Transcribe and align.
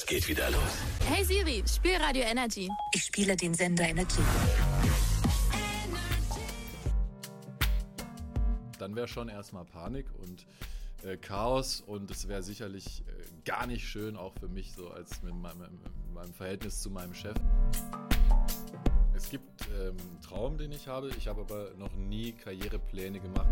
Es 0.00 0.06
geht 0.06 0.28
wieder 0.28 0.48
los. 0.48 0.60
Hey 1.08 1.24
Siri, 1.24 1.64
spiel 1.66 1.96
Radio 1.96 2.22
Energy. 2.22 2.68
Ich 2.94 3.02
spiele 3.02 3.34
den 3.34 3.52
Sender 3.52 3.82
Energy. 3.82 4.20
Dann 8.78 8.94
wäre 8.94 9.08
schon 9.08 9.28
erstmal 9.28 9.64
Panik 9.64 10.06
und 10.22 10.46
äh, 11.02 11.16
Chaos 11.16 11.80
und 11.80 12.12
es 12.12 12.28
wäre 12.28 12.44
sicherlich 12.44 13.02
äh, 13.08 13.24
gar 13.44 13.66
nicht 13.66 13.88
schön, 13.88 14.16
auch 14.16 14.34
für 14.38 14.46
mich 14.46 14.72
so 14.72 14.88
als 14.88 15.20
mit 15.24 15.34
meinem, 15.34 15.58
mit 15.58 16.14
meinem 16.14 16.32
Verhältnis 16.32 16.80
zu 16.80 16.90
meinem 16.90 17.12
Chef. 17.12 17.34
Es 19.16 19.28
gibt 19.28 19.66
ähm, 19.66 19.96
einen 19.98 20.20
Traum, 20.22 20.58
den 20.58 20.70
ich 20.70 20.86
habe. 20.86 21.10
Ich 21.18 21.26
habe 21.26 21.40
aber 21.40 21.72
noch 21.76 21.96
nie 21.96 22.30
Karrierepläne 22.30 23.18
gemacht. 23.18 23.50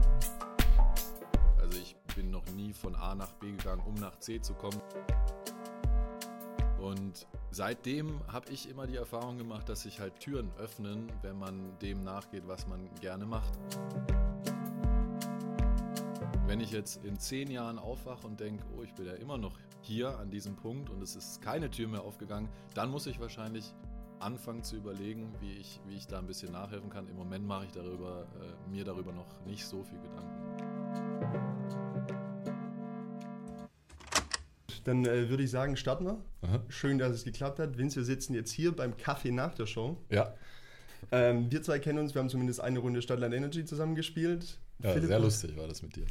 Also 1.58 1.76
ich 1.76 1.96
bin 2.14 2.30
noch 2.30 2.46
nie 2.54 2.72
von 2.72 2.94
A 2.94 3.16
nach 3.16 3.32
B 3.32 3.50
gegangen, 3.50 3.82
um 3.84 3.94
nach 3.94 4.20
C 4.20 4.40
zu 4.40 4.54
kommen. 4.54 4.80
Und 6.86 7.26
seitdem 7.50 8.20
habe 8.28 8.48
ich 8.52 8.70
immer 8.70 8.86
die 8.86 8.94
Erfahrung 8.94 9.38
gemacht, 9.38 9.68
dass 9.68 9.82
sich 9.82 9.98
halt 9.98 10.20
Türen 10.20 10.52
öffnen, 10.56 11.10
wenn 11.22 11.36
man 11.36 11.76
dem 11.80 12.04
nachgeht, 12.04 12.44
was 12.46 12.68
man 12.68 12.88
gerne 13.00 13.26
macht. 13.26 13.58
Wenn 16.46 16.60
ich 16.60 16.70
jetzt 16.70 17.04
in 17.04 17.18
zehn 17.18 17.50
Jahren 17.50 17.80
aufwache 17.80 18.24
und 18.24 18.38
denke, 18.38 18.64
oh, 18.76 18.84
ich 18.84 18.94
bin 18.94 19.06
ja 19.06 19.14
immer 19.14 19.36
noch 19.36 19.58
hier 19.80 20.16
an 20.20 20.30
diesem 20.30 20.54
Punkt 20.54 20.88
und 20.88 21.02
es 21.02 21.16
ist 21.16 21.42
keine 21.42 21.72
Tür 21.72 21.88
mehr 21.88 22.02
aufgegangen, 22.02 22.48
dann 22.74 22.88
muss 22.88 23.08
ich 23.08 23.18
wahrscheinlich 23.18 23.74
anfangen 24.20 24.62
zu 24.62 24.76
überlegen, 24.76 25.34
wie 25.40 25.54
ich, 25.54 25.80
wie 25.86 25.96
ich 25.96 26.06
da 26.06 26.20
ein 26.20 26.26
bisschen 26.28 26.52
nachhelfen 26.52 26.88
kann. 26.88 27.08
Im 27.08 27.16
Moment 27.16 27.44
mache 27.44 27.64
ich 27.64 27.72
darüber, 27.72 28.28
äh, 28.40 28.70
mir 28.70 28.84
darüber 28.84 29.12
noch 29.12 29.44
nicht 29.44 29.66
so 29.66 29.82
viel 29.82 29.98
Gedanken. 29.98 30.75
Dann 34.86 35.04
äh, 35.04 35.28
würde 35.28 35.42
ich 35.42 35.50
sagen, 35.50 35.76
starten 35.76 36.04
wir. 36.04 36.24
Aha. 36.42 36.62
Schön, 36.68 36.98
dass 36.98 37.12
es 37.12 37.24
geklappt 37.24 37.58
hat. 37.58 37.76
Vince, 37.76 37.96
wir 37.96 38.04
sitzen 38.04 38.34
jetzt 38.34 38.52
hier 38.52 38.70
beim 38.70 38.96
Kaffee 38.96 39.32
nach 39.32 39.52
der 39.52 39.66
Show. 39.66 39.96
Ja. 40.10 40.32
Ähm, 41.10 41.50
wir 41.50 41.60
zwei 41.60 41.80
kennen 41.80 41.98
uns, 41.98 42.14
wir 42.14 42.20
haben 42.20 42.28
zumindest 42.28 42.60
eine 42.60 42.78
Runde 42.78 43.02
Stadtland 43.02 43.34
Energy 43.34 43.64
zusammengespielt. 43.64 44.58
Ja, 44.82 44.92
Philipp 44.92 45.08
sehr 45.08 45.18
lustig 45.18 45.56
war 45.56 45.66
das 45.66 45.82
mit 45.82 45.96
dir. 45.96 46.06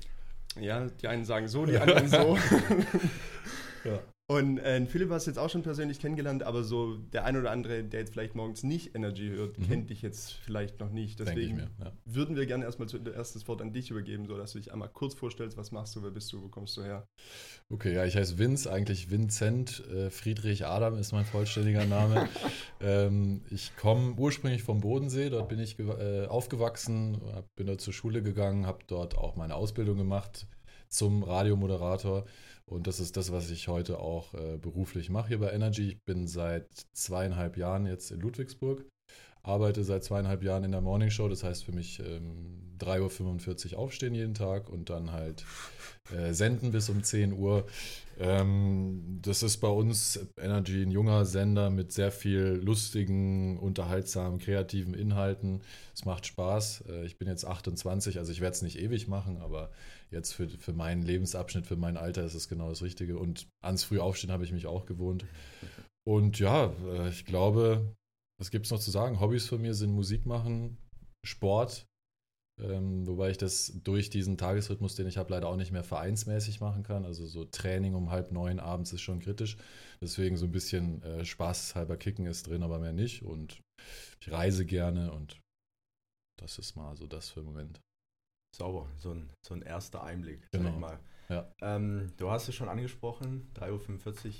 Ja, 0.59 0.87
die 0.87 1.07
einen 1.07 1.23
sagen 1.23 1.47
so, 1.47 1.65
die 1.65 1.77
anderen 1.77 2.09
so. 2.09 2.37
ja. 3.85 3.99
Und 4.27 4.57
äh, 4.57 4.83
Philipp 4.87 5.11
hast 5.11 5.27
du 5.27 5.31
jetzt 5.31 5.37
auch 5.37 5.51
schon 5.51 5.61
persönlich 5.61 5.99
kennengelernt, 5.99 6.41
aber 6.41 6.63
so 6.63 6.95
der 6.95 7.25
ein 7.25 7.37
oder 7.37 7.51
andere, 7.51 7.83
der 7.83 7.99
jetzt 7.99 8.13
vielleicht 8.13 8.33
morgens 8.33 8.63
nicht 8.63 8.95
Energy 8.95 9.29
hört, 9.29 9.59
mhm. 9.59 9.67
kennt 9.67 9.89
dich 9.91 10.01
jetzt 10.01 10.33
vielleicht 10.33 10.79
noch 10.79 10.89
nicht. 10.89 11.19
Deswegen 11.19 11.57
mir, 11.57 11.69
ja. 11.79 11.91
würden 12.05 12.35
wir 12.35 12.47
gerne 12.47 12.65
erstmal 12.65 12.89
zuerst 12.89 13.35
das 13.35 13.47
Wort 13.47 13.61
an 13.61 13.71
dich 13.71 13.91
übergeben, 13.91 14.25
sodass 14.25 14.53
du 14.53 14.57
dich 14.57 14.73
einmal 14.73 14.89
kurz 14.89 15.13
vorstellst, 15.13 15.57
was 15.57 15.71
machst 15.71 15.95
du, 15.95 16.01
wer 16.01 16.09
bist 16.09 16.33
du, 16.33 16.41
wo 16.41 16.47
kommst 16.47 16.75
du 16.75 16.81
her? 16.81 17.07
Okay, 17.69 17.93
ja, 17.93 18.03
ich 18.03 18.15
heiße 18.15 18.39
Vince, 18.39 18.71
eigentlich 18.71 19.11
Vincent 19.11 19.83
äh, 19.89 20.09
Friedrich 20.09 20.65
Adam 20.65 20.97
ist 20.97 21.11
mein 21.11 21.25
vollständiger 21.25 21.85
Name. 21.85 22.27
ähm, 22.81 23.43
ich 23.51 23.77
komme 23.77 24.15
ursprünglich 24.17 24.63
vom 24.63 24.81
Bodensee, 24.81 25.29
dort 25.29 25.49
bin 25.49 25.59
ich 25.59 25.77
äh, 25.77 26.25
aufgewachsen, 26.25 27.21
bin 27.55 27.67
dort 27.67 27.81
zur 27.81 27.93
Schule 27.93 28.23
gegangen, 28.23 28.65
habe 28.65 28.79
dort 28.87 29.15
auch 29.15 29.35
meine 29.35 29.53
Ausbildung 29.53 29.97
gemacht 29.97 30.47
zum 30.89 31.23
Radiomoderator 31.23 32.25
und 32.65 32.87
das 32.87 32.99
ist 32.99 33.15
das, 33.15 33.31
was 33.31 33.49
ich 33.51 33.67
heute 33.67 33.99
auch 33.99 34.33
äh, 34.33 34.57
beruflich 34.57 35.09
mache 35.09 35.29
hier 35.29 35.39
bei 35.39 35.51
Energy. 35.51 35.89
Ich 35.89 36.03
bin 36.03 36.27
seit 36.27 36.67
zweieinhalb 36.93 37.57
Jahren 37.57 37.85
jetzt 37.85 38.11
in 38.11 38.19
Ludwigsburg, 38.19 38.83
arbeite 39.43 39.83
seit 39.83 40.03
zweieinhalb 40.03 40.43
Jahren 40.43 40.63
in 40.63 40.71
der 40.71 40.81
Morning 40.81 41.11
Show. 41.11 41.29
Das 41.29 41.43
heißt 41.43 41.63
für 41.63 41.71
mich 41.73 41.99
ähm, 41.99 42.75
3.45 42.79 43.73
Uhr 43.73 43.79
aufstehen 43.79 44.15
jeden 44.15 44.33
Tag 44.33 44.67
und 44.69 44.89
dann 44.89 45.11
halt 45.11 45.45
äh, 46.11 46.33
senden 46.33 46.71
bis 46.71 46.89
um 46.89 47.03
10 47.03 47.33
Uhr. 47.33 47.67
Ähm, 48.19 49.19
das 49.21 49.43
ist 49.43 49.57
bei 49.57 49.67
uns 49.67 50.19
Energy 50.39 50.81
ein 50.81 50.91
junger 50.91 51.25
Sender 51.25 51.69
mit 51.69 51.91
sehr 51.91 52.11
viel 52.11 52.61
lustigen, 52.63 53.59
unterhaltsamen, 53.59 54.39
kreativen 54.39 54.93
Inhalten. 54.93 55.61
Es 55.93 56.05
macht 56.05 56.25
Spaß. 56.25 56.85
Äh, 56.89 57.05
ich 57.05 57.17
bin 57.17 57.27
jetzt 57.27 57.45
28, 57.45 58.17
also 58.17 58.31
ich 58.31 58.41
werde 58.41 58.55
es 58.55 58.61
nicht 58.61 58.79
ewig 58.79 59.07
machen, 59.07 59.37
aber 59.37 59.69
jetzt 60.15 60.33
für, 60.33 60.49
für 60.49 60.73
meinen 60.73 61.03
Lebensabschnitt, 61.03 61.67
für 61.67 61.75
mein 61.75 61.97
Alter 61.97 62.23
ist 62.23 62.33
es 62.33 62.49
genau 62.49 62.69
das 62.69 62.81
Richtige. 62.81 63.19
Und 63.19 63.47
ans 63.61 63.83
früh 63.83 63.99
aufstehen 63.99 64.31
habe 64.31 64.43
ich 64.43 64.51
mich 64.51 64.65
auch 64.65 64.85
gewohnt. 64.85 65.25
Und 66.07 66.39
ja, 66.39 66.73
äh, 66.87 67.09
ich 67.09 67.25
glaube, 67.25 67.95
was 68.39 68.49
gibt 68.49 68.65
es 68.65 68.71
noch 68.71 68.79
zu 68.79 68.91
sagen? 68.91 69.19
Hobbys 69.19 69.47
von 69.47 69.61
mir 69.61 69.73
sind 69.73 69.91
Musik 69.91 70.25
machen, 70.25 70.77
Sport, 71.23 71.85
ähm, 72.61 73.05
wobei 73.05 73.31
ich 73.31 73.37
das 73.37 73.73
durch 73.83 74.09
diesen 74.09 74.37
Tagesrhythmus, 74.37 74.95
den 74.95 75.07
ich 75.07 75.17
habe, 75.17 75.31
leider 75.31 75.47
auch 75.47 75.57
nicht 75.57 75.71
mehr 75.71 75.83
vereinsmäßig 75.83 76.61
machen 76.61 76.83
kann. 76.83 77.05
Also 77.05 77.25
so 77.27 77.45
Training 77.45 77.95
um 77.95 78.11
halb 78.11 78.31
neun 78.31 78.59
abends 78.59 78.93
ist 78.93 79.01
schon 79.01 79.19
kritisch. 79.19 79.57
Deswegen 80.01 80.37
so 80.37 80.45
ein 80.45 80.51
bisschen 80.51 81.01
äh, 81.03 81.25
spaßhalber 81.25 81.97
Kicken 81.97 82.25
ist 82.25 82.47
drin, 82.47 82.63
aber 82.63 82.79
mehr 82.79 82.93
nicht. 82.93 83.23
Und 83.23 83.61
ich 84.21 84.31
reise 84.31 84.65
gerne 84.65 85.11
und 85.11 85.41
das 86.39 86.57
ist 86.57 86.75
mal 86.75 86.95
so 86.95 87.07
das 87.07 87.29
für 87.29 87.41
den 87.41 87.47
Moment. 87.47 87.81
Sauber, 88.55 88.87
so 88.97 89.11
ein, 89.11 89.29
so 89.41 89.53
ein 89.53 89.61
erster 89.61 90.03
Einblick. 90.03 90.39
Genau. 90.51 90.71
Mal. 90.71 90.99
Ja. 91.29 91.51
Ähm, 91.61 92.11
du 92.17 92.29
hast 92.29 92.47
es 92.47 92.55
schon 92.55 92.69
angesprochen, 92.69 93.51
3.45 93.55 94.25
Uhr 94.25 94.33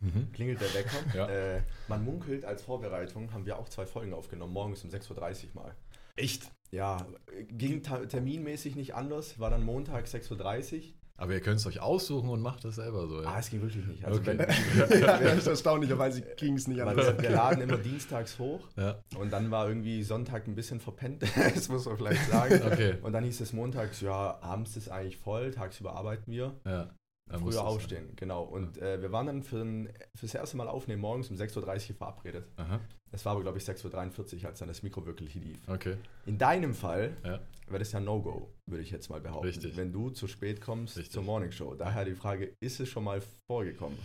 mhm. 0.00 0.32
klingelt 0.32 0.60
der 0.60 0.74
Wecker. 0.74 0.98
ja. 1.16 1.28
äh, 1.28 1.62
man 1.88 2.04
munkelt 2.04 2.44
als 2.44 2.62
Vorbereitung, 2.62 3.32
haben 3.32 3.46
wir 3.46 3.58
auch 3.58 3.68
zwei 3.68 3.86
Folgen 3.86 4.12
aufgenommen, 4.12 4.52
morgens 4.52 4.84
um 4.84 4.90
6.30 4.90 5.54
Uhr 5.54 5.62
mal. 5.62 5.76
Echt? 6.16 6.50
Ja, 6.70 7.06
ging 7.48 7.82
terminmäßig 7.82 8.76
nicht 8.76 8.94
anders, 8.94 9.38
war 9.38 9.50
dann 9.50 9.64
Montag 9.64 10.06
6.30 10.06 10.76
Uhr. 10.76 10.94
Aber 11.16 11.32
ihr 11.32 11.40
könnt 11.40 11.60
es 11.60 11.66
euch 11.66 11.80
aussuchen 11.80 12.28
und 12.30 12.40
macht 12.40 12.64
das 12.64 12.76
selber 12.76 13.06
so. 13.06 13.22
Ja? 13.22 13.28
Ah, 13.28 13.38
es 13.38 13.50
ging 13.50 13.62
wirklich 13.62 13.86
nicht. 13.86 14.04
Also 14.04 14.20
okay. 14.20 14.38
wenn, 14.38 15.00
ja, 15.00 15.18
erstaunlicherweise 15.18 16.22
ging 16.36 16.54
es 16.54 16.66
nicht 16.66 16.80
anders. 16.80 17.18
Wir 17.20 17.30
laden 17.30 17.62
immer 17.62 17.76
dienstags 17.76 18.38
hoch 18.38 18.60
ja. 18.76 18.98
und 19.16 19.32
dann 19.32 19.50
war 19.50 19.68
irgendwie 19.68 20.02
Sonntag 20.02 20.48
ein 20.48 20.54
bisschen 20.54 20.80
verpennt, 20.80 21.22
das 21.54 21.68
muss 21.68 21.84
man 21.86 21.96
vielleicht 21.96 22.28
sagen. 22.28 22.60
Okay. 22.64 22.96
Und 23.02 23.12
dann 23.12 23.24
hieß 23.24 23.40
es 23.40 23.52
montags, 23.52 24.00
ja, 24.00 24.38
abends 24.40 24.76
ist 24.76 24.88
eigentlich 24.88 25.18
voll, 25.18 25.52
tagsüber 25.52 25.94
arbeiten 25.94 26.30
wir. 26.32 26.54
Ja. 26.64 26.90
Früher 27.30 27.64
aufstehen, 27.64 28.06
sein. 28.06 28.16
genau. 28.16 28.42
Und 28.42 28.78
äh, 28.78 29.00
wir 29.00 29.10
waren 29.10 29.26
dann 29.26 29.42
für 29.42 29.62
ein, 29.62 29.88
fürs 30.14 30.34
erste 30.34 30.56
Mal 30.56 30.68
aufnehmen 30.68 31.00
morgens 31.00 31.30
um 31.30 31.36
6.30 31.36 31.90
Uhr 31.90 31.96
verabredet. 31.96 32.46
Aha. 32.56 32.80
Es 33.10 33.24
war 33.24 33.32
aber, 33.32 33.42
glaube 33.42 33.58
ich, 33.58 33.64
6.43 33.64 34.40
Uhr, 34.42 34.48
als 34.48 34.58
dann 34.58 34.68
das 34.68 34.82
Mikro 34.82 35.06
wirklich 35.06 35.34
lief. 35.34 35.58
Okay. 35.66 35.96
In 36.26 36.38
deinem 36.38 36.74
Fall 36.74 37.16
ja. 37.24 37.40
wäre 37.66 37.78
das 37.78 37.92
ja 37.92 38.00
No-Go, 38.00 38.52
würde 38.66 38.82
ich 38.82 38.90
jetzt 38.90 39.08
mal 39.08 39.20
behaupten. 39.20 39.46
Richtig. 39.46 39.76
Wenn 39.76 39.92
du 39.92 40.10
zu 40.10 40.26
spät 40.26 40.60
kommst 40.60 40.96
Richtig. 40.96 41.12
zur 41.12 41.22
Morning 41.22 41.52
Show. 41.52 41.74
Daher 41.74 42.04
die 42.04 42.14
Frage, 42.14 42.54
ist 42.60 42.80
es 42.80 42.88
schon 42.88 43.04
mal 43.04 43.22
vorgekommen? 43.46 43.98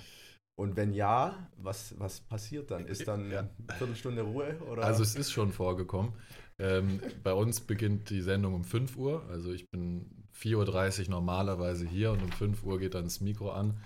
Und 0.59 0.75
wenn 0.75 0.94
ja, 0.94 1.50
was, 1.57 1.97
was 2.00 2.19
passiert 2.22 2.72
dann? 2.72 2.88
Ist 2.88 3.07
dann 3.07 3.29
ja. 3.29 3.39
eine 3.39 3.77
Viertelstunde 3.77 4.23
Ruhe? 4.23 4.57
Oder? 4.69 4.83
Also 4.83 5.03
es 5.03 5.16
ist 5.16 5.31
schon 5.31 5.51
vorgekommen. 5.51 6.13
Ähm, 6.59 7.00
bei 7.23 7.33
uns 7.33 7.61
beginnt 7.61 8.09
die 8.09 8.22
Sendung 8.22 8.56
um 8.56 8.63
5 8.63 8.97
Uhr. 8.97 9.23
Also 9.29 9.51
ich 9.51 9.69
bin 9.69 10.09
4.30 10.41 11.03
Uhr 11.03 11.09
normalerweise 11.09 11.87
hier 11.87 12.11
und 12.11 12.21
um 12.21 12.31
5 12.31 12.63
Uhr 12.63 12.79
geht 12.79 12.95
dann 12.95 13.05
das 13.05 13.21
Mikro 13.21 13.51
an. 13.51 13.81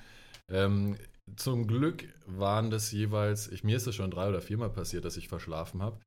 Ähm, 0.50 0.98
zum 1.36 1.68
Glück 1.68 2.04
waren 2.26 2.72
das 2.72 2.92
jeweils, 2.92 3.48
ich, 3.48 3.64
mir 3.64 3.78
ist 3.78 3.88
es 3.88 3.96
schon 3.96 4.12
drei 4.12 4.28
oder 4.30 4.42
viermal 4.42 4.70
passiert, 4.70 5.06
dass 5.06 5.18
ich 5.18 5.28
verschlafen 5.28 5.82
habe. 5.82 6.00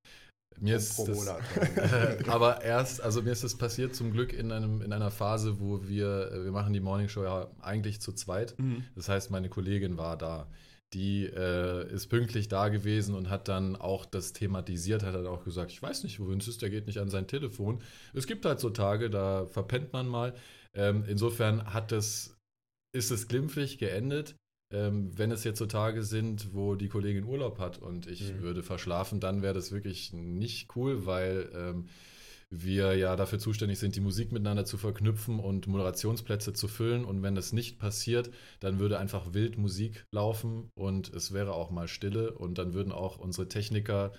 Mir 0.60 0.76
ist 0.76 0.98
das, 0.98 1.28
aber 2.28 2.62
erst, 2.62 3.00
also 3.00 3.22
mir 3.22 3.32
ist 3.32 3.42
das 3.42 3.56
passiert 3.56 3.96
zum 3.96 4.12
Glück 4.12 4.32
in, 4.32 4.52
einem, 4.52 4.82
in 4.82 4.92
einer 4.92 5.10
Phase, 5.10 5.58
wo 5.58 5.88
wir, 5.88 6.30
wir 6.44 6.52
machen 6.52 6.72
die 6.72 6.80
Morning 6.80 7.08
Show 7.08 7.24
ja 7.24 7.48
eigentlich 7.60 8.00
zu 8.00 8.12
zweit. 8.12 8.56
Mhm. 8.58 8.84
Das 8.94 9.08
heißt, 9.08 9.30
meine 9.30 9.48
Kollegin 9.48 9.96
war 9.96 10.16
da. 10.16 10.46
Die 10.94 11.24
äh, 11.24 11.92
ist 11.92 12.06
pünktlich 12.06 12.48
da 12.48 12.68
gewesen 12.68 13.14
und 13.14 13.28
hat 13.28 13.48
dann 13.48 13.76
auch 13.76 14.06
das 14.06 14.32
thematisiert, 14.32 15.02
hat 15.02 15.14
dann 15.14 15.26
auch 15.26 15.44
gesagt, 15.44 15.72
ich 15.72 15.82
weiß 15.82 16.04
nicht, 16.04 16.20
wo 16.20 16.28
Vince 16.28 16.50
ist, 16.50 16.62
der 16.62 16.70
geht 16.70 16.86
nicht 16.86 16.98
an 16.98 17.10
sein 17.10 17.26
Telefon. 17.26 17.82
Es 18.12 18.26
gibt 18.26 18.46
halt 18.46 18.60
so 18.60 18.70
Tage, 18.70 19.10
da 19.10 19.46
verpennt 19.46 19.92
man 19.92 20.06
mal. 20.06 20.34
Ähm, 20.72 21.04
insofern 21.06 21.74
hat 21.74 21.92
es, 21.92 22.36
ist 22.92 23.10
es 23.10 23.28
glimpflich 23.28 23.78
geendet. 23.78 24.36
Ähm, 24.72 25.10
wenn 25.16 25.30
es 25.30 25.44
jetzt 25.44 25.58
so 25.58 25.66
Tage 25.66 26.02
sind, 26.02 26.54
wo 26.54 26.74
die 26.74 26.88
Kollegin 26.88 27.24
Urlaub 27.24 27.58
hat 27.58 27.78
und 27.78 28.06
ich 28.06 28.32
mhm. 28.32 28.40
würde 28.40 28.62
verschlafen, 28.62 29.20
dann 29.20 29.42
wäre 29.42 29.54
das 29.54 29.72
wirklich 29.72 30.12
nicht 30.12 30.74
cool, 30.76 31.06
weil 31.06 31.50
ähm, 31.54 31.88
wir 32.62 32.96
ja 32.96 33.16
dafür 33.16 33.38
zuständig 33.38 33.78
sind, 33.78 33.96
die 33.96 34.00
Musik 34.00 34.32
miteinander 34.32 34.64
zu 34.64 34.76
verknüpfen 34.76 35.38
und 35.40 35.66
Moderationsplätze 35.66 36.52
zu 36.52 36.68
füllen. 36.68 37.04
Und 37.04 37.22
wenn 37.22 37.34
das 37.34 37.52
nicht 37.52 37.78
passiert, 37.78 38.30
dann 38.60 38.78
würde 38.78 38.98
einfach 38.98 39.32
wild 39.32 39.58
Musik 39.58 40.06
laufen 40.10 40.70
und 40.74 41.12
es 41.12 41.32
wäre 41.32 41.54
auch 41.54 41.70
mal 41.70 41.88
Stille. 41.88 42.32
Und 42.32 42.58
dann 42.58 42.74
würden 42.74 42.92
auch 42.92 43.18
unsere 43.18 43.48
Techniker 43.48 44.12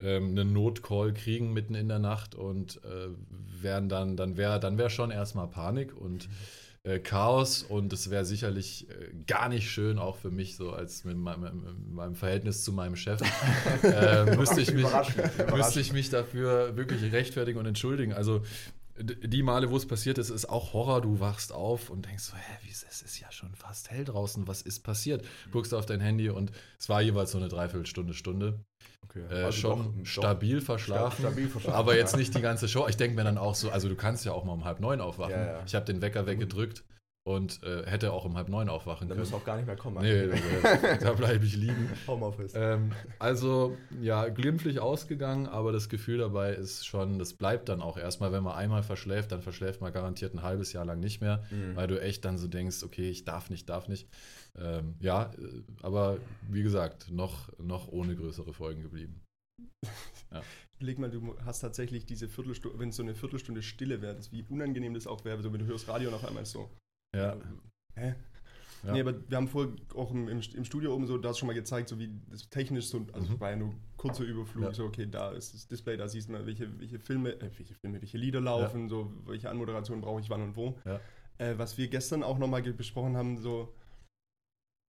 ähm, 0.00 0.30
einen 0.30 0.52
Notcall 0.52 1.12
kriegen 1.12 1.52
mitten 1.52 1.74
in 1.74 1.88
der 1.88 1.98
Nacht 1.98 2.34
und 2.34 2.82
äh, 2.84 3.08
wären 3.60 3.88
dann, 3.88 4.16
dann 4.16 4.36
wäre 4.36 4.60
dann 4.60 4.78
wär 4.78 4.90
schon 4.90 5.10
erstmal 5.10 5.48
Panik. 5.48 5.96
Und 5.96 6.28
mhm 6.28 6.34
äh, 6.84 6.98
Chaos 6.98 7.62
und 7.62 7.92
es 7.92 8.10
wäre 8.10 8.24
sicherlich 8.24 8.88
äh, 8.90 9.12
gar 9.26 9.48
nicht 9.48 9.70
schön, 9.70 9.98
auch 9.98 10.16
für 10.16 10.30
mich, 10.30 10.56
so 10.56 10.72
als 10.72 11.04
mit 11.04 11.16
meinem, 11.16 11.42
mit 11.42 11.92
meinem 11.92 12.14
Verhältnis 12.16 12.64
zu 12.64 12.72
meinem 12.72 12.96
Chef, 12.96 13.20
äh, 13.82 14.36
müsste, 14.36 14.60
ich 14.60 14.72
mich, 14.72 14.86
müsste 15.54 15.80
ich 15.80 15.92
mich 15.92 16.10
dafür 16.10 16.76
wirklich 16.76 17.12
rechtfertigen 17.12 17.58
und 17.58 17.66
entschuldigen. 17.66 18.12
Also 18.12 18.42
die 19.02 19.42
Male, 19.42 19.70
wo 19.70 19.76
es 19.76 19.86
passiert 19.86 20.18
ist, 20.18 20.30
ist 20.30 20.48
auch 20.48 20.72
Horror. 20.72 21.00
Du 21.00 21.20
wachst 21.20 21.52
auf 21.52 21.90
und 21.90 22.06
denkst 22.06 22.24
so, 22.24 22.36
hä, 22.36 22.58
wie 22.62 22.70
ist, 22.70 22.86
es 22.88 23.02
ist 23.02 23.18
ja 23.20 23.30
schon 23.30 23.54
fast 23.54 23.90
hell 23.90 24.04
draußen, 24.04 24.46
was 24.46 24.62
ist 24.62 24.80
passiert? 24.80 25.24
Guckst 25.50 25.74
auf 25.74 25.86
dein 25.86 26.00
Handy 26.00 26.30
und 26.30 26.52
es 26.78 26.88
war 26.88 27.02
jeweils 27.02 27.32
so 27.32 27.38
eine 27.38 27.48
Dreiviertelstunde, 27.48 28.14
Stunde. 28.14 28.60
Okay. 29.04 29.24
Äh, 29.30 29.44
also 29.44 29.58
schon 29.58 29.98
doch, 29.98 30.06
stabil, 30.06 30.58
doch, 30.58 30.64
verschlafen, 30.64 31.22
stabil 31.22 31.48
verschlafen, 31.48 31.76
aber 31.76 31.96
jetzt 31.96 32.16
nicht 32.16 32.34
die 32.34 32.40
ganze 32.40 32.68
Show. 32.68 32.86
Ich 32.88 32.96
denke 32.96 33.16
mir 33.16 33.24
dann 33.24 33.38
auch 33.38 33.54
so, 33.54 33.70
also 33.70 33.88
du 33.88 33.96
kannst 33.96 34.24
ja 34.24 34.32
auch 34.32 34.44
mal 34.44 34.52
um 34.52 34.64
halb 34.64 34.80
neun 34.80 35.00
aufwachen. 35.00 35.32
Ja, 35.32 35.46
ja. 35.46 35.62
Ich 35.66 35.74
habe 35.74 35.84
den 35.84 36.00
Wecker 36.00 36.26
weggedrückt 36.26 36.84
und 37.24 37.62
äh, 37.62 37.86
hätte 37.86 38.12
auch 38.12 38.24
um 38.24 38.36
halb 38.36 38.48
neun 38.48 38.68
aufwachen 38.68 39.08
da 39.08 39.14
können. 39.14 39.24
Da 39.24 39.30
muss 39.30 39.40
auch 39.40 39.44
gar 39.44 39.56
nicht 39.56 39.66
mehr 39.66 39.76
kommen. 39.76 40.02
Nee, 40.02 40.26
da, 40.26 40.96
da 40.96 41.12
bleibe 41.12 41.44
ich 41.44 41.54
liegen. 41.54 41.88
Homeoffice. 42.06 42.52
Ähm, 42.56 42.92
also, 43.20 43.76
ja, 44.00 44.28
glimpflich 44.28 44.80
ausgegangen, 44.80 45.46
aber 45.46 45.70
das 45.70 45.88
Gefühl 45.88 46.18
dabei 46.18 46.52
ist 46.54 46.84
schon, 46.84 47.20
das 47.20 47.34
bleibt 47.34 47.68
dann 47.68 47.80
auch 47.80 47.96
erstmal, 47.96 48.32
wenn 48.32 48.42
man 48.42 48.54
einmal 48.54 48.82
verschläft, 48.82 49.30
dann 49.30 49.40
verschläft 49.40 49.80
man 49.80 49.92
garantiert 49.92 50.34
ein 50.34 50.42
halbes 50.42 50.72
Jahr 50.72 50.84
lang 50.84 50.98
nicht 50.98 51.20
mehr, 51.20 51.44
mhm. 51.50 51.76
weil 51.76 51.86
du 51.86 52.00
echt 52.00 52.24
dann 52.24 52.38
so 52.38 52.48
denkst, 52.48 52.82
okay, 52.82 53.08
ich 53.08 53.24
darf 53.24 53.50
nicht, 53.50 53.68
darf 53.68 53.86
nicht. 53.86 54.08
Ähm, 54.58 54.96
ja, 54.98 55.30
äh, 55.38 55.62
aber 55.82 56.18
wie 56.48 56.64
gesagt, 56.64 57.10
noch, 57.10 57.56
noch 57.58 57.86
ohne 57.88 58.16
größere 58.16 58.52
Folgen 58.52 58.82
geblieben. 58.82 59.22
Ja. 60.32 60.42
Leg 60.80 60.98
mal, 60.98 61.10
du 61.10 61.36
hast 61.44 61.60
tatsächlich 61.60 62.06
diese 62.06 62.28
Viertelstunde, 62.28 62.80
wenn 62.80 62.88
es 62.88 62.96
so 62.96 63.04
eine 63.04 63.14
Viertelstunde 63.14 63.62
Stille 63.62 64.02
wäre, 64.02 64.18
wie 64.32 64.42
unangenehm 64.48 64.94
das 64.94 65.06
auch 65.06 65.24
wäre, 65.24 65.40
so 65.40 65.52
wenn 65.52 65.60
du 65.60 65.66
hörst 65.66 65.86
Radio 65.86 66.10
noch 66.10 66.24
einmal 66.24 66.44
so. 66.44 66.68
Ja. 67.14 67.36
Hä? 67.94 68.14
Ja. 68.84 68.92
Nee, 68.92 69.00
aber 69.00 69.14
wir 69.28 69.36
haben 69.36 69.46
vorher 69.46 69.72
auch 69.94 70.10
im, 70.10 70.28
im, 70.28 70.42
Studio 70.42 70.92
oben 70.92 71.06
so 71.06 71.16
das 71.16 71.38
schon 71.38 71.46
mal 71.46 71.52
gezeigt, 71.52 71.88
so 71.88 72.00
wie 72.00 72.10
das 72.28 72.48
technisch 72.50 72.86
so, 72.86 73.06
also 73.12 73.32
mhm. 73.32 73.40
war 73.40 73.50
ja 73.50 73.56
nur 73.56 73.74
kurzer 73.96 74.24
Überflug, 74.24 74.64
ja. 74.64 74.72
so 74.72 74.84
okay, 74.84 75.06
da 75.08 75.30
ist 75.30 75.54
das 75.54 75.68
Display, 75.68 75.96
da 75.96 76.08
siehst 76.08 76.28
du 76.28 76.32
mal, 76.32 76.46
welche, 76.46 76.80
welche 76.80 76.98
Filme, 76.98 77.34
äh, 77.40 77.50
welche 77.56 77.74
Filme, 77.74 78.00
welche 78.00 78.18
Lieder 78.18 78.40
laufen, 78.40 78.82
ja. 78.82 78.88
so 78.88 79.12
welche 79.26 79.48
Anmoderationen 79.50 80.02
brauche 80.02 80.20
ich 80.20 80.30
wann 80.30 80.42
und 80.42 80.56
wo. 80.56 80.76
Äh, 81.38 81.54
was 81.58 81.78
wir 81.78 81.86
gestern 81.88 82.24
auch 82.24 82.38
nochmal 82.38 82.62
besprochen 82.62 83.16
haben, 83.16 83.38
so 83.38 83.72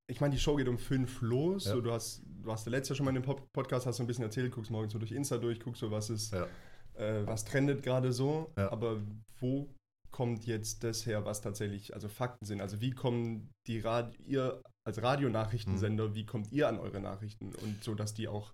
ich 0.10 0.20
meine, 0.20 0.34
die 0.34 0.40
Show 0.40 0.56
geht 0.56 0.68
um 0.68 0.78
fünf 0.78 1.22
los. 1.22 1.64
So, 1.64 1.80
du 1.80 1.92
hast, 1.92 2.24
du 2.26 2.52
hast 2.52 2.68
letztes 2.68 2.90
Jahr 2.90 2.98
schon 2.98 3.06
mal 3.06 3.16
in 3.16 3.22
dem 3.22 3.36
Podcast 3.54 3.86
hast 3.86 4.00
du 4.00 4.04
ein 4.04 4.08
bisschen 4.08 4.26
erzählt, 4.26 4.52
guckst 4.52 4.70
morgens 4.70 4.92
so 4.92 5.00
durch 5.00 5.12
Insta 5.12 5.38
durch, 5.38 5.60
guckst 5.60 5.80
so, 5.80 5.92
was 5.92 6.10
ist, 6.10 6.34
äh, 6.34 7.26
was 7.26 7.46
trendet 7.46 7.84
gerade 7.84 8.12
so. 8.12 8.52
Aber 8.56 9.02
wo 9.40 9.70
kommt 10.14 10.46
jetzt 10.46 10.86
das 10.86 11.06
her, 11.06 11.26
was 11.26 11.42
tatsächlich, 11.42 11.94
also 11.94 12.08
Fakten 12.08 12.46
sind? 12.46 12.62
Also 12.62 12.80
wie 12.80 12.92
kommen 12.92 13.52
die 13.68 13.80
Rad 13.80 14.18
ihr 14.20 14.62
als 14.86 15.02
Radionachrichtensender, 15.02 16.10
mhm. 16.10 16.16
wie 16.16 16.26
kommt 16.26 16.52
ihr 16.54 16.70
an 16.70 16.80
eure 16.80 17.02
Nachrichten? 17.02 17.54
Und 17.56 17.84
so, 17.84 17.96
dass 17.96 18.14
die 18.14 18.30
auch 18.30 18.54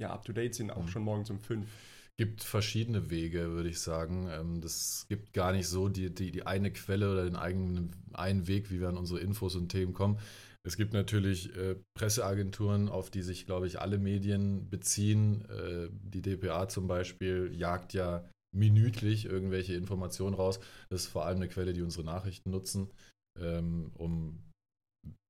ja, 0.00 0.10
up 0.10 0.24
to 0.24 0.32
date 0.32 0.54
sind, 0.54 0.70
auch 0.70 0.82
mhm. 0.82 0.88
schon 0.88 1.02
morgens 1.02 1.30
um 1.30 1.40
fünf. 1.40 1.68
Gibt 2.16 2.44
verschiedene 2.44 3.10
Wege, 3.10 3.50
würde 3.50 3.70
ich 3.70 3.80
sagen. 3.80 4.28
Ähm, 4.30 4.60
das 4.60 5.06
gibt 5.08 5.32
gar 5.32 5.52
nicht 5.52 5.66
so 5.66 5.88
die, 5.88 6.14
die, 6.14 6.30
die 6.30 6.46
eine 6.46 6.72
Quelle 6.72 7.10
oder 7.10 7.24
den 7.24 7.36
eigenen 7.36 7.90
einen 8.12 8.46
Weg, 8.46 8.70
wie 8.70 8.80
wir 8.80 8.88
an 8.88 8.96
unsere 8.96 9.20
Infos 9.20 9.56
und 9.56 9.70
Themen 9.70 9.94
kommen. 9.94 10.20
Es 10.66 10.76
gibt 10.76 10.92
natürlich 10.92 11.54
äh, 11.56 11.76
Presseagenturen, 11.94 12.88
auf 12.88 13.10
die 13.10 13.22
sich, 13.22 13.46
glaube 13.46 13.66
ich, 13.66 13.80
alle 13.80 13.98
Medien 13.98 14.70
beziehen. 14.70 15.44
Äh, 15.50 15.88
die 15.90 16.22
DPA 16.22 16.68
zum 16.68 16.86
Beispiel 16.86 17.52
jagt 17.54 17.92
ja 17.92 18.24
minütlich 18.54 19.26
irgendwelche 19.26 19.74
Informationen 19.74 20.34
raus. 20.34 20.60
Das 20.88 21.02
ist 21.02 21.08
vor 21.08 21.26
allem 21.26 21.36
eine 21.36 21.48
Quelle, 21.48 21.72
die 21.72 21.82
unsere 21.82 22.04
Nachrichten 22.04 22.50
nutzen, 22.50 22.90
ähm, 23.38 23.90
um 23.94 24.42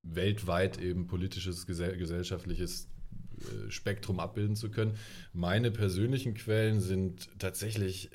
weltweit 0.07 0.79
eben 0.81 1.07
politisches, 1.07 1.67
gesell 1.67 1.97
gesellschaftliches 1.97 2.89
äh, 3.39 3.71
Spektrum 3.71 4.21
abbilden 4.21 4.57
zu 4.57 4.71
können. 4.71 4.97
Meine 5.33 5.71
persönlichen 5.71 6.35
Quellen 6.35 6.81
sind 6.81 7.29
tatsächlich 7.39 8.11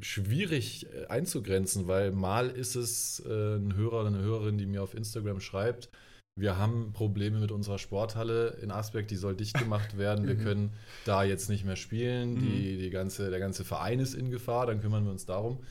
schwierig 0.00 0.86
äh, 0.92 1.06
einzugrenzen, 1.06 1.88
weil 1.88 2.12
mal 2.12 2.50
ist 2.50 2.76
es 2.76 3.20
äh, 3.26 3.56
ein 3.56 3.74
Hörer 3.74 4.00
oder 4.00 4.08
eine 4.08 4.22
Hörerin, 4.22 4.58
die 4.58 4.66
mir 4.66 4.82
auf 4.82 4.94
Instagram 4.94 5.40
schreibt, 5.40 5.88
wir 6.36 6.58
haben 6.58 6.92
Probleme 6.92 7.38
mit 7.38 7.52
unserer 7.52 7.78
Sporthalle 7.78 8.58
in 8.60 8.70
Aspekt, 8.70 9.10
die 9.10 9.16
soll 9.16 9.36
dicht 9.36 9.56
gemacht 9.58 9.96
werden. 9.96 10.26
Wir 10.26 10.34
mhm. 10.38 10.42
können 10.42 10.72
da 11.04 11.22
jetzt 11.22 11.48
nicht 11.48 11.64
mehr 11.64 11.76
spielen. 11.76 12.38
Die, 12.38 12.74
mhm. 12.74 12.78
die 12.80 12.90
ganze, 12.90 13.30
der 13.30 13.38
ganze 13.38 13.64
Verein 13.64 14.00
ist 14.00 14.14
in 14.14 14.30
Gefahr, 14.30 14.66
dann 14.66 14.80
kümmern 14.80 15.04
wir 15.04 15.12
uns 15.12 15.26
darum. 15.26 15.62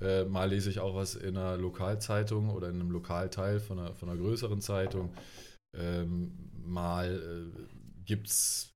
Äh, 0.00 0.24
mal 0.24 0.48
lese 0.48 0.70
ich 0.70 0.80
auch 0.80 0.94
was 0.94 1.14
in 1.14 1.36
einer 1.36 1.56
Lokalzeitung 1.56 2.50
oder 2.50 2.68
in 2.68 2.76
einem 2.76 2.90
Lokalteil 2.90 3.60
von 3.60 3.78
einer, 3.78 3.94
von 3.94 4.08
einer 4.08 4.18
größeren 4.18 4.60
Zeitung. 4.60 5.12
Ähm, 5.76 6.32
mal 6.64 7.50
äh, 7.56 8.04
gibt 8.04 8.28
es 8.28 8.74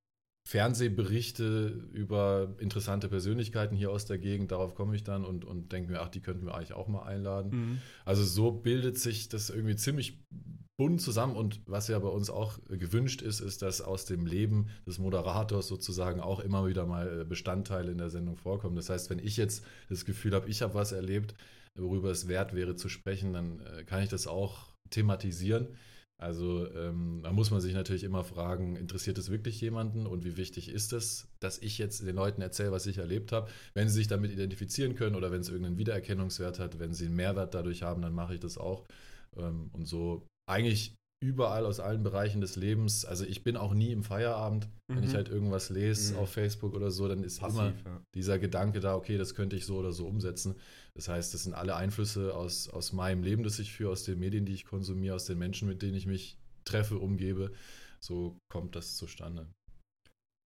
Fernsehberichte 0.49 1.69
über 1.93 2.57
interessante 2.59 3.09
Persönlichkeiten 3.09 3.77
hier 3.77 3.91
aus 3.91 4.05
der 4.05 4.19
Gegend. 4.19 4.51
Darauf 4.51 4.75
komme 4.75 4.95
ich 4.95 5.05
dann 5.05 5.25
und, 5.25 5.45
und 5.45 5.73
denke 5.73 5.93
mir, 5.93 6.01
ach, 6.01 6.09
die 6.09 6.21
könnten 6.21 6.47
wir 6.47 6.55
eigentlich 6.55 6.75
auch 6.75 6.89
mal 6.89 7.05
einladen. 7.05 7.51
Mhm. 7.51 7.79
Also 8.05 8.25
so 8.25 8.51
bildet 8.51 8.99
sich 8.99 9.29
das 9.29 9.51
irgendwie 9.51 9.77
ziemlich 9.77 10.25
bunt 10.77 11.01
zusammen. 11.01 11.37
Und 11.37 11.61
was 11.67 11.89
ja 11.89 11.99
bei 11.99 12.09
uns 12.09 12.31
auch 12.31 12.59
gewünscht 12.69 13.23
ist, 13.23 13.41
ist, 13.41 13.63
dass 13.63 13.81
aus 13.81 14.05
dem 14.05 14.27
Leben 14.27 14.69
des 14.87 14.99
Moderators 14.99 15.69
sozusagen 15.69 16.21
auch 16.21 16.41
immer 16.41 16.67
wieder 16.67 16.87
mal 16.87 17.25
Bestandteile 17.25 17.93
in 17.93 17.99
der 17.99 18.11
Sendung 18.11 18.37
vorkommen. 18.37 18.77
Das 18.77 18.91
heißt, 18.91 19.11
wenn 19.11 19.19
ich 19.19 19.37
jetzt 19.37 19.65
das 19.89 20.05
Gefühl 20.05 20.35
habe, 20.35 20.49
ich 20.49 20.63
habe 20.63 20.75
was 20.75 20.93
erlebt, 20.93 21.35
worüber 21.79 22.11
es 22.11 22.29
wert 22.29 22.55
wäre 22.55 22.77
zu 22.77 22.89
sprechen, 22.89 23.33
dann 23.33 23.61
äh, 23.61 23.85
kann 23.85 24.03
ich 24.03 24.09
das 24.09 24.27
auch 24.27 24.73
thematisieren. 24.91 25.69
Also 26.19 26.73
ähm, 26.75 27.21
da 27.25 27.33
muss 27.33 27.51
man 27.51 27.61
sich 27.61 27.75
natürlich 27.75 28.05
immer 28.05 28.23
fragen, 28.23 28.77
interessiert 28.77 29.19
es 29.19 29.31
wirklich 29.31 29.61
jemanden 29.61 30.07
und 30.07 30.25
wie 30.25 30.37
wichtig 30.37 30.69
ist 30.69 30.93
es, 30.93 31.27
dass 31.41 31.59
ich 31.59 31.79
jetzt 31.79 32.07
den 32.07 32.15
Leuten 32.15 32.43
erzähle, 32.43 32.71
was 32.71 32.87
ich 32.87 32.99
erlebt 32.99 33.33
habe. 33.33 33.51
Wenn 33.75 33.89
sie 33.89 33.95
sich 33.95 34.07
damit 34.07 34.31
identifizieren 34.31 34.95
können 34.95 35.17
oder 35.17 35.33
wenn 35.33 35.41
es 35.41 35.49
irgendeinen 35.49 35.79
Wiedererkennungswert 35.79 36.61
hat, 36.61 36.79
wenn 36.79 36.95
sie 36.95 37.07
einen 37.07 37.17
Mehrwert 37.17 37.55
dadurch 37.55 37.83
haben, 37.83 38.03
dann 38.03 38.15
mache 38.15 38.35
ich 38.35 38.41
das 38.41 38.57
auch. 38.57 38.85
Ähm, 39.37 39.71
und 39.73 39.87
so 39.87 40.25
eigentlich 40.49 40.95
überall 41.23 41.65
aus 41.67 41.79
allen 41.79 42.03
Bereichen 42.03 42.41
des 42.41 42.57
Lebens. 42.57 43.05
Also 43.05 43.25
ich 43.25 43.45
bin 43.45 43.57
auch 43.57 43.75
nie 43.75 43.93
im 43.93 44.03
Feierabend, 44.03 44.69
mhm. 44.89 44.97
wenn 44.97 45.05
ich 45.05 45.13
mhm. 45.13 45.17
halt 45.17 45.29
irgendwas 45.29 45.71
lese 45.71 46.15
mhm. 46.15 46.19
auf 46.19 46.33
Facebook 46.33 46.75
oder 46.75 46.91
so, 46.91 47.07
dann 47.07 47.23
ist 47.23 47.39
Passiv, 47.39 47.61
immer 47.61 47.73
ja. 47.85 48.03
dieser 48.15 48.39
Gedanke 48.41 48.81
da, 48.81 48.97
okay, 48.97 49.17
das 49.17 49.35
könnte 49.35 49.55
ich 49.55 49.65
so 49.65 49.77
oder 49.77 49.93
so 49.93 50.07
umsetzen. 50.07 50.57
Das 50.95 51.09
heißt, 51.09 51.33
das 51.33 51.45
sind 51.45 51.55
alle 51.55 51.77
Einflüsse 51.77 52.35
aus, 52.35 52.69
aus 52.69 52.93
meinem 52.93 53.23
Leben, 53.23 53.45
das 53.45 53.61
ich 53.61 53.73
führe, 53.73 53.93
aus 53.93 54.03
den 54.03 54.19
Medien, 54.19 54.45
die 54.45 54.53
ich 54.53 54.65
konsumiere, 54.65 55.15
aus 55.15 55.25
den 55.25 55.39
Menschen, 55.39 55.69
mit 55.69 55.81
denen 55.81 55.95
ich 55.95 56.07
mich 56.07 56.39
treffe, 56.65 56.99
umgebe. 56.99 57.53
So 58.01 58.37
kommt 58.51 58.75
das 58.75 58.97
zustande. 58.97 59.47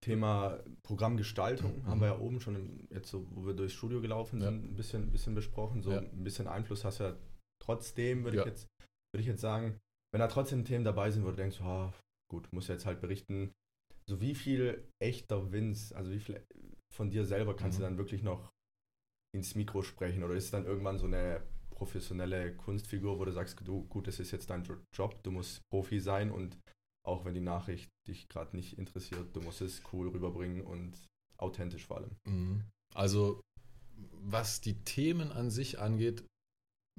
Thema 0.05 0.61
Programmgestaltung 0.83 1.79
mhm. 1.79 1.87
haben 1.87 2.01
wir 2.01 2.09
ja 2.09 2.19
oben 2.19 2.39
schon 2.41 2.55
im, 2.55 2.87
jetzt 2.91 3.09
so, 3.09 3.27
wo 3.31 3.47
wir 3.47 3.55
durchs 3.55 3.75
Studio 3.75 4.03
gelaufen 4.03 4.41
sind, 4.43 4.63
ja. 4.63 4.69
ein 4.69 4.75
bisschen, 4.75 5.05
ein 5.05 5.11
bisschen 5.11 5.35
besprochen. 5.35 5.83
So 5.83 5.91
ja. 5.91 6.01
ein 6.01 6.23
bisschen 6.23 6.49
Einfluss 6.49 6.85
hast 6.85 7.01
du 7.01 7.05
ja 7.05 7.17
trotzdem, 7.65 8.25
würde 8.25 8.41
ich, 8.41 8.45
jetzt, 8.45 8.67
würd 9.15 9.21
ich 9.23 9.27
jetzt 9.27 9.41
sagen 9.41 9.81
wenn 10.17 10.21
da 10.21 10.29
trotzdem 10.29 10.65
Themen 10.65 10.83
dabei 10.83 11.11
sind, 11.11 11.27
wo 11.27 11.31
du 11.31 11.37
denkst, 11.37 11.61
oh, 11.63 11.93
gut, 12.31 12.51
muss 12.51 12.69
jetzt 12.69 12.87
halt 12.87 13.03
berichten, 13.03 13.53
so 14.09 14.19
wie 14.23 14.35
viel 14.35 14.91
echter 14.99 15.53
Wins, 15.53 15.93
also 15.93 16.11
wie 16.11 16.21
viel 16.21 16.43
von 16.91 17.11
dir 17.11 17.27
selber 17.27 17.55
kannst 17.55 17.79
mhm. 17.79 17.83
du 17.83 17.89
dann 17.89 17.99
wirklich 17.99 18.23
noch 18.23 18.51
ins 19.35 19.55
Mikro 19.55 19.83
sprechen 19.83 20.25
oder 20.25 20.33
ist 20.33 20.45
es 20.45 20.51
dann 20.51 20.65
irgendwann 20.65 20.97
so 20.97 21.05
eine 21.05 21.43
professionelle 21.69 22.57
Kunstfigur, 22.57 23.19
wo 23.19 23.27
du 23.27 23.33
sagst, 23.33 23.61
du, 23.63 23.85
gut, 23.89 24.07
das 24.07 24.19
ist 24.19 24.31
jetzt 24.31 24.49
dein 24.49 24.67
Job, 24.95 25.23
du 25.23 25.31
musst 25.31 25.61
Profi 25.69 26.01
sein 26.01 26.31
und 26.31 26.57
auch 27.07 27.27
wenn 27.27 27.35
die 27.35 27.41
Nachricht 27.43 27.91
dich 28.09 28.27
gerade 28.31 28.57
nicht 28.57 28.79
interessiert, 28.79 29.37
du 29.37 29.43
musst 29.43 29.61
es 29.61 29.83
cool 29.93 30.09
rüberbringen 30.09 30.63
und 30.63 30.97
authentisch 31.37 31.85
vor 31.85 31.99
allem. 31.99 32.17
Mhm. 32.27 32.65
Also 32.95 33.43
was 34.13 34.63
die 34.63 34.83
Themen 34.83 35.31
an 35.31 35.51
sich 35.51 35.79
angeht, 35.79 36.25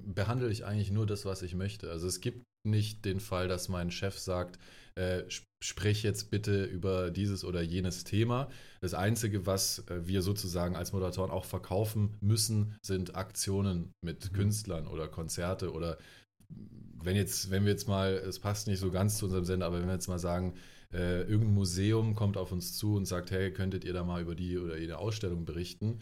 behandle 0.00 0.50
ich 0.50 0.64
eigentlich 0.64 0.92
nur 0.92 1.06
das, 1.06 1.24
was 1.24 1.42
ich 1.42 1.56
möchte. 1.56 1.90
Also 1.90 2.06
es 2.06 2.20
gibt 2.20 2.44
nicht 2.70 3.04
den 3.04 3.20
Fall, 3.20 3.48
dass 3.48 3.68
mein 3.68 3.90
Chef 3.90 4.18
sagt, 4.18 4.58
äh, 4.94 5.24
sprich 5.60 6.02
jetzt 6.02 6.30
bitte 6.30 6.64
über 6.64 7.10
dieses 7.10 7.44
oder 7.44 7.62
jenes 7.62 8.04
Thema. 8.04 8.48
Das 8.80 8.94
Einzige, 8.94 9.46
was 9.46 9.80
äh, 9.88 10.06
wir 10.06 10.22
sozusagen 10.22 10.76
als 10.76 10.92
Moderatoren 10.92 11.30
auch 11.30 11.44
verkaufen 11.44 12.16
müssen, 12.20 12.76
sind 12.82 13.14
Aktionen 13.14 13.92
mit 14.04 14.30
mhm. 14.30 14.36
Künstlern 14.36 14.86
oder 14.86 15.08
Konzerte 15.08 15.72
oder 15.72 15.98
wenn 17.02 17.16
jetzt, 17.16 17.50
wenn 17.50 17.64
wir 17.64 17.72
jetzt 17.72 17.88
mal, 17.88 18.12
es 18.14 18.38
passt 18.40 18.66
nicht 18.66 18.80
so 18.80 18.90
ganz 18.90 19.18
zu 19.18 19.26
unserem 19.26 19.44
Sender, 19.44 19.66
aber 19.66 19.80
wenn 19.80 19.86
wir 19.86 19.94
jetzt 19.94 20.08
mal 20.08 20.18
sagen, 20.18 20.54
äh, 20.92 21.22
irgendein 21.22 21.54
Museum 21.54 22.14
kommt 22.14 22.36
auf 22.36 22.50
uns 22.50 22.76
zu 22.76 22.96
und 22.96 23.04
sagt, 23.04 23.30
hey, 23.30 23.52
könntet 23.52 23.84
ihr 23.84 23.92
da 23.92 24.04
mal 24.04 24.22
über 24.22 24.34
die 24.34 24.58
oder 24.58 24.78
jene 24.78 24.98
Ausstellung 24.98 25.44
berichten? 25.44 26.00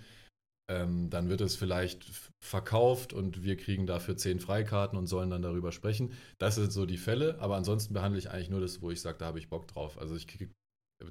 Ähm, 0.68 1.10
dann 1.10 1.28
wird 1.28 1.40
es 1.40 1.54
vielleicht 1.54 2.04
verkauft 2.40 3.12
und 3.12 3.44
wir 3.44 3.56
kriegen 3.56 3.86
dafür 3.86 4.16
zehn 4.16 4.40
Freikarten 4.40 4.98
und 4.98 5.06
sollen 5.06 5.30
dann 5.30 5.42
darüber 5.42 5.70
sprechen. 5.70 6.12
Das 6.38 6.56
sind 6.56 6.72
so 6.72 6.86
die 6.86 6.96
Fälle, 6.96 7.38
aber 7.38 7.56
ansonsten 7.56 7.94
behandle 7.94 8.18
ich 8.18 8.30
eigentlich 8.30 8.50
nur 8.50 8.60
das, 8.60 8.82
wo 8.82 8.90
ich 8.90 9.00
sage, 9.00 9.18
da 9.18 9.26
habe 9.26 9.38
ich 9.38 9.48
Bock 9.48 9.68
drauf. 9.68 9.98
Also 9.98 10.16
ich 10.16 10.26
kriege 10.26 10.50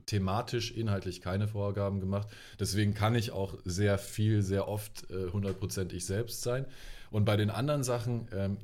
thematisch, 0.07 0.71
inhaltlich 0.71 1.21
keine 1.21 1.47
Vorgaben 1.47 2.00
gemacht. 2.00 2.27
Deswegen 2.59 2.93
kann 2.93 3.15
ich 3.15 3.31
auch 3.31 3.57
sehr 3.63 3.97
viel, 3.97 4.41
sehr 4.41 4.67
oft 4.67 5.07
hundertprozentig 5.09 6.03
äh, 6.03 6.05
selbst 6.05 6.41
sein. 6.41 6.65
Und 7.12 7.24
bei 7.25 7.38
den 7.38 7.50
anderen 7.50 7.83
Sachen 7.83 8.27
ähm, 8.33 8.57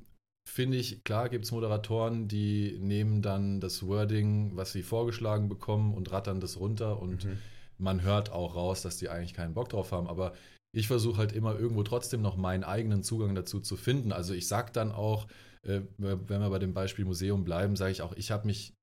finde 0.46 0.78
ich, 0.78 1.04
klar 1.04 1.30
gibt 1.30 1.46
es 1.46 1.52
Moderatoren, 1.52 2.28
die 2.28 2.78
nehmen 2.80 3.22
dann 3.22 3.62
das 3.62 3.86
Wording, 3.86 4.52
was 4.56 4.72
sie 4.72 4.84
vorgeschlagen 4.84 5.48
bekommen 5.48 5.94
und 5.94 6.12
rattern 6.12 6.40
das 6.40 6.60
runter 6.60 7.00
und 7.00 7.26
mhm. 7.26 7.38
man 7.78 8.02
hört 8.02 8.32
auch 8.32 8.56
raus, 8.56 8.82
dass 8.82 8.98
die 8.98 9.10
eigentlich 9.10 9.34
keinen 9.34 9.54
Bock 9.54 9.70
drauf 9.70 9.92
haben. 9.92 10.08
Aber 10.08 10.34
ich 10.74 10.88
versuche 10.88 11.18
halt 11.18 11.34
immer 11.34 11.58
irgendwo 11.58 11.84
trotzdem 11.84 12.22
noch 12.22 12.38
meinen 12.38 12.64
eigenen 12.64 13.04
Zugang 13.04 13.36
dazu 13.36 13.60
zu 13.60 13.76
finden. 13.76 14.12
Also 14.12 14.34
ich 14.34 14.48
sage 14.48 14.72
dann 14.72 14.92
auch, 14.92 15.28
äh, 15.64 15.82
wenn 15.98 16.42
wir 16.42 16.50
bei 16.50 16.60
dem 16.60 16.74
Beispiel 16.74 17.06
Museum 17.06 17.44
bleiben, 17.44 17.76
sage 17.76 17.92
ich 17.92 18.02
auch, 18.02 18.14
ich 18.16 18.32
habe 18.32 18.48
mich 18.48 18.74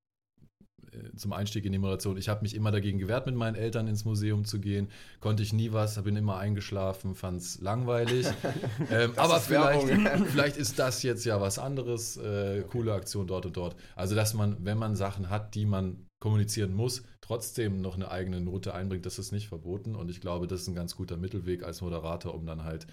äh, 0.93 1.17
zum 1.17 1.33
Einstieg 1.33 1.65
in 1.65 1.73
die 1.73 1.79
Moderation. 1.79 2.17
Ich 2.17 2.29
habe 2.29 2.43
mich 2.43 2.55
immer 2.55 2.71
dagegen 2.71 2.99
gewehrt, 2.99 3.27
mit 3.27 3.35
meinen 3.35 3.57
Eltern 3.57 3.89
ins 3.89 4.05
Museum 4.05 4.45
zu 4.45 4.61
gehen. 4.61 4.89
Konnte 5.21 5.43
ich 5.43 5.53
nie 5.53 5.73
was, 5.73 6.03
bin 6.03 6.17
immer 6.17 6.39
eingeschlafen, 6.39 7.15
fand 7.15 7.41
es 7.41 7.61
langweilig. 7.61 8.27
ähm, 8.91 9.13
aber 9.17 9.41
vielleicht, 9.41 9.89
vielleicht 10.27 10.57
ist 10.57 10.79
das 10.79 11.03
jetzt 11.03 11.25
ja 11.25 11.41
was 11.41 11.59
anderes. 11.59 12.17
Äh, 12.19 12.65
coole 12.71 12.93
Aktion 12.93 13.27
dort 13.27 13.47
und 13.47 13.57
dort. 13.57 13.77
Also, 13.97 14.15
dass 14.15 14.35
man, 14.35 14.57
wenn 14.65 14.79
man 14.79 14.95
Sachen 14.95 15.31
hat, 15.31 15.55
die 15.55 15.67
man 15.67 16.08
kommunizieren 16.21 16.75
muss, 16.75 17.03
trotzdem 17.21 17.81
noch 17.81 17.95
eine 17.95 18.11
eigene 18.11 18.41
Note 18.41 18.75
einbringt, 18.75 19.07
das 19.07 19.19
ist 19.19 19.33
nicht 19.33 19.49
verboten. 19.49 19.95
Und 19.95 20.11
ich 20.11 20.21
glaube, 20.21 20.47
das 20.47 20.63
ist 20.63 20.69
ein 20.69 20.75
ganz 20.75 20.97
guter 20.97 21.17
Mittelweg 21.17 21.63
als 21.63 21.81
Moderator, 21.81 22.35
um 22.35 22.47
dann 22.47 22.65
halt 22.65 22.87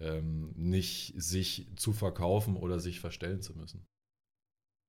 ähm, 0.00 0.52
nicht 0.56 1.14
sich 1.16 1.68
zu 1.76 1.92
verkaufen 1.92 2.56
oder 2.56 2.80
sich 2.80 3.00
verstellen 3.00 3.42
zu 3.42 3.54
müssen. 3.56 3.86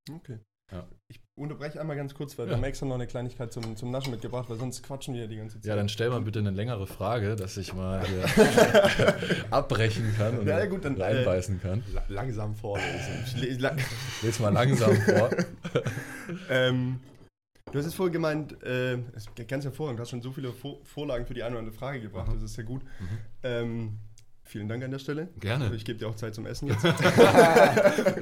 Okay. 0.10 0.40
Ja. 0.72 0.88
Ich 1.10 1.22
unterbreche 1.36 1.80
einmal 1.80 1.96
ganz 1.96 2.16
kurz, 2.16 2.40
weil 2.40 2.46
ja. 2.46 2.52
wir 2.52 2.58
haben 2.58 2.64
extra 2.64 2.88
noch 2.88 2.96
eine 2.96 3.06
Kleinigkeit 3.06 3.54
zum, 3.54 3.76
zum 3.76 3.92
Naschen 3.92 4.10
mitgebracht, 4.10 4.50
weil 4.50 4.58
sonst 4.58 4.82
quatschen 4.82 5.14
wir 5.14 5.22
ja 5.22 5.28
die 5.28 5.36
ganze 5.36 5.60
Zeit. 5.60 5.66
Ja, 5.66 5.76
dann 5.76 5.90
stell 5.90 6.10
mal 6.10 6.22
bitte 6.22 6.40
eine 6.40 6.50
längere 6.50 6.88
Frage, 6.88 7.36
dass 7.36 7.56
ich 7.58 7.76
mal 7.76 8.04
abbrechen 9.52 10.16
kann 10.18 10.40
und 10.40 10.48
ja, 10.48 10.66
gut, 10.66 10.86
dann, 10.86 11.00
reinbeißen 11.00 11.62
kann. 11.62 11.82
Äh, 11.82 12.12
langsam 12.12 12.56
vorlesen. 12.56 13.26
Lese 14.22 14.42
mal 14.42 14.54
langsam 14.54 14.96
vor. 14.96 15.30
ähm, 16.50 17.00
du 17.76 17.80
hast 17.80 17.88
es 17.88 17.94
vorhin 17.94 18.14
gemeint, 18.14 18.64
äh, 18.64 18.98
ganz 19.48 19.66
hervorragend, 19.66 20.00
du 20.00 20.02
hast 20.02 20.10
schon 20.10 20.22
so 20.22 20.32
viele 20.32 20.54
Vor 20.54 20.80
Vorlagen 20.86 21.26
für 21.26 21.34
die 21.34 21.44
eine 21.44 21.56
oder 21.56 21.60
andere 21.60 21.76
Frage 21.76 22.00
gebracht, 22.00 22.30
mhm. 22.30 22.36
das 22.36 22.44
ist 22.44 22.54
sehr 22.54 22.64
gut. 22.64 22.84
Mhm. 22.84 23.18
Ähm, 23.44 24.00
Vielen 24.48 24.70
Dank 24.70 24.84
an 24.84 24.92
der 24.92 25.00
Stelle. 25.00 25.30
Gerne. 25.40 25.74
Ich 25.76 25.86
gebe 25.86 25.98
dir 25.98 26.08
auch 26.08 26.16
Zeit 26.16 26.36
zum 26.36 26.46
Essen 26.46 26.68
jetzt. 26.68 26.84
das 26.84 26.96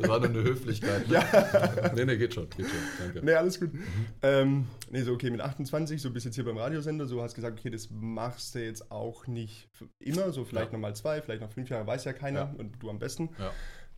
war 0.08 0.20
nur 0.20 0.30
eine 0.30 0.42
Höflichkeit. 0.42 1.10
Ne? 1.10 1.16
Ja. 1.16 1.92
nee, 1.96 2.06
nee, 2.06 2.16
geht 2.16 2.34
schon, 2.34 2.50
geht 2.50 2.66
schon. 2.66 2.78
Danke. 2.98 3.26
Nee, 3.26 3.34
alles 3.34 3.60
gut. 3.60 3.74
Mhm. 3.74 4.08
Ähm, 4.22 4.68
nee, 4.90 5.02
so 5.02 5.12
okay, 5.12 5.30
mit 5.30 5.42
28, 5.42 6.02
so 6.02 6.12
bist 6.12 6.26
jetzt 6.26 6.36
hier 6.36 6.46
beim 6.46 6.58
Radiosender, 6.58 7.08
so 7.08 7.22
hast 7.22 7.36
gesagt, 7.36 7.60
okay, 7.60 7.70
das 7.70 7.90
machst 7.92 8.56
du 8.56 8.64
jetzt 8.64 8.90
auch 8.90 9.28
nicht 9.28 9.68
immer, 10.00 10.32
so 10.32 10.46
vielleicht 10.46 10.68
ja. 10.68 10.72
nochmal 10.72 10.96
zwei, 10.96 11.22
vielleicht 11.22 11.42
noch 11.42 11.52
fünf 11.52 11.70
Jahre, 11.70 11.86
weiß 11.86 12.06
ja 12.06 12.14
keiner 12.14 12.40
ja. 12.40 12.56
und 12.58 12.82
du 12.82 12.90
am 12.90 13.00
besten. 13.00 13.30
Ja. 13.38 13.52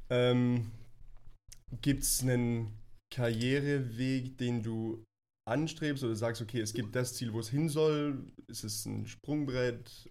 Ähm, 0.10 0.72
Gibt 1.82 2.02
es 2.02 2.24
einen 2.24 2.74
Karriereweg, 3.12 4.40
den 4.40 4.64
du 4.64 5.04
anstrebst 5.48 6.04
oder 6.04 6.16
sagst, 6.16 6.42
okay, 6.42 6.60
es 6.60 6.74
gibt 6.74 6.96
das 6.96 7.14
Ziel, 7.14 7.34
wo 7.34 7.40
es 7.40 7.50
hin 7.50 7.70
soll? 7.70 8.26
Ist 8.48 8.64
es 8.64 8.86
ein 8.86 9.06
Sprungbrett? 9.06 10.10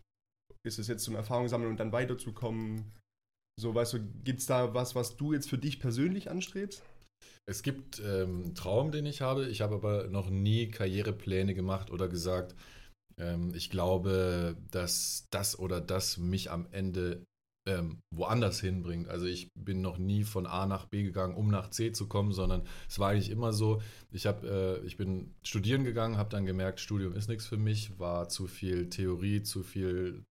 ist 0.64 0.78
es 0.78 0.88
jetzt 0.88 1.04
zum 1.04 1.14
Erfahrung 1.14 1.48
sammeln 1.48 1.70
und 1.70 1.80
dann 1.80 1.92
weiterzukommen? 1.92 2.92
So, 3.60 3.74
weißt 3.74 3.92
du, 3.94 4.00
gibt 4.24 4.40
es 4.40 4.46
da 4.46 4.74
was, 4.74 4.94
was 4.94 5.16
du 5.16 5.32
jetzt 5.32 5.48
für 5.48 5.58
dich 5.58 5.78
persönlich 5.78 6.30
anstrebst? 6.30 6.82
Es 7.46 7.62
gibt 7.62 8.00
ähm, 8.00 8.44
einen 8.44 8.54
Traum, 8.54 8.90
den 8.90 9.06
ich 9.06 9.20
habe. 9.20 9.46
Ich 9.48 9.60
habe 9.60 9.76
aber 9.76 10.08
noch 10.08 10.30
nie 10.30 10.68
Karrierepläne 10.70 11.54
gemacht 11.54 11.90
oder 11.90 12.08
gesagt, 12.08 12.56
ähm, 13.18 13.52
ich 13.54 13.70
glaube, 13.70 14.56
dass 14.70 15.26
das 15.30 15.58
oder 15.58 15.80
das 15.80 16.16
mich 16.16 16.50
am 16.50 16.66
Ende 16.72 17.22
ähm, 17.66 18.00
woanders 18.14 18.60
hinbringt. 18.60 19.08
Also 19.08 19.26
ich 19.26 19.50
bin 19.54 19.80
noch 19.80 19.98
nie 19.98 20.24
von 20.24 20.46
A 20.46 20.66
nach 20.66 20.86
B 20.86 21.02
gegangen, 21.02 21.34
um 21.34 21.48
nach 21.48 21.70
C 21.70 21.92
zu 21.92 22.08
kommen, 22.08 22.32
sondern 22.32 22.62
es 22.88 22.98
war 22.98 23.10
eigentlich 23.10 23.30
immer 23.30 23.52
so, 23.52 23.80
ich, 24.10 24.26
hab, 24.26 24.44
äh, 24.44 24.78
ich 24.80 24.96
bin 24.96 25.34
studieren 25.42 25.84
gegangen, 25.84 26.16
habe 26.16 26.30
dann 26.30 26.46
gemerkt, 26.46 26.80
Studium 26.80 27.14
ist 27.14 27.28
nichts 27.28 27.46
für 27.46 27.56
mich, 27.56 27.98
war 27.98 28.28
zu 28.28 28.46
viel 28.46 28.90
Theorie, 28.90 29.42
zu 29.42 29.62
viel 29.62 30.24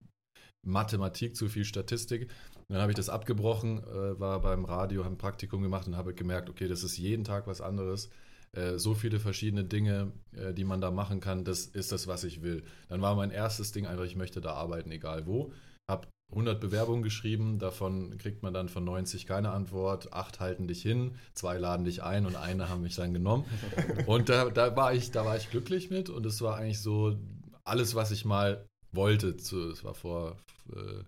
Mathematik, 0.66 1.36
zu 1.36 1.50
viel 1.50 1.66
Statistik. 1.66 2.30
Dann 2.70 2.82
habe 2.82 2.92
ich 2.92 2.96
das 2.96 3.10
abgebrochen, 3.10 3.84
äh, 3.84 4.20
war 4.20 4.40
beim 4.42 4.66
Radio, 4.66 5.04
habe 5.04 5.16
ein 5.16 5.18
Praktikum 5.18 5.62
gemacht 5.62 5.88
und 5.88 5.98
habe 5.98 6.13
gemerkt, 6.13 6.50
okay, 6.50 6.68
das 6.68 6.84
ist 6.84 6.98
jeden 6.98 7.24
Tag 7.24 7.48
was 7.48 7.62
anderes. 7.62 8.10
Äh, 8.56 8.78
so 8.78 8.94
viele 8.94 9.20
verschiedene 9.20 9.63
Dinge, 9.66 10.12
äh, 10.34 10.54
die 10.54 10.63
man 10.63 10.80
da 10.80 10.92
machen 10.92 11.20
kann, 11.20 11.44
das 11.44 11.66
ist 11.66 11.92
das, 11.92 12.08
was 12.08 12.24
ich 12.24 12.42
will. 12.42 12.63
Dann 12.88 13.02
war 13.02 13.16
mein 13.16 13.32
erstes 13.32 13.72
Ding 13.72 13.88
einfach, 13.88 14.06
ich 14.06 14.16
möchte 14.16 14.42
da 14.42 14.54
arbeiten, 14.54 14.92
egal 14.92 15.25
wo. 15.25 15.52
Habe 15.90 16.08
100 16.32 16.60
Bewerbungen 16.60 17.03
geschrieben, 17.03 17.60
davon 17.60 18.18
kriegt 18.18 18.42
man 18.42 18.53
dann 18.53 18.68
von 18.68 18.84
90 18.84 19.27
keine 19.27 19.51
Antwort, 19.51 20.13
acht 20.13 20.39
halten 20.39 20.68
dich 20.68 20.82
hin, 20.82 21.15
zwei 21.34 21.58
laden 21.58 21.86
dich 21.86 22.01
ein 22.01 22.25
und 22.25 22.36
eine 22.36 22.70
haben 22.70 22.82
mich 22.82 22.96
dann 22.96 23.13
genommen. 23.13 23.46
Und 24.08 24.30
da, 24.30 24.50
da, 24.50 24.75
war, 24.75 24.94
ich, 24.94 25.12
da 25.12 25.25
war 25.25 25.38
ich 25.38 25.51
glücklich 25.51 25.89
mit 25.89 26.10
und 26.10 26.25
es 26.25 26.42
war 26.42 26.58
eigentlich 26.58 26.82
so 26.82 27.18
alles, 27.63 27.96
was 27.96 28.12
ich 28.12 28.25
mal 28.25 28.65
wollte. 28.92 29.30
Es 29.30 29.84
war 29.84 29.94
vor 29.94 30.38
äh, 30.72 31.03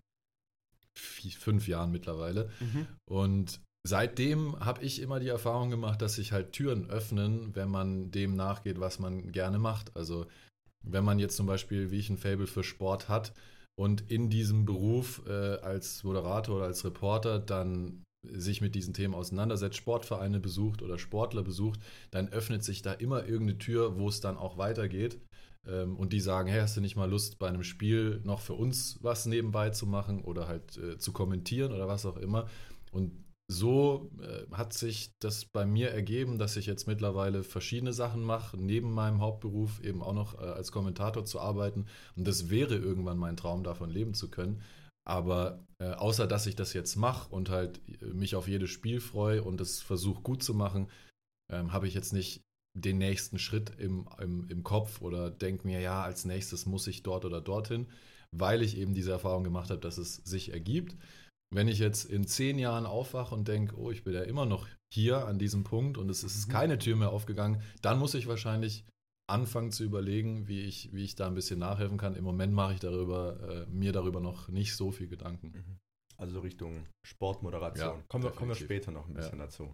fünf 0.93 1.67
Jahren 1.67 1.91
mittlerweile. 1.91 2.51
Mhm. 2.59 2.87
Und 3.05 3.59
seitdem 3.83 4.59
habe 4.59 4.83
ich 4.83 5.01
immer 5.01 5.19
die 5.19 5.27
Erfahrung 5.27 5.69
gemacht, 5.69 6.01
dass 6.01 6.15
sich 6.15 6.31
halt 6.31 6.53
Türen 6.53 6.89
öffnen, 6.89 7.55
wenn 7.55 7.69
man 7.69 8.11
dem 8.11 8.35
nachgeht, 8.35 8.79
was 8.79 8.99
man 8.99 9.31
gerne 9.31 9.59
macht. 9.59 9.95
Also 9.95 10.27
wenn 10.83 11.03
man 11.03 11.19
jetzt 11.19 11.35
zum 11.35 11.47
Beispiel, 11.47 11.91
wie 11.91 11.99
ich 11.99 12.09
ein 12.09 12.17
Fable 12.17 12.47
für 12.47 12.63
Sport 12.63 13.09
hat 13.09 13.33
und 13.75 14.09
in 14.09 14.29
diesem 14.29 14.65
Beruf 14.65 15.21
äh, 15.27 15.31
als 15.31 16.03
Moderator 16.03 16.57
oder 16.57 16.65
als 16.65 16.85
Reporter 16.85 17.39
dann 17.39 18.03
sich 18.31 18.61
mit 18.61 18.75
diesen 18.75 18.93
Themen 18.93 19.13
auseinandersetzt, 19.13 19.75
Sportvereine 19.75 20.39
besucht 20.39 20.81
oder 20.81 20.97
Sportler 20.97 21.43
besucht, 21.43 21.79
dann 22.11 22.29
öffnet 22.29 22.63
sich 22.63 22.81
da 22.81 22.93
immer 22.93 23.25
irgendeine 23.25 23.59
Tür, 23.59 23.99
wo 23.99 24.07
es 24.09 24.19
dann 24.19 24.37
auch 24.37 24.57
weitergeht 24.57 25.19
ähm, 25.67 25.95
und 25.95 26.13
die 26.13 26.19
sagen, 26.19 26.49
hey, 26.49 26.61
hast 26.61 26.77
du 26.77 26.81
nicht 26.81 26.95
mal 26.95 27.09
Lust, 27.09 27.39
bei 27.39 27.47
einem 27.47 27.63
Spiel 27.63 28.21
noch 28.23 28.41
für 28.41 28.53
uns 28.53 28.97
was 29.01 29.25
nebenbei 29.25 29.69
zu 29.69 29.85
machen 29.85 30.21
oder 30.21 30.47
halt 30.47 30.77
äh, 30.77 30.97
zu 30.97 31.11
kommentieren 31.11 31.71
oder 31.71 31.87
was 31.87 32.05
auch 32.05 32.17
immer. 32.17 32.47
Und 32.91 33.24
so 33.47 34.09
äh, 34.21 34.51
hat 34.55 34.73
sich 34.73 35.11
das 35.19 35.45
bei 35.45 35.65
mir 35.65 35.91
ergeben, 35.91 36.39
dass 36.39 36.57
ich 36.57 36.65
jetzt 36.65 36.87
mittlerweile 36.87 37.43
verschiedene 37.43 37.93
Sachen 37.93 38.23
mache, 38.23 38.57
neben 38.57 38.91
meinem 38.91 39.21
Hauptberuf 39.21 39.81
eben 39.83 40.01
auch 40.01 40.13
noch 40.13 40.39
äh, 40.39 40.45
als 40.45 40.71
Kommentator 40.71 41.25
zu 41.25 41.39
arbeiten. 41.39 41.85
Und 42.15 42.27
das 42.27 42.49
wäre 42.49 42.75
irgendwann 42.75 43.17
mein 43.17 43.37
Traum, 43.37 43.63
davon 43.63 43.89
leben 43.89 44.13
zu 44.15 44.29
können. 44.29 44.61
Aber 45.07 45.63
äh, 45.79 45.91
außer 45.91 46.25
dass 46.25 46.47
ich 46.47 46.55
das 46.55 46.73
jetzt 46.73 46.95
mache 46.95 47.33
und 47.33 47.49
halt 47.49 47.79
äh, 48.01 48.05
mich 48.07 48.35
auf 48.35 48.47
jedes 48.47 48.71
Spiel 48.71 48.99
freue 48.99 49.43
und 49.43 49.61
es 49.61 49.81
versuche 49.81 50.23
gut 50.23 50.41
zu 50.41 50.55
machen, 50.55 50.89
ähm, 51.51 51.71
habe 51.71 51.87
ich 51.87 51.93
jetzt 51.93 52.13
nicht 52.13 52.41
den 52.75 52.97
nächsten 52.97 53.37
Schritt 53.37 53.71
im, 53.77 54.07
im, 54.19 54.47
im 54.49 54.63
Kopf 54.63 55.01
oder 55.01 55.29
denke 55.29 55.67
mir, 55.67 55.79
ja, 55.79 56.03
als 56.03 56.25
nächstes 56.25 56.65
muss 56.65 56.87
ich 56.87 57.03
dort 57.03 57.23
oder 57.23 57.41
dorthin, 57.41 57.87
weil 58.31 58.63
ich 58.63 58.77
eben 58.77 58.93
diese 58.93 59.11
Erfahrung 59.11 59.43
gemacht 59.43 59.69
habe, 59.69 59.79
dass 59.79 59.97
es 59.97 60.15
sich 60.17 60.51
ergibt. 60.51 60.95
Wenn 61.53 61.67
ich 61.67 61.79
jetzt 61.79 62.05
in 62.05 62.27
zehn 62.27 62.57
Jahren 62.59 62.85
aufwache 62.85 63.33
und 63.35 63.47
denke, 63.47 63.77
oh, 63.77 63.91
ich 63.91 64.03
bin 64.03 64.13
ja 64.13 64.23
immer 64.23 64.45
noch 64.45 64.67
hier 64.93 65.27
an 65.27 65.39
diesem 65.39 65.63
Punkt 65.63 65.97
und 65.97 66.09
es 66.09 66.23
ist 66.23 66.47
mhm. 66.47 66.51
keine 66.51 66.77
Tür 66.77 66.95
mehr 66.95 67.11
aufgegangen, 67.11 67.61
dann 67.81 67.99
muss 67.99 68.13
ich 68.13 68.27
wahrscheinlich 68.27 68.85
anfangen 69.27 69.71
zu 69.71 69.83
überlegen, 69.83 70.47
wie 70.47 70.61
ich, 70.61 70.93
wie 70.93 71.03
ich 71.03 71.15
da 71.15 71.27
ein 71.27 71.35
bisschen 71.35 71.59
nachhelfen 71.59 71.97
kann. 71.97 72.15
Im 72.15 72.23
Moment 72.23 72.53
mache 72.53 72.73
ich 72.73 72.79
darüber, 72.79 73.65
äh, 73.65 73.65
mir 73.69 73.91
darüber 73.91 74.19
noch 74.19 74.49
nicht 74.49 74.75
so 74.75 74.91
viel 74.91 75.07
Gedanken. 75.07 75.51
Mhm. 75.51 75.79
Also 76.17 76.39
Richtung 76.39 76.85
Sportmoderation. 77.03 77.97
Ja, 77.97 78.03
kommen, 78.07 78.23
wir, 78.23 78.31
kommen 78.31 78.49
wir 78.49 78.55
später 78.55 78.91
noch 78.91 79.07
ein 79.07 79.13
bisschen 79.13 79.39
ja. 79.39 79.45
dazu. 79.45 79.73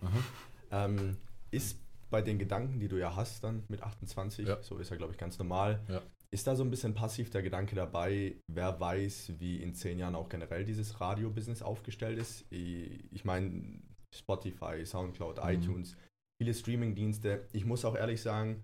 Ähm, 0.71 1.17
ist 1.51 1.77
bei 2.11 2.21
den 2.21 2.37
Gedanken, 2.37 2.79
die 2.79 2.87
du 2.87 2.97
ja 2.97 3.15
hast 3.15 3.43
dann 3.43 3.63
mit 3.69 3.81
28, 3.81 4.47
ja. 4.47 4.61
so 4.61 4.77
ist 4.77 4.91
ja, 4.91 4.97
glaube 4.97 5.13
ich, 5.13 5.17
ganz 5.17 5.39
normal. 5.39 5.79
Ja. 5.87 6.01
Ist 6.29 6.45
da 6.45 6.55
so 6.55 6.63
ein 6.63 6.69
bisschen 6.69 6.93
passiv 6.93 7.29
der 7.29 7.41
Gedanke 7.41 7.75
dabei, 7.75 8.35
wer 8.47 8.79
weiß, 8.79 9.33
wie 9.39 9.61
in 9.61 9.73
zehn 9.73 9.97
Jahren 9.97 10.15
auch 10.15 10.29
generell 10.29 10.63
dieses 10.63 11.01
Radio-Business 11.01 11.61
aufgestellt 11.61 12.19
ist? 12.19 12.45
Ich 12.51 13.25
meine, 13.25 13.81
Spotify, 14.13 14.85
Soundcloud, 14.85 15.43
mhm. 15.43 15.49
iTunes, 15.49 15.95
viele 16.39 16.53
Streaming-Dienste. 16.53 17.47
Ich 17.53 17.65
muss 17.65 17.83
auch 17.83 17.95
ehrlich 17.95 18.21
sagen, 18.21 18.63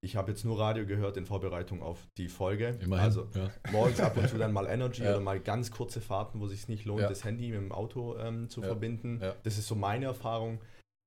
ich 0.00 0.14
habe 0.14 0.30
jetzt 0.30 0.44
nur 0.44 0.60
Radio 0.60 0.86
gehört 0.86 1.16
in 1.16 1.26
Vorbereitung 1.26 1.82
auf 1.82 2.06
die 2.18 2.28
Folge. 2.28 2.78
Immerhin, 2.80 3.04
also 3.04 3.28
ja. 3.34 3.50
morgens 3.72 3.98
ab 3.98 4.16
und 4.16 4.28
zu 4.28 4.38
dann 4.38 4.52
mal 4.52 4.66
Energy 4.70 5.02
ja. 5.02 5.10
oder 5.10 5.20
mal 5.20 5.40
ganz 5.40 5.72
kurze 5.72 6.00
Fahrten, 6.00 6.38
wo 6.38 6.44
es 6.44 6.52
sich 6.52 6.68
nicht 6.68 6.84
lohnt, 6.84 7.00
ja. 7.00 7.08
das 7.08 7.24
Handy 7.24 7.48
mit 7.48 7.56
dem 7.56 7.72
Auto 7.72 8.16
ähm, 8.16 8.48
zu 8.48 8.62
verbinden. 8.62 9.20
Das 9.42 9.58
ist 9.58 9.66
so 9.66 9.74
meine 9.74 10.04
Erfahrung. 10.04 10.60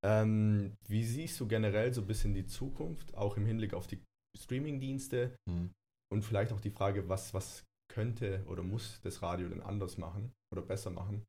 Ähm, 0.03 0.73
wie 0.87 1.03
siehst 1.03 1.39
du 1.39 1.47
generell 1.47 1.93
so 1.93 2.01
ein 2.01 2.07
bisschen 2.07 2.33
die 2.33 2.47
Zukunft, 2.47 3.13
auch 3.15 3.37
im 3.37 3.45
Hinblick 3.45 3.73
auf 3.73 3.87
die 3.87 3.99
Streaming-Dienste? 4.37 5.35
Mhm. 5.49 5.71
Und 6.11 6.23
vielleicht 6.23 6.51
auch 6.51 6.59
die 6.59 6.71
Frage, 6.71 7.07
was, 7.07 7.33
was 7.33 7.63
könnte 7.91 8.43
oder 8.47 8.63
muss 8.63 8.99
das 9.03 9.21
Radio 9.21 9.49
denn 9.49 9.61
anders 9.61 9.97
machen 9.97 10.31
oder 10.51 10.61
besser 10.61 10.89
machen 10.89 11.23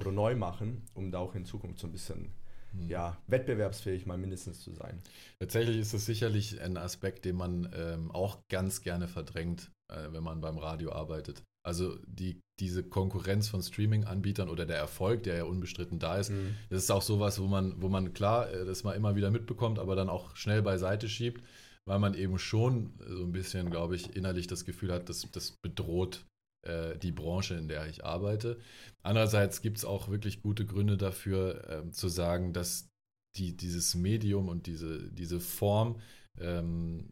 oder 0.00 0.12
neu 0.12 0.34
machen, 0.34 0.82
um 0.94 1.10
da 1.10 1.18
auch 1.18 1.34
in 1.34 1.44
Zukunft 1.44 1.78
so 1.78 1.86
ein 1.86 1.92
bisschen 1.92 2.32
mhm. 2.72 2.88
ja, 2.88 3.16
wettbewerbsfähig 3.28 4.06
mal 4.06 4.18
mindestens 4.18 4.60
zu 4.60 4.72
sein. 4.72 5.02
Tatsächlich 5.38 5.78
ist 5.78 5.94
das 5.94 6.06
sicherlich 6.06 6.60
ein 6.60 6.76
Aspekt, 6.76 7.24
den 7.24 7.36
man 7.36 7.70
ähm, 7.74 8.10
auch 8.10 8.40
ganz 8.50 8.82
gerne 8.82 9.08
verdrängt, 9.08 9.70
äh, 9.92 10.12
wenn 10.12 10.22
man 10.22 10.40
beim 10.40 10.58
Radio 10.58 10.92
arbeitet. 10.92 11.42
Also 11.66 11.98
die, 12.06 12.40
diese 12.60 12.84
Konkurrenz 12.84 13.48
von 13.48 13.60
Streaming-Anbietern 13.60 14.48
oder 14.48 14.66
der 14.66 14.76
Erfolg, 14.76 15.24
der 15.24 15.36
ja 15.36 15.44
unbestritten 15.44 15.98
da 15.98 16.16
ist, 16.16 16.30
mhm. 16.30 16.54
das 16.70 16.84
ist 16.84 16.90
auch 16.90 17.02
sowas, 17.02 17.40
wo 17.40 17.46
man, 17.46 17.82
wo 17.82 17.88
man 17.88 18.14
klar 18.14 18.48
äh, 18.52 18.64
das 18.64 18.84
mal 18.84 18.92
immer 18.92 19.16
wieder 19.16 19.32
mitbekommt, 19.32 19.80
aber 19.80 19.96
dann 19.96 20.08
auch 20.08 20.36
schnell 20.36 20.62
beiseite 20.62 21.08
schiebt, 21.08 21.42
weil 21.84 21.98
man 21.98 22.14
eben 22.14 22.38
schon 22.38 22.94
so 23.04 23.24
ein 23.24 23.32
bisschen, 23.32 23.68
glaube 23.70 23.96
ich, 23.96 24.14
innerlich 24.14 24.46
das 24.46 24.64
Gefühl 24.64 24.92
hat, 24.92 25.08
dass 25.08 25.28
das 25.32 25.56
bedroht 25.60 26.24
äh, 26.66 26.96
die 26.98 27.12
Branche, 27.12 27.54
in 27.54 27.66
der 27.66 27.88
ich 27.88 28.04
arbeite. 28.04 28.60
Andererseits 29.02 29.60
gibt 29.60 29.78
es 29.78 29.84
auch 29.84 30.08
wirklich 30.08 30.42
gute 30.42 30.66
Gründe 30.66 30.96
dafür, 30.96 31.68
äh, 31.68 31.90
zu 31.90 32.06
sagen, 32.06 32.52
dass 32.52 32.88
die, 33.36 33.56
dieses 33.56 33.96
Medium 33.96 34.48
und 34.48 34.68
diese, 34.68 35.10
diese 35.10 35.40
Form, 35.40 36.00
ähm, 36.38 37.10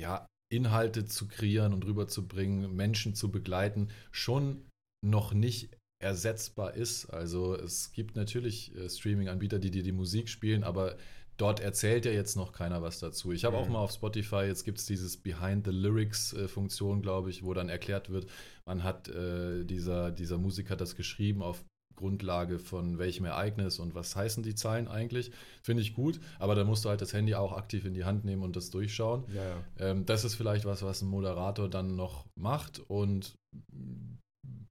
ja, 0.00 0.24
Inhalte 0.50 1.04
zu 1.04 1.28
kreieren 1.28 1.72
und 1.72 1.84
rüberzubringen, 1.84 2.74
Menschen 2.74 3.14
zu 3.14 3.30
begleiten, 3.30 3.88
schon 4.10 4.66
noch 5.04 5.32
nicht 5.32 5.70
ersetzbar 6.00 6.74
ist. 6.74 7.06
Also 7.06 7.54
es 7.54 7.92
gibt 7.92 8.16
natürlich 8.16 8.74
äh, 8.76 8.88
Streaming-Anbieter, 8.88 9.58
die 9.58 9.70
dir 9.70 9.82
die 9.82 9.92
Musik 9.92 10.28
spielen, 10.28 10.64
aber 10.64 10.96
dort 11.36 11.60
erzählt 11.60 12.04
ja 12.04 12.12
jetzt 12.12 12.36
noch 12.36 12.52
keiner 12.52 12.82
was 12.82 12.98
dazu. 12.98 13.32
Ich 13.32 13.44
habe 13.44 13.56
mhm. 13.56 13.62
auch 13.62 13.68
mal 13.68 13.78
auf 13.78 13.92
Spotify, 13.92 14.44
jetzt 14.46 14.64
gibt 14.64 14.78
es 14.78 14.86
dieses 14.86 15.16
Behind 15.16 15.64
the 15.64 15.72
Lyrics-Funktion, 15.72 16.98
äh, 16.98 17.02
glaube 17.02 17.30
ich, 17.30 17.42
wo 17.42 17.54
dann 17.54 17.68
erklärt 17.68 18.10
wird, 18.10 18.30
man 18.66 18.82
hat 18.82 19.08
äh, 19.08 19.64
dieser, 19.64 20.10
dieser 20.10 20.38
Musiker 20.38 20.76
das 20.76 20.94
geschrieben 20.94 21.42
auf 21.42 21.64
Grundlage 21.98 22.58
von 22.58 22.98
welchem 22.98 23.24
Ereignis 23.24 23.78
und 23.78 23.94
was 23.94 24.16
heißen 24.16 24.42
die 24.42 24.54
Zahlen 24.54 24.88
eigentlich. 24.88 25.32
Finde 25.62 25.82
ich 25.82 25.94
gut, 25.94 26.20
aber 26.38 26.54
da 26.54 26.64
musst 26.64 26.84
du 26.84 26.88
halt 26.88 27.00
das 27.00 27.12
Handy 27.12 27.34
auch 27.34 27.52
aktiv 27.52 27.84
in 27.84 27.94
die 27.94 28.04
Hand 28.04 28.24
nehmen 28.24 28.42
und 28.42 28.56
das 28.56 28.70
durchschauen. 28.70 29.24
Ja, 29.34 29.42
ja. 29.42 29.56
Ähm, 29.78 30.06
das 30.06 30.24
ist 30.24 30.36
vielleicht 30.36 30.64
was, 30.64 30.82
was 30.82 31.02
ein 31.02 31.08
Moderator 31.08 31.68
dann 31.68 31.96
noch 31.96 32.24
macht 32.36 32.80
und 32.88 33.34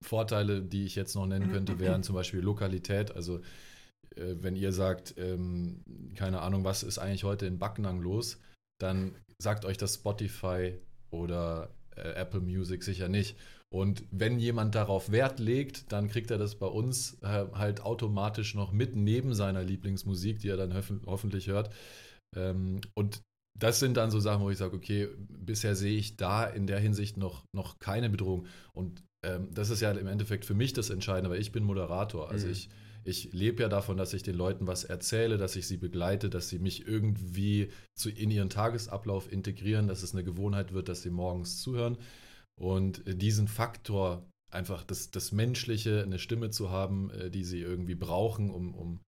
Vorteile, 0.03 0.61
die 0.61 0.85
ich 0.85 0.95
jetzt 0.95 1.15
noch 1.15 1.27
nennen 1.27 1.51
könnte, 1.51 1.79
wären 1.79 2.03
zum 2.03 2.15
Beispiel 2.15 2.39
Lokalität. 2.39 3.15
Also 3.15 3.41
äh, 4.15 4.35
wenn 4.39 4.55
ihr 4.55 4.71
sagt, 4.71 5.15
ähm, 5.17 5.83
keine 6.15 6.41
Ahnung, 6.41 6.63
was 6.63 6.83
ist 6.83 6.97
eigentlich 6.97 7.23
heute 7.23 7.45
in 7.45 7.59
Backnang 7.59 8.01
los, 8.01 8.39
dann 8.79 9.15
sagt 9.37 9.65
euch 9.65 9.77
das 9.77 9.95
Spotify 9.95 10.73
oder 11.11 11.69
äh, 11.95 12.09
Apple 12.13 12.41
Music 12.41 12.83
sicher 12.83 13.09
nicht. 13.09 13.35
Und 13.69 14.05
wenn 14.11 14.39
jemand 14.39 14.75
darauf 14.75 15.11
Wert 15.11 15.39
legt, 15.39 15.91
dann 15.91 16.07
kriegt 16.07 16.31
er 16.31 16.37
das 16.37 16.55
bei 16.55 16.67
uns 16.67 17.17
äh, 17.21 17.45
halt 17.53 17.81
automatisch 17.81 18.55
noch 18.55 18.71
mit 18.71 18.95
neben 18.95 19.33
seiner 19.33 19.63
Lieblingsmusik, 19.63 20.39
die 20.39 20.47
er 20.47 20.57
dann 20.57 20.73
hof 20.73 20.91
hoffentlich 21.05 21.47
hört. 21.47 21.73
Ähm, 22.35 22.79
und 22.93 23.21
das 23.57 23.79
sind 23.79 23.97
dann 23.97 24.11
so 24.11 24.19
Sachen, 24.19 24.43
wo 24.43 24.49
ich 24.49 24.57
sage, 24.57 24.75
okay, 24.75 25.09
bisher 25.29 25.75
sehe 25.75 25.97
ich 25.97 26.15
da 26.15 26.45
in 26.45 26.67
der 26.67 26.79
Hinsicht 26.79 27.17
noch, 27.17 27.43
noch 27.53 27.79
keine 27.79 28.09
Bedrohung. 28.09 28.45
Und 28.71 29.03
ähm, 29.23 29.49
das 29.53 29.69
ist 29.69 29.81
ja 29.81 29.91
im 29.91 30.07
Endeffekt 30.07 30.45
für 30.45 30.53
mich 30.53 30.73
das 30.73 30.89
Entscheidende, 30.89 31.31
weil 31.31 31.41
ich 31.41 31.51
bin 31.51 31.63
Moderator. 31.63 32.29
Also 32.29 32.45
mhm. 32.45 32.53
ich, 32.53 32.69
ich 33.03 33.33
lebe 33.33 33.63
ja 33.63 33.69
davon, 33.69 33.97
dass 33.97 34.13
ich 34.13 34.23
den 34.23 34.35
Leuten 34.35 34.67
was 34.67 34.83
erzähle, 34.83 35.37
dass 35.37 35.55
ich 35.55 35.67
sie 35.67 35.77
begleite, 35.77 36.29
dass 36.29 36.49
sie 36.49 36.59
mich 36.59 36.87
irgendwie 36.87 37.69
zu, 37.95 38.09
in 38.09 38.31
ihren 38.31 38.49
Tagesablauf 38.49 39.31
integrieren, 39.31 39.87
dass 39.87 40.03
es 40.03 40.13
eine 40.13 40.23
Gewohnheit 40.23 40.71
wird, 40.71 40.87
dass 40.87 41.01
sie 41.01 41.09
morgens 41.09 41.59
zuhören. 41.61 41.97
Und 42.59 43.03
diesen 43.05 43.47
Faktor, 43.47 44.27
einfach 44.51 44.83
das, 44.83 45.11
das 45.11 45.31
Menschliche, 45.31 46.03
eine 46.03 46.19
Stimme 46.19 46.49
zu 46.49 46.71
haben, 46.71 47.11
äh, 47.11 47.29
die 47.29 47.43
sie 47.43 47.59
irgendwie 47.59 47.95
brauchen, 47.95 48.49
um, 48.49 48.73
um 48.73 48.99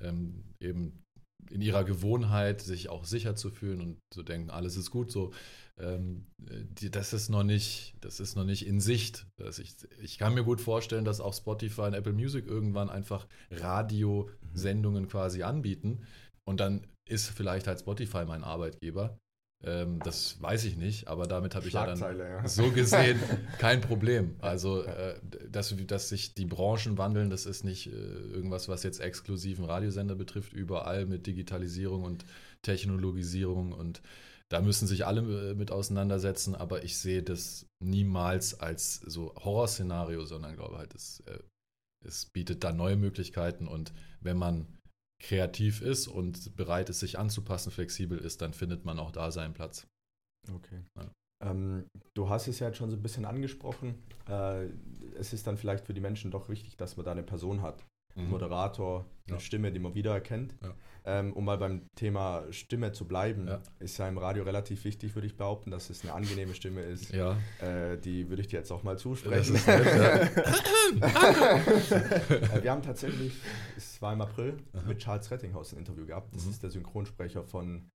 ähm, 0.00 0.44
eben 0.60 1.04
in 1.50 1.62
ihrer 1.62 1.84
Gewohnheit 1.84 2.60
sich 2.60 2.88
auch 2.88 3.04
sicher 3.04 3.34
zu 3.34 3.50
fühlen 3.50 3.80
und 3.80 3.98
zu 4.10 4.22
denken, 4.22 4.50
alles 4.50 4.76
ist 4.76 4.90
gut 4.90 5.10
so. 5.10 5.32
Ähm, 5.78 6.26
die, 6.38 6.90
das 6.90 7.12
ist 7.12 7.28
noch 7.28 7.44
nicht, 7.44 7.94
das 8.00 8.20
ist 8.20 8.36
noch 8.36 8.44
nicht 8.44 8.66
in 8.66 8.80
Sicht. 8.80 9.26
Ich, 9.58 9.76
ich 10.02 10.18
kann 10.18 10.34
mir 10.34 10.44
gut 10.44 10.60
vorstellen, 10.60 11.04
dass 11.04 11.20
auch 11.20 11.34
Spotify 11.34 11.82
und 11.82 11.94
Apple 11.94 12.12
Music 12.12 12.46
irgendwann 12.46 12.90
einfach 12.90 13.26
Radiosendungen 13.50 15.08
quasi 15.08 15.42
anbieten. 15.42 16.04
Und 16.44 16.60
dann 16.60 16.86
ist 17.08 17.30
vielleicht 17.30 17.66
halt 17.66 17.80
Spotify 17.80 18.24
mein 18.26 18.44
Arbeitgeber. 18.44 19.18
Ähm, 19.64 19.98
das 20.04 20.40
weiß 20.40 20.64
ich 20.64 20.76
nicht, 20.76 21.08
aber 21.08 21.26
damit 21.26 21.56
habe 21.56 21.66
ich 21.66 21.74
ja 21.74 21.84
dann 21.84 21.98
ja. 21.98 22.46
so 22.46 22.70
gesehen 22.70 23.18
kein 23.58 23.80
Problem. 23.80 24.36
Also, 24.38 24.84
äh, 24.84 25.18
dass, 25.50 25.74
dass 25.86 26.08
sich 26.08 26.34
die 26.34 26.46
Branchen 26.46 26.96
wandeln, 26.96 27.28
das 27.28 27.44
ist 27.44 27.64
nicht 27.64 27.88
äh, 27.88 27.90
irgendwas, 27.90 28.68
was 28.68 28.84
jetzt 28.84 29.00
exklusiven 29.00 29.64
Radiosender 29.64 30.14
betrifft, 30.14 30.52
überall 30.52 31.06
mit 31.06 31.26
Digitalisierung 31.26 32.04
und 32.04 32.24
Technologisierung 32.62 33.72
und 33.72 34.00
da 34.48 34.60
müssen 34.60 34.86
sich 34.86 35.06
alle 35.06 35.50
äh, 35.50 35.54
mit 35.54 35.72
auseinandersetzen, 35.72 36.54
aber 36.54 36.84
ich 36.84 36.96
sehe 36.96 37.24
das 37.24 37.66
niemals 37.80 38.58
als 38.58 38.94
so 38.94 39.34
Horrorszenario, 39.34 40.24
sondern 40.24 40.54
glaube 40.54 40.78
halt, 40.78 40.94
es, 40.94 41.20
äh, 41.26 41.38
es 42.06 42.26
bietet 42.26 42.62
da 42.62 42.72
neue 42.72 42.96
Möglichkeiten 42.96 43.66
und 43.66 43.92
wenn 44.20 44.36
man 44.36 44.77
kreativ 45.20 45.82
ist 45.82 46.06
und 46.06 46.56
bereit 46.56 46.90
ist, 46.90 47.00
sich 47.00 47.18
anzupassen, 47.18 47.70
flexibel 47.70 48.18
ist, 48.18 48.40
dann 48.40 48.52
findet 48.52 48.84
man 48.84 48.98
auch 48.98 49.10
da 49.10 49.30
seinen 49.30 49.54
Platz. 49.54 49.86
Okay. 50.52 50.82
Ja. 50.96 51.10
Ähm, 51.44 51.86
du 52.14 52.28
hast 52.28 52.48
es 52.48 52.58
ja 52.58 52.68
jetzt 52.68 52.78
schon 52.78 52.90
so 52.90 52.96
ein 52.96 53.02
bisschen 53.02 53.24
angesprochen. 53.24 54.02
Äh, 54.28 54.66
es 55.16 55.32
ist 55.32 55.46
dann 55.46 55.56
vielleicht 55.56 55.86
für 55.86 55.94
die 55.94 56.00
Menschen 56.00 56.30
doch 56.30 56.48
wichtig, 56.48 56.76
dass 56.76 56.96
man 56.96 57.04
da 57.04 57.12
eine 57.12 57.22
Person 57.22 57.62
hat. 57.62 57.84
Mhm. 58.24 58.30
Moderator, 58.30 59.06
eine 59.26 59.36
ja. 59.36 59.40
Stimme, 59.40 59.72
die 59.72 59.78
man 59.78 59.94
wiedererkennt. 59.94 60.54
Ja. 60.62 60.74
Ähm, 61.04 61.32
um 61.32 61.44
mal 61.46 61.56
beim 61.56 61.86
Thema 61.94 62.44
Stimme 62.50 62.92
zu 62.92 63.06
bleiben, 63.06 63.48
ja. 63.48 63.62
ist 63.78 63.96
ja 63.98 64.06
im 64.08 64.18
Radio 64.18 64.42
relativ 64.42 64.84
wichtig, 64.84 65.14
würde 65.14 65.26
ich 65.26 65.36
behaupten, 65.36 65.70
dass 65.70 65.88
es 65.88 66.02
eine 66.02 66.12
angenehme 66.12 66.54
Stimme 66.54 66.82
ist. 66.82 67.12
Ja. 67.12 67.38
Äh, 67.60 67.96
die 67.98 68.28
würde 68.28 68.42
ich 68.42 68.48
dir 68.48 68.58
jetzt 68.58 68.70
auch 68.70 68.82
mal 68.82 68.98
zusprechen. 68.98 69.54
Nett, 69.54 69.66
äh, 72.48 72.62
Wir 72.62 72.70
haben 72.70 72.82
tatsächlich, 72.82 73.32
es 73.76 74.02
war 74.02 74.12
im 74.12 74.20
April, 74.20 74.58
Aha. 74.74 74.82
mit 74.86 74.98
Charles 74.98 75.30
Rettinghaus 75.30 75.72
ein 75.72 75.78
Interview 75.78 76.04
gehabt. 76.04 76.34
Das 76.34 76.44
mhm. 76.44 76.50
ist 76.50 76.62
der 76.62 76.70
Synchronsprecher 76.70 77.42
von 77.42 77.88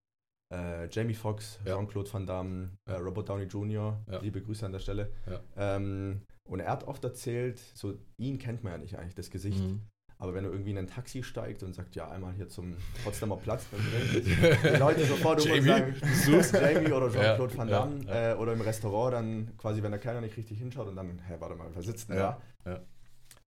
äh, 0.52 0.88
Jamie 0.90 1.14
Foxx, 1.14 1.60
Jean-Claude 1.64 2.12
Van 2.12 2.26
Damme, 2.26 2.70
äh, 2.86 2.94
Robert 2.94 3.28
Downey 3.28 3.44
Jr., 3.44 4.02
liebe 4.22 4.42
Grüße 4.42 4.66
an 4.66 4.72
der 4.72 4.80
Stelle. 4.80 5.12
Ähm, 5.56 6.22
und 6.48 6.60
er 6.60 6.70
hat 6.70 6.84
oft 6.84 7.04
erzählt, 7.04 7.60
so 7.74 7.94
ihn 8.16 8.38
kennt 8.38 8.64
man 8.64 8.72
ja 8.72 8.78
nicht 8.78 8.98
eigentlich, 8.98 9.14
das 9.14 9.30
Gesicht. 9.30 9.60
Mhm. 9.60 9.82
Aber 10.18 10.34
wenn 10.34 10.44
du 10.44 10.50
irgendwie 10.50 10.70
in 10.70 10.78
ein 10.78 10.86
Taxi 10.86 11.22
steigst 11.22 11.62
und 11.62 11.74
sagst, 11.74 11.94
ja, 11.96 12.08
einmal 12.08 12.32
hier 12.34 12.48
zum 12.48 12.76
Potsdamer 13.02 13.36
Platz, 13.36 13.66
dann 13.70 13.80
die 14.22 14.78
Leute 14.78 15.04
sofort 15.04 15.44
irgendwann 15.44 15.94
sagen, 15.94 16.14
Suchst 16.24 16.54
Jamie 16.54 16.92
oder 16.92 17.10
Jean-Claude 17.10 17.52
ja, 17.52 17.58
Van 17.58 17.68
Damme. 17.68 18.04
Ja, 18.06 18.14
ja. 18.14 18.32
Äh, 18.32 18.36
oder 18.36 18.52
im 18.52 18.60
Restaurant 18.60 19.14
dann 19.14 19.56
quasi, 19.58 19.82
wenn 19.82 19.90
der 19.90 20.00
Kellner 20.00 20.20
nicht 20.20 20.36
richtig 20.36 20.58
hinschaut 20.58 20.88
und 20.88 20.96
dann, 20.96 21.20
hä, 21.26 21.34
warte 21.38 21.56
mal, 21.56 21.68
wer 21.72 21.82
sitzt 21.82 22.10
denn 22.10 22.16
da? 22.16 22.40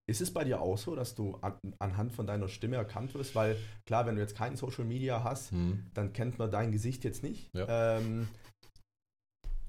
Ist 0.09 0.21
es 0.21 0.33
bei 0.33 0.45
dir 0.45 0.61
auch 0.61 0.77
so, 0.77 0.95
dass 0.95 1.15
du 1.15 1.35
an, 1.41 1.53
anhand 1.79 2.13
von 2.13 2.25
deiner 2.25 2.47
Stimme 2.47 2.77
erkannt 2.77 3.13
wirst? 3.13 3.35
Weil 3.35 3.57
klar, 3.85 4.05
wenn 4.05 4.15
du 4.15 4.21
jetzt 4.21 4.37
kein 4.37 4.55
Social 4.55 4.85
Media 4.85 5.21
hast, 5.21 5.51
mhm. 5.51 5.83
dann 5.93 6.13
kennt 6.13 6.39
man 6.39 6.49
dein 6.49 6.71
Gesicht 6.71 7.03
jetzt 7.03 7.23
nicht. 7.23 7.51
Ähm, 7.53 8.29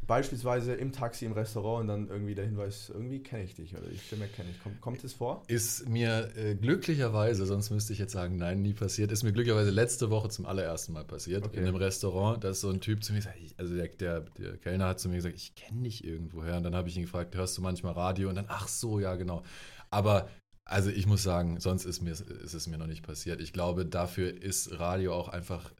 beispielsweise 0.08 0.74
im 0.74 0.90
Taxi, 0.90 1.26
im 1.26 1.32
Restaurant 1.32 1.82
und 1.82 1.86
dann 1.86 2.08
irgendwie 2.08 2.34
der 2.34 2.46
Hinweis, 2.46 2.90
irgendwie 2.92 3.22
kenne 3.22 3.44
ich 3.44 3.54
dich 3.54 3.76
oder 3.76 3.86
die 3.86 3.98
Stimme 3.98 4.26
kenne 4.26 4.48
ich. 4.50 4.60
Kommt, 4.62 4.80
kommt 4.80 5.04
es 5.04 5.12
vor? 5.12 5.44
Ist 5.46 5.88
mir 5.88 6.30
äh, 6.34 6.54
glücklicherweise, 6.56 7.46
sonst 7.46 7.70
müsste 7.70 7.92
ich 7.92 7.98
jetzt 7.98 8.12
sagen, 8.12 8.38
nein, 8.38 8.62
nie 8.62 8.72
passiert, 8.72 9.12
ist 9.12 9.22
mir 9.22 9.32
glücklicherweise 9.32 9.70
letzte 9.70 10.10
Woche 10.10 10.30
zum 10.30 10.46
allerersten 10.46 10.94
Mal 10.94 11.04
passiert. 11.04 11.44
Okay. 11.44 11.58
In 11.58 11.66
einem 11.66 11.76
Restaurant, 11.76 12.42
dass 12.42 12.62
so 12.62 12.70
ein 12.70 12.80
Typ 12.80 13.04
zu 13.04 13.12
mir 13.12 13.20
sagt, 13.20 13.36
also 13.58 13.76
der, 13.76 13.88
der, 13.88 14.20
der 14.20 14.56
Kellner 14.56 14.86
hat 14.88 14.98
zu 14.98 15.10
mir 15.10 15.16
gesagt, 15.16 15.36
ich 15.36 15.54
kenne 15.54 15.82
dich 15.82 16.02
irgendwoher. 16.02 16.56
Und 16.56 16.64
dann 16.64 16.74
habe 16.74 16.88
ich 16.88 16.96
ihn 16.96 17.02
gefragt, 17.02 17.36
hörst 17.36 17.58
du 17.58 17.62
manchmal 17.62 17.92
Radio? 17.92 18.30
Und 18.30 18.34
dann, 18.34 18.46
ach 18.48 18.66
so, 18.66 18.98
ja, 18.98 19.14
genau. 19.14 19.42
Aber 19.90 20.28
also 20.64 20.88
ich 20.90 21.06
muss 21.06 21.22
sagen, 21.22 21.60
sonst 21.60 21.84
ist, 21.84 22.00
mir, 22.00 22.12
ist 22.12 22.54
es 22.54 22.66
mir 22.66 22.78
noch 22.78 22.86
nicht 22.86 23.02
passiert. 23.02 23.42
Ich 23.42 23.52
glaube, 23.52 23.84
dafür 23.84 24.42
ist 24.42 24.78
Radio 24.78 25.14
auch 25.14 25.28
einfach 25.28 25.70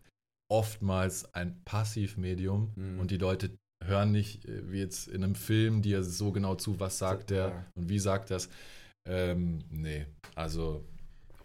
oftmals 0.51 1.35
ein 1.35 1.63
Passivmedium 1.65 2.73
mhm. 2.75 3.01
und 3.01 3.11
die 3.11 3.19
Leute 3.19 3.57
hören 3.85 4.13
nicht 4.13 4.45
äh, 4.47 4.71
wie 4.71 4.79
jetzt 4.79 5.09
in 5.09 5.25
einem 5.25 5.35
Film 5.35 5.83
dir 5.83 6.03
so 6.03 6.33
genau 6.33 6.55
zu, 6.55 6.81
was 6.81 6.99
sagt 6.99 7.31
der 7.31 7.49
ja. 7.49 7.67
und 7.75 7.89
wie 7.89 7.99
sagt 7.99 8.31
das. 8.31 8.49
Ähm, 9.09 9.65
nee, 9.71 10.07
also 10.35 10.85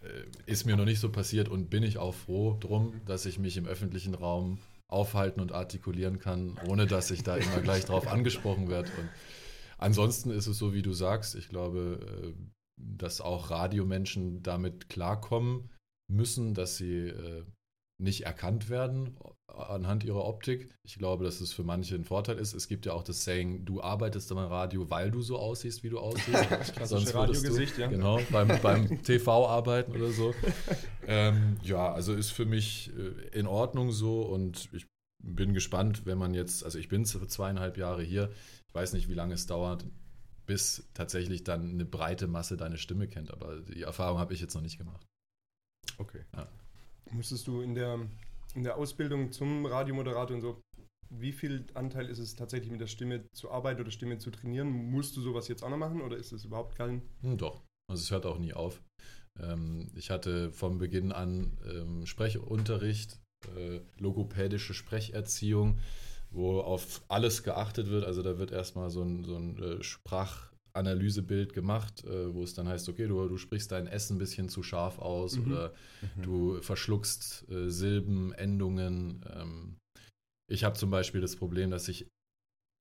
äh, 0.02 0.24
ist 0.50 0.66
mir 0.66 0.76
noch 0.76 0.84
nicht 0.84 1.00
so 1.00 1.10
passiert 1.10 1.48
und 1.48 1.70
bin 1.70 1.82
ich 1.82 1.98
auch 1.98 2.14
froh 2.14 2.56
drum, 2.60 3.00
dass 3.06 3.26
ich 3.26 3.38
mich 3.38 3.56
im 3.56 3.66
öffentlichen 3.66 4.14
Raum 4.14 4.58
aufhalten 4.88 5.40
und 5.40 5.52
artikulieren 5.52 6.18
kann, 6.18 6.58
ohne 6.68 6.86
dass 6.86 7.10
ich 7.10 7.22
da 7.22 7.36
immer 7.36 7.60
gleich 7.60 7.84
drauf 7.86 8.06
angesprochen 8.06 8.68
werde. 8.68 8.90
Und 8.98 9.08
ansonsten 9.78 10.30
ist 10.30 10.46
es 10.46 10.58
so, 10.58 10.74
wie 10.74 10.82
du 10.82 10.92
sagst. 10.92 11.34
Ich 11.34 11.48
glaube, 11.48 12.00
äh, 12.26 12.34
dass 12.80 13.20
auch 13.20 13.50
Radiomenschen 13.50 14.42
damit 14.42 14.88
klarkommen 14.88 15.70
müssen, 16.12 16.54
dass 16.54 16.76
sie 16.76 17.08
äh, 17.08 17.44
nicht 18.04 18.24
erkannt 18.24 18.70
werden 18.70 19.16
anhand 19.48 20.04
ihrer 20.04 20.24
Optik. 20.24 20.68
Ich 20.82 20.98
glaube, 20.98 21.24
dass 21.24 21.40
es 21.40 21.52
für 21.52 21.62
manche 21.62 21.94
ein 21.94 22.04
Vorteil 22.04 22.38
ist. 22.38 22.54
Es 22.54 22.68
gibt 22.68 22.86
ja 22.86 22.92
auch 22.92 23.02
das 23.02 23.24
Saying, 23.24 23.64
du 23.64 23.82
arbeitest 23.82 24.30
am 24.32 24.38
Radio, 24.38 24.90
weil 24.90 25.10
du 25.10 25.22
so 25.22 25.38
aussiehst, 25.38 25.82
wie 25.82 25.90
du 25.90 25.98
aussiehst. 25.98 26.74
Sonst 26.84 27.14
Radiogesicht, 27.14 27.78
ja. 27.78 27.86
Genau, 27.86 28.20
beim, 28.30 28.48
beim 28.62 29.02
TV 29.02 29.46
arbeiten 29.46 29.92
oder 29.92 30.10
so. 30.10 30.34
Ähm, 31.06 31.56
ja, 31.62 31.92
also 31.92 32.14
ist 32.14 32.30
für 32.30 32.44
mich 32.44 32.92
äh, 32.96 33.38
in 33.38 33.46
Ordnung 33.46 33.92
so 33.92 34.22
und 34.22 34.68
ich 34.72 34.86
bin 35.22 35.54
gespannt, 35.54 36.04
wenn 36.04 36.18
man 36.18 36.34
jetzt, 36.34 36.64
also 36.64 36.78
ich 36.78 36.88
bin 36.88 37.04
zweieinhalb 37.04 37.76
Jahre 37.78 38.02
hier, 38.02 38.30
ich 38.68 38.74
weiß 38.74 38.92
nicht, 38.92 39.08
wie 39.08 39.14
lange 39.14 39.34
es 39.34 39.46
dauert, 39.46 39.84
bis 40.46 40.88
tatsächlich 40.92 41.44
dann 41.44 41.70
eine 41.70 41.84
breite 41.84 42.26
Masse 42.26 42.56
deine 42.56 42.76
Stimme 42.76 43.08
kennt, 43.08 43.30
aber 43.30 43.60
die 43.60 43.82
Erfahrung 43.82 44.18
habe 44.18 44.34
ich 44.34 44.40
jetzt 44.40 44.54
noch 44.54 44.62
nicht 44.62 44.78
gemacht. 44.78 45.06
Okay. 45.98 46.24
Ja. 46.34 46.48
Müsstest 47.12 47.46
du 47.46 47.60
in 47.60 47.74
der, 47.74 48.00
in 48.54 48.64
der 48.64 48.76
Ausbildung 48.76 49.32
zum 49.32 49.66
Radiomoderator 49.66 50.34
und 50.34 50.42
so 50.42 50.60
wie 51.10 51.32
viel 51.32 51.66
Anteil 51.74 52.08
ist 52.08 52.18
es 52.18 52.34
tatsächlich 52.36 52.70
mit 52.70 52.80
der 52.80 52.86
Stimme 52.86 53.24
zu 53.32 53.50
arbeiten 53.50 53.80
oder 53.80 53.90
Stimme 53.90 54.18
zu 54.18 54.30
trainieren? 54.30 54.68
Musst 54.68 55.16
du 55.16 55.20
sowas 55.20 55.48
jetzt 55.48 55.62
auch 55.62 55.70
noch 55.70 55.76
machen 55.76 56.00
oder 56.00 56.16
ist 56.16 56.32
es 56.32 56.44
überhaupt 56.44 56.76
kein? 56.76 57.02
Hm, 57.22 57.36
doch, 57.36 57.62
also 57.88 58.02
es 58.02 58.10
hört 58.10 58.26
auch 58.26 58.38
nie 58.38 58.52
auf. 58.52 58.80
Ähm, 59.40 59.90
ich 59.94 60.10
hatte 60.10 60.52
vom 60.52 60.78
Beginn 60.78 61.12
an 61.12 61.58
ähm, 61.66 62.06
Sprechunterricht, 62.06 63.18
äh, 63.56 63.80
logopädische 63.98 64.74
Sprecherziehung, 64.74 65.78
wo 66.30 66.60
auf 66.60 67.02
alles 67.08 67.42
geachtet 67.42 67.88
wird. 67.88 68.04
Also 68.04 68.22
da 68.22 68.38
wird 68.38 68.50
erstmal 68.50 68.90
so 68.90 69.02
ein, 69.02 69.24
so 69.24 69.36
ein 69.36 69.62
äh, 69.62 69.82
Sprachanalysebild 70.74 71.52
gemacht, 71.52 72.04
äh, 72.04 72.34
wo 72.34 72.42
es 72.42 72.54
dann 72.54 72.68
heißt, 72.68 72.88
okay, 72.88 73.06
du, 73.06 73.28
du 73.28 73.36
sprichst 73.36 73.70
dein 73.70 73.86
Essen 73.86 74.16
ein 74.16 74.18
bisschen 74.18 74.48
zu 74.48 74.62
scharf 74.62 74.98
aus 74.98 75.36
mhm. 75.36 75.46
oder 75.46 75.74
mhm. 76.16 76.22
du 76.22 76.62
verschluckst 76.62 77.48
äh, 77.48 77.70
Silben, 77.70 78.32
Endungen. 78.32 79.24
Ähm, 79.32 79.76
ich 80.50 80.64
habe 80.64 80.76
zum 80.76 80.90
Beispiel 80.90 81.20
das 81.20 81.36
Problem, 81.36 81.70
dass 81.70 81.86
ich 81.88 82.08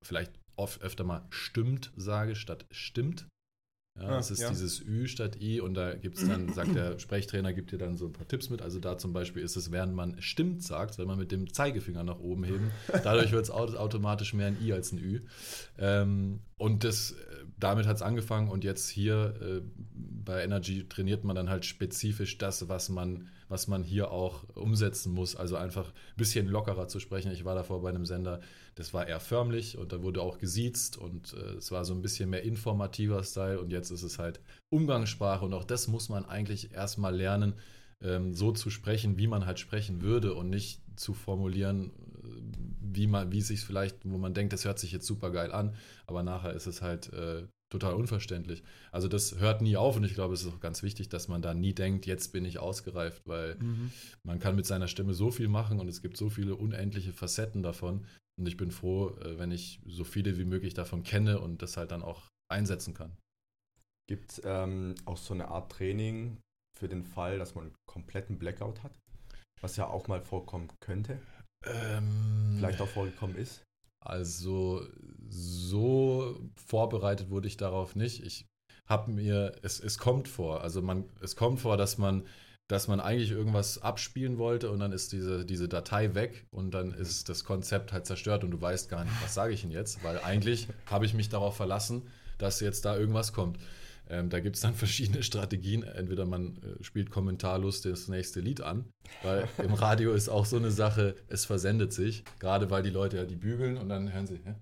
vielleicht 0.03 0.33
oft 0.55 0.81
öfter 0.81 1.03
mal 1.03 1.25
stimmt 1.29 1.91
sage 1.95 2.35
statt 2.35 2.65
stimmt. 2.71 3.27
Ja, 3.99 4.07
ah, 4.07 4.17
es 4.17 4.31
ist 4.31 4.41
ja. 4.41 4.49
dieses 4.49 4.81
Ü 4.81 5.07
statt 5.07 5.39
I 5.39 5.61
und 5.61 5.75
da 5.75 5.93
gibt 5.93 6.17
es 6.17 6.27
dann, 6.27 6.51
sagt 6.51 6.73
der 6.73 6.97
Sprechtrainer, 6.97 7.53
gibt 7.53 7.71
dir 7.71 7.77
dann 7.77 7.95
so 7.95 8.07
ein 8.07 8.11
paar 8.11 8.27
Tipps 8.27 8.49
mit. 8.49 8.63
Also 8.63 8.79
da 8.79 8.97
zum 8.97 9.13
Beispiel 9.13 9.43
ist 9.43 9.55
es, 9.55 9.71
während 9.71 9.93
man 9.93 10.19
stimmt 10.19 10.63
sagt, 10.63 10.97
wenn 10.97 11.05
man 11.05 11.19
mit 11.19 11.31
dem 11.31 11.53
Zeigefinger 11.53 12.03
nach 12.03 12.17
oben 12.17 12.43
heben, 12.43 12.71
dadurch 13.03 13.31
wird 13.31 13.43
es 13.43 13.51
automatisch 13.51 14.33
mehr 14.33 14.47
ein 14.47 14.57
I 14.59 14.73
als 14.73 14.91
ein 14.93 14.97
Ü. 14.97 15.21
Ähm, 15.77 16.39
und 16.57 16.83
das, 16.83 17.11
äh, 17.11 17.42
damit 17.57 17.85
hat 17.85 17.97
es 17.97 18.01
angefangen 18.01 18.49
und 18.49 18.63
jetzt 18.63 18.89
hier 18.89 19.35
äh, 19.41 19.61
bei 19.93 20.43
Energy 20.43 20.87
trainiert 20.87 21.23
man 21.23 21.35
dann 21.35 21.49
halt 21.49 21.65
spezifisch 21.65 22.37
das, 22.37 22.67
was 22.69 22.89
man, 22.89 23.29
was 23.49 23.67
man 23.67 23.83
hier 23.83 24.11
auch 24.11 24.43
umsetzen 24.55 25.13
muss. 25.13 25.35
Also 25.35 25.55
einfach 25.55 25.89
ein 25.89 26.17
bisschen 26.17 26.47
lockerer 26.47 26.87
zu 26.87 26.99
sprechen. 26.99 27.31
Ich 27.31 27.45
war 27.45 27.55
davor 27.55 27.81
bei 27.81 27.89
einem 27.89 28.05
Sender, 28.05 28.39
das 28.75 28.93
war 28.93 29.07
eher 29.07 29.19
förmlich 29.19 29.77
und 29.77 29.91
da 29.91 30.01
wurde 30.01 30.21
auch 30.21 30.37
gesiezt 30.37 30.97
und 30.97 31.33
äh, 31.33 31.57
es 31.57 31.71
war 31.71 31.85
so 31.85 31.93
ein 31.93 32.01
bisschen 32.01 32.29
mehr 32.29 32.43
informativer 32.43 33.23
Style 33.23 33.59
und 33.59 33.71
jetzt 33.71 33.91
ist 33.91 34.03
es 34.03 34.19
halt 34.19 34.39
Umgangssprache 34.69 35.45
und 35.45 35.53
auch 35.53 35.65
das 35.65 35.87
muss 35.87 36.09
man 36.09 36.25
eigentlich 36.25 36.73
erstmal 36.73 37.15
lernen, 37.15 37.53
ähm, 38.01 38.33
so 38.33 38.51
zu 38.51 38.69
sprechen, 38.69 39.17
wie 39.17 39.27
man 39.27 39.45
halt 39.45 39.59
sprechen 39.59 40.01
würde 40.01 40.33
und 40.33 40.49
nicht 40.49 40.81
zu 40.95 41.13
formulieren, 41.13 41.91
äh, 42.23 42.62
wie 42.95 43.07
man, 43.07 43.31
wie 43.31 43.39
es 43.39 43.47
sich 43.47 43.61
vielleicht, 43.61 43.97
wo 44.03 44.17
man 44.17 44.33
denkt, 44.33 44.53
das 44.53 44.65
hört 44.65 44.79
sich 44.79 44.91
jetzt 44.91 45.05
super 45.05 45.31
geil 45.31 45.51
an, 45.51 45.75
aber 46.07 46.23
nachher 46.23 46.53
ist 46.53 46.67
es 46.67 46.81
halt 46.81 47.11
äh, 47.13 47.43
total 47.73 47.95
unverständlich. 47.95 48.63
Also 48.91 49.07
das 49.07 49.39
hört 49.39 49.61
nie 49.61 49.77
auf 49.77 49.97
und 49.97 50.03
ich 50.03 50.13
glaube, 50.13 50.35
es 50.35 50.43
ist 50.43 50.53
auch 50.53 50.59
ganz 50.59 50.83
wichtig, 50.83 51.09
dass 51.09 51.27
man 51.27 51.41
da 51.41 51.53
nie 51.53 51.73
denkt, 51.73 52.05
jetzt 52.05 52.31
bin 52.31 52.45
ich 52.45 52.59
ausgereift, 52.59 53.23
weil 53.25 53.55
mhm. 53.55 53.91
man 54.23 54.39
kann 54.39 54.55
mit 54.55 54.65
seiner 54.65 54.87
Stimme 54.87 55.13
so 55.13 55.31
viel 55.31 55.47
machen 55.47 55.79
und 55.79 55.87
es 55.87 56.01
gibt 56.01 56.15
so 56.15 56.29
viele 56.29 56.55
unendliche 56.55 57.13
Facetten 57.13 57.63
davon. 57.63 58.05
Und 58.39 58.47
ich 58.47 58.57
bin 58.57 58.71
froh, 58.71 59.09
äh, 59.21 59.37
wenn 59.37 59.51
ich 59.51 59.79
so 59.85 60.03
viele 60.03 60.37
wie 60.37 60.45
möglich 60.45 60.73
davon 60.73 61.03
kenne 61.03 61.39
und 61.39 61.61
das 61.61 61.77
halt 61.77 61.91
dann 61.91 62.03
auch 62.03 62.29
einsetzen 62.51 62.93
kann. 62.93 63.11
Gibt 64.07 64.33
es 64.33 64.41
ähm, 64.43 64.95
auch 65.05 65.17
so 65.17 65.33
eine 65.33 65.47
Art 65.47 65.71
Training 65.71 66.37
für 66.77 66.87
den 66.87 67.03
Fall, 67.03 67.39
dass 67.39 67.55
man 67.55 67.65
einen 67.65 67.75
kompletten 67.87 68.37
Blackout 68.37 68.83
hat? 68.83 68.91
Was 69.61 69.77
ja 69.77 69.87
auch 69.87 70.07
mal 70.07 70.21
vorkommen 70.21 70.69
könnte. 70.79 71.19
Ähm, 71.65 72.55
Vielleicht 72.57 72.81
auch 72.81 72.87
vorgekommen 72.87 73.35
ist. 73.37 73.63
Also 73.99 74.85
so 75.29 76.39
vorbereitet 76.55 77.29
wurde 77.29 77.47
ich 77.47 77.57
darauf 77.57 77.95
nicht. 77.95 78.23
Ich 78.23 78.45
habe 78.85 79.11
mir, 79.11 79.55
es, 79.61 79.79
es 79.79 79.97
kommt 79.97 80.27
vor, 80.27 80.61
also 80.61 80.81
man, 80.81 81.05
es 81.21 81.35
kommt 81.35 81.61
vor, 81.61 81.77
dass 81.77 81.97
man, 81.97 82.25
dass 82.67 82.87
man 82.87 82.99
eigentlich 82.99 83.31
irgendwas 83.31 83.81
abspielen 83.81 84.37
wollte 84.37 84.71
und 84.71 84.79
dann 84.79 84.91
ist 84.91 85.11
diese, 85.13 85.45
diese 85.45 85.69
Datei 85.69 86.15
weg 86.15 86.45
und 86.51 86.71
dann 86.71 86.93
ist 86.93 87.29
das 87.29 87.45
Konzept 87.45 87.93
halt 87.93 88.05
zerstört 88.05 88.43
und 88.43 88.51
du 88.51 88.61
weißt 88.61 88.89
gar 88.89 89.05
nicht, 89.05 89.15
was 89.21 89.33
sage 89.33 89.53
ich 89.53 89.61
denn 89.61 89.71
jetzt, 89.71 90.03
weil 90.03 90.19
eigentlich 90.19 90.67
habe 90.87 91.05
ich 91.05 91.13
mich 91.13 91.29
darauf 91.29 91.55
verlassen, 91.55 92.03
dass 92.37 92.59
jetzt 92.59 92.83
da 92.85 92.97
irgendwas 92.97 93.31
kommt. 93.31 93.57
Ähm, 94.13 94.29
da 94.29 94.39
gibt 94.39 94.55
es 94.55 94.61
dann 94.61 94.73
verschiedene 94.85 95.23
Strategien. 95.23 95.83
Entweder 95.83 96.25
man 96.25 96.57
äh, 96.57 96.83
spielt 96.83 97.09
kommentarlos 97.09 97.81
das 97.81 98.07
nächste 98.07 98.39
Lied 98.39 98.61
an, 98.61 98.85
weil 99.23 99.47
im 99.57 99.73
Radio 99.73 100.13
ist 100.13 100.29
auch 100.29 100.45
so 100.45 100.57
eine 100.57 100.71
Sache, 100.71 101.15
es 101.27 101.45
versendet 101.45 101.93
sich, 101.93 102.23
gerade 102.39 102.69
weil 102.69 102.83
die 102.83 102.91
Leute 102.91 103.17
ja 103.17 103.25
die 103.25 103.35
bügeln 103.35 103.77
und 103.77 103.89
dann 103.89 104.13
hören 104.13 104.27
sie, 104.27 104.39
hä, 104.43 104.55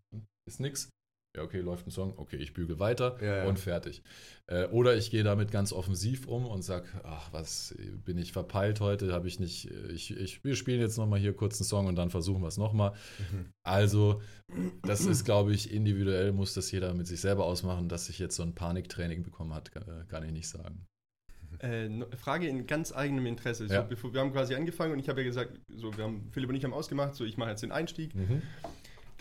ist 0.48 0.60
nix 0.60 0.90
ja, 1.36 1.44
okay, 1.44 1.60
läuft 1.60 1.88
ein 1.88 1.92
Song, 1.92 2.14
okay, 2.18 2.36
ich 2.36 2.54
bügel 2.54 2.80
weiter 2.80 3.18
ja, 3.22 3.38
ja. 3.38 3.46
und 3.46 3.58
fertig. 3.58 4.04
Äh, 4.48 4.66
oder 4.66 4.98
ich 4.98 5.12
gehe 5.12 5.24
damit 5.24 5.50
ganz 5.50 5.72
offensiv 5.72 6.28
um 6.28 6.46
und 6.46 6.62
sage, 6.62 6.88
ach, 7.04 7.32
was 7.32 7.74
bin 8.04 8.18
ich 8.18 8.34
verpeilt 8.34 8.82
heute, 8.82 9.14
habe 9.14 9.30
ich 9.30 9.40
nicht, 9.40 9.72
ich, 9.90 10.12
ich, 10.16 10.44
wir 10.44 10.56
spielen 10.56 10.82
jetzt 10.82 10.98
nochmal 10.98 11.20
hier 11.20 11.34
kurz 11.34 11.60
einen 11.62 11.68
Song 11.68 11.88
und 11.88 11.96
dann 11.96 12.10
versuchen 12.10 12.42
wir 12.42 12.50
es 12.50 12.58
nochmal. 12.58 12.92
Mhm. 13.32 13.46
Also, 13.64 14.22
das 14.84 15.06
ist, 15.06 15.24
glaube 15.24 15.54
ich, 15.54 15.72
individuell 15.72 16.34
muss 16.34 16.54
das 16.54 16.70
jeder 16.72 16.94
mit 16.94 17.08
sich 17.08 17.22
selber 17.22 17.46
ausmachen, 17.46 17.88
dass 17.88 18.08
sich 18.08 18.20
jetzt 18.20 18.36
so 18.36 18.44
ein 18.44 18.54
Paniktraining 18.54 19.24
bekommen 19.24 19.54
hat, 19.54 19.72
kann 20.10 20.26
ich 20.26 20.32
nicht 20.34 20.50
sagen. 20.50 20.86
Äh, 21.60 21.90
Frage 22.18 22.48
in 22.48 22.66
ganz 22.66 22.92
eigenem 22.94 23.26
Interesse. 23.26 23.68
Ja. 23.68 23.84
So, 23.84 23.88
bevor, 23.88 24.14
wir 24.14 24.22
haben 24.22 24.32
quasi 24.32 24.56
angefangen 24.56 24.94
und 24.94 25.00
ich 25.00 25.08
habe 25.10 25.22
ja 25.22 25.28
gesagt, 25.28 25.60
so, 25.70 25.96
wir 25.96 26.04
haben, 26.04 26.30
Philipp 26.32 26.50
und 26.50 26.56
ich 26.56 26.64
haben 26.64 26.74
ausgemacht, 26.74 27.16
so, 27.16 27.24
ich 27.24 27.38
mache 27.38 27.52
jetzt 27.52 27.64
den 27.64 27.72
Einstieg. 27.72 28.16
Mhm 28.16 28.42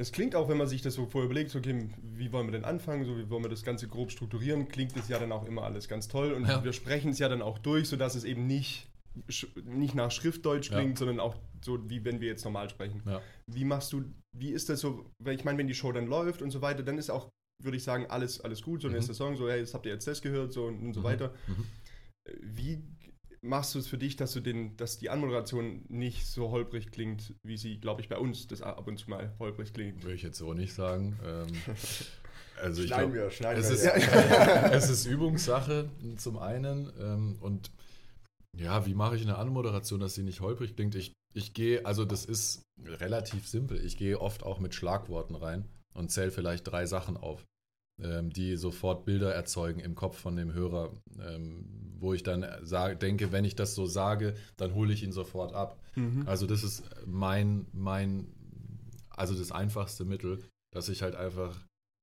das 0.00 0.12
klingt 0.12 0.34
auch, 0.34 0.48
wenn 0.48 0.56
man 0.56 0.66
sich 0.66 0.80
das 0.80 0.94
so 0.94 1.04
vorher 1.04 1.26
überlegt, 1.26 1.50
so, 1.50 1.58
okay, 1.58 1.90
wie 2.00 2.32
wollen 2.32 2.46
wir 2.46 2.52
denn 2.52 2.64
anfangen, 2.64 3.04
so 3.04 3.18
wie 3.18 3.28
wollen 3.28 3.44
wir 3.44 3.50
das 3.50 3.64
Ganze 3.64 3.86
grob 3.86 4.10
strukturieren, 4.10 4.66
klingt 4.66 4.96
das 4.96 5.10
ja 5.10 5.18
dann 5.18 5.30
auch 5.30 5.46
immer 5.46 5.62
alles 5.62 5.88
ganz 5.88 6.08
toll 6.08 6.32
und 6.32 6.46
ja. 6.46 6.64
wir 6.64 6.72
sprechen 6.72 7.10
es 7.10 7.18
ja 7.18 7.28
dann 7.28 7.42
auch 7.42 7.58
durch, 7.58 7.86
sodass 7.86 8.14
es 8.14 8.24
eben 8.24 8.46
nicht, 8.46 8.88
nicht 9.62 9.94
nach 9.94 10.10
Schriftdeutsch 10.10 10.70
klingt, 10.70 10.92
ja. 10.92 10.96
sondern 10.96 11.20
auch 11.20 11.36
so, 11.62 11.90
wie 11.90 12.02
wenn 12.02 12.18
wir 12.22 12.28
jetzt 12.28 12.44
normal 12.46 12.70
sprechen. 12.70 13.02
Ja. 13.04 13.20
Wie 13.46 13.66
machst 13.66 13.92
du, 13.92 14.04
wie 14.34 14.52
ist 14.52 14.70
das 14.70 14.80
so, 14.80 15.04
weil 15.22 15.34
ich 15.34 15.44
meine, 15.44 15.58
wenn 15.58 15.68
die 15.68 15.74
Show 15.74 15.92
dann 15.92 16.06
läuft 16.06 16.40
und 16.40 16.50
so 16.50 16.62
weiter, 16.62 16.82
dann 16.82 16.96
ist 16.96 17.10
auch, 17.10 17.28
würde 17.62 17.76
ich 17.76 17.84
sagen, 17.84 18.06
alles, 18.08 18.40
alles 18.40 18.62
gut, 18.62 18.80
so 18.80 18.88
mhm. 18.88 18.92
dann 18.92 19.00
ist 19.00 19.08
der 19.08 19.14
Song 19.14 19.36
so, 19.36 19.50
hey, 19.50 19.58
jetzt 19.58 19.74
habt 19.74 19.84
ihr 19.84 19.92
jetzt 19.92 20.06
das 20.06 20.22
gehört, 20.22 20.54
so 20.54 20.64
und, 20.64 20.80
und 20.80 20.94
so 20.94 21.00
mhm. 21.00 21.04
weiter. 21.04 21.34
Mhm. 21.46 21.66
Wie 22.40 22.82
machst 23.42 23.74
du 23.74 23.78
es 23.78 23.86
für 23.86 23.98
dich, 23.98 24.16
dass 24.16 24.32
du 24.32 24.40
den, 24.40 24.76
dass 24.76 24.98
die 24.98 25.10
Anmoderation 25.10 25.84
nicht 25.88 26.26
so 26.26 26.50
holprig 26.50 26.90
klingt, 26.90 27.34
wie 27.42 27.56
sie, 27.56 27.78
glaube 27.78 28.00
ich, 28.00 28.08
bei 28.08 28.18
uns 28.18 28.46
das 28.46 28.62
ab 28.62 28.86
und 28.86 28.98
zu 28.98 29.08
mal 29.08 29.34
holprig 29.38 29.72
klingt? 29.72 30.02
Würde 30.02 30.14
ich 30.14 30.22
jetzt 30.22 30.38
so 30.38 30.52
nicht 30.52 30.74
sagen. 30.74 31.18
Ähm, 31.24 31.46
also 32.62 32.82
schneiden 32.82 33.12
glaub, 33.12 33.24
wir, 33.24 33.30
schneiden 33.30 33.60
es 33.62 33.70
wir. 33.70 33.94
Ist, 33.94 34.06
ja. 34.06 34.66
es 34.72 34.90
ist 34.90 35.06
Übungssache 35.06 35.90
zum 36.16 36.38
einen 36.38 36.92
ähm, 37.00 37.38
und 37.40 37.70
ja, 38.56 38.84
wie 38.84 38.94
mache 38.94 39.16
ich 39.16 39.22
eine 39.22 39.38
Anmoderation, 39.38 40.00
dass 40.00 40.14
sie 40.14 40.22
nicht 40.22 40.40
holprig 40.40 40.74
klingt? 40.74 40.94
Ich, 40.94 41.12
ich 41.34 41.54
gehe, 41.54 41.86
also 41.86 42.04
das 42.04 42.24
ist 42.24 42.62
relativ 42.84 43.46
simpel. 43.46 43.82
Ich 43.84 43.96
gehe 43.96 44.20
oft 44.20 44.42
auch 44.42 44.58
mit 44.58 44.74
Schlagworten 44.74 45.36
rein 45.36 45.68
und 45.94 46.10
zähle 46.10 46.32
vielleicht 46.32 46.66
drei 46.66 46.84
Sachen 46.86 47.16
auf, 47.16 47.44
ähm, 48.02 48.30
die 48.30 48.56
sofort 48.56 49.04
Bilder 49.04 49.34
erzeugen 49.34 49.80
im 49.80 49.94
Kopf 49.94 50.18
von 50.18 50.36
dem 50.36 50.52
Hörer, 50.52 50.90
ähm, 51.20 51.64
wo 51.98 52.14
ich 52.14 52.22
dann 52.22 52.46
sage, 52.62 52.96
denke, 52.96 53.32
wenn 53.32 53.44
ich 53.44 53.56
das 53.56 53.74
so 53.74 53.86
sage, 53.86 54.34
dann 54.56 54.74
hole 54.74 54.92
ich 54.92 55.02
ihn 55.02 55.12
sofort 55.12 55.54
ab. 55.54 55.78
Mhm. 55.96 56.22
Also 56.26 56.46
das 56.46 56.64
ist 56.64 56.84
mein, 57.06 57.66
mein, 57.72 58.26
also 59.10 59.34
das 59.34 59.52
einfachste 59.52 60.04
Mittel, 60.04 60.42
dass 60.72 60.88
ich 60.88 61.02
halt 61.02 61.14
einfach, 61.14 61.58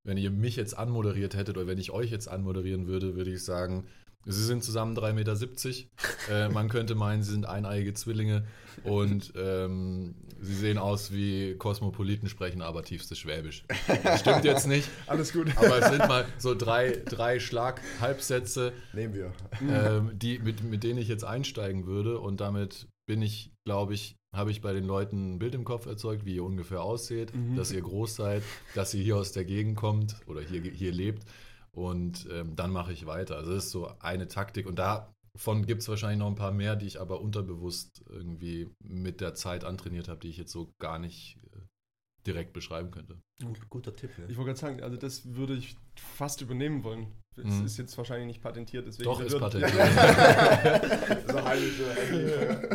wenn 0.05 0.17
ihr 0.17 0.29
mich 0.29 0.55
jetzt 0.55 0.77
anmoderiert 0.77 1.36
hättet 1.36 1.57
oder 1.57 1.67
wenn 1.67 1.79
ich 1.79 1.91
euch 1.91 2.12
jetzt 2.12 2.27
anmoderieren 2.27 2.88
würde, 2.88 3.15
würde 3.15 3.31
ich 3.31 3.43
sagen, 3.43 3.86
Sie 4.29 4.43
sind 4.43 4.62
zusammen 4.62 4.95
3,70 4.95 5.13
Meter. 5.13 6.45
Äh, 6.47 6.49
man 6.49 6.67
könnte 6.67 6.95
meinen, 6.95 7.23
sie 7.23 7.31
sind 7.31 7.45
eineiige 7.45 7.93
Zwillinge 7.93 8.45
und 8.83 9.31
ähm, 9.38 10.15
sie 10.41 10.54
sehen 10.54 10.78
aus 10.78 11.12
wie 11.12 11.56
Kosmopoliten, 11.56 12.30
sprechen 12.30 12.62
aber 12.62 12.84
tiefstes 12.84 13.19
Schwäbisch. 13.19 13.65
Das 14.04 14.21
stimmt 14.21 14.45
jetzt 14.45 14.67
nicht. 14.67 14.89
Alles 15.08 15.34
gut. 15.34 15.56
Aber 15.58 15.80
es 15.80 15.89
sind 15.89 16.08
mal 16.08 16.26
so 16.38 16.56
drei, 16.56 17.02
drei 17.06 17.39
Schlag-Halbsätze, 17.39 18.73
Nehmen 18.93 19.13
wir. 19.13 19.34
Ähm, 19.62 20.12
die, 20.13 20.39
mit, 20.39 20.63
mit 20.63 20.84
denen 20.84 21.00
ich 21.00 21.08
jetzt 21.08 21.23
einsteigen 21.23 21.86
würde 21.86 22.19
und 22.19 22.41
damit 22.41 22.88
bin 23.08 23.21
ich, 23.21 23.52
glaube 23.65 23.93
ich, 23.93 24.15
habe 24.36 24.52
ich 24.52 24.62
bei 24.62 24.73
den 24.73 24.84
Leuten 24.84 25.36
ein 25.36 25.39
Bild 25.39 25.56
im 25.56 25.63
Kopf 25.63 25.86
erzeugt, 25.86 26.26
wie 26.26 26.36
ihr 26.36 26.43
ungefähr 26.43 26.82
aussieht, 26.82 27.34
mhm. 27.34 27.56
dass 27.56 27.71
ihr 27.71 27.82
groß 27.82 28.15
seid, 28.15 28.43
dass 28.76 28.93
ihr 28.93 29.04
hier 29.04 29.17
aus 29.17 29.32
der 29.32 29.45
Gegend 29.45 29.78
kommt 29.78 30.17
oder 30.28 30.41
hier, 30.41 30.62
hier 30.62 30.91
lebt 30.91 31.23
und 31.71 32.28
ähm, 32.32 32.56
dann 32.56 32.71
mache 32.71 32.91
ich 32.91 33.06
weiter. 33.06 33.38
Also 33.38 33.54
das 33.54 33.65
ist 33.65 33.71
so 33.71 33.91
eine 34.00 34.28
Taktik 34.28 34.65
und 34.65 34.80
davon 35.38 35.65
gibt 35.65 35.84
es 35.84 35.88
wahrscheinlich 35.88 36.19
noch 36.19 36.28
ein 36.28 36.36
paar 36.36 36.52
mehr, 36.52 36.76
die 36.76 36.88
ich 36.88 37.00
aber 37.00 37.21
unterbewusst 37.21 38.04
irgendwie 38.10 38.69
mit 38.84 39.21
der 39.21 39.36
Zeit 39.36 39.63
antrainiert 39.63 40.08
habe, 40.08 40.19
die 40.19 40.30
ich 40.30 40.38
jetzt 40.38 40.52
so 40.52 40.73
gar 40.80 40.97
nicht 40.97 41.38
äh, 41.54 41.60
direkt 42.26 42.54
beschreiben 42.54 42.89
könnte. 42.89 43.21
Guter 43.69 43.95
Tipp. 43.95 44.17
Ne? 44.17 44.26
Ich 44.30 44.38
wollte 44.38 44.50
gerade 44.50 44.60
sagen, 44.60 44.82
also 44.82 44.97
das 44.97 45.36
würde 45.36 45.54
ich 45.54 45.78
fast 45.95 46.41
übernehmen 46.41 46.84
wollen. 46.84 47.13
Das 47.36 47.45
mhm. 47.45 47.65
ist 47.65 47.78
jetzt 47.78 47.95
wahrscheinlich 48.00 48.26
nicht 48.26 48.41
patentiert, 48.41 48.88
deswegen. 48.88 49.06
Doch, 49.06 49.21
ist 49.21 49.38
patentiert. 49.38 49.71
so 51.28 51.38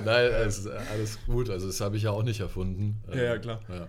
Nein, 0.04 0.32
es 0.46 0.58
ist 0.60 0.68
alles 0.68 1.18
gut. 1.26 1.50
Also 1.50 1.66
das 1.66 1.80
habe 1.80 1.96
ich 1.96 2.04
ja 2.04 2.12
auch 2.12 2.22
nicht 2.22 2.38
erfunden. 2.38 3.02
Ja, 3.08 3.22
ja 3.22 3.38
klar. 3.38 3.60
Ja. 3.68 3.88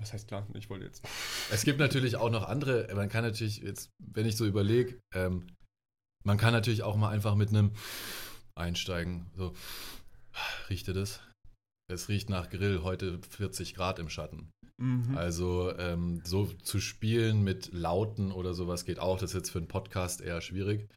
Was 0.00 0.14
heißt 0.14 0.26
klar? 0.26 0.46
Ich 0.54 0.70
wollte 0.70 0.86
jetzt. 0.86 1.06
Es 1.50 1.64
gibt 1.64 1.78
natürlich 1.78 2.16
auch 2.16 2.30
noch 2.30 2.48
andere, 2.48 2.88
man 2.94 3.10
kann 3.10 3.24
natürlich 3.24 3.58
jetzt, 3.58 3.90
wenn 3.98 4.24
ich 4.24 4.36
so 4.36 4.46
überlege, 4.46 4.98
ähm, 5.12 5.48
man 6.24 6.38
kann 6.38 6.52
natürlich 6.52 6.82
auch 6.82 6.96
mal 6.96 7.10
einfach 7.10 7.34
mit 7.34 7.50
einem 7.50 7.72
einsteigen. 8.54 9.26
So, 9.36 9.54
riecht 10.68 10.88
ihr 10.88 10.94
das? 10.94 11.20
Es 11.90 12.08
riecht 12.08 12.30
nach 12.30 12.50
Grill, 12.50 12.82
heute 12.82 13.18
40 13.30 13.74
Grad 13.74 13.98
im 13.98 14.08
Schatten. 14.08 14.50
Mhm. 14.80 15.16
Also 15.16 15.76
ähm, 15.76 16.22
so 16.24 16.46
zu 16.46 16.80
spielen 16.80 17.42
mit 17.42 17.72
Lauten 17.72 18.32
oder 18.32 18.54
sowas 18.54 18.84
geht 18.84 18.98
auch. 18.98 19.18
Das 19.18 19.30
ist 19.30 19.36
jetzt 19.36 19.50
für 19.50 19.58
einen 19.58 19.68
Podcast 19.68 20.20
eher 20.20 20.40
schwierig. 20.40 20.88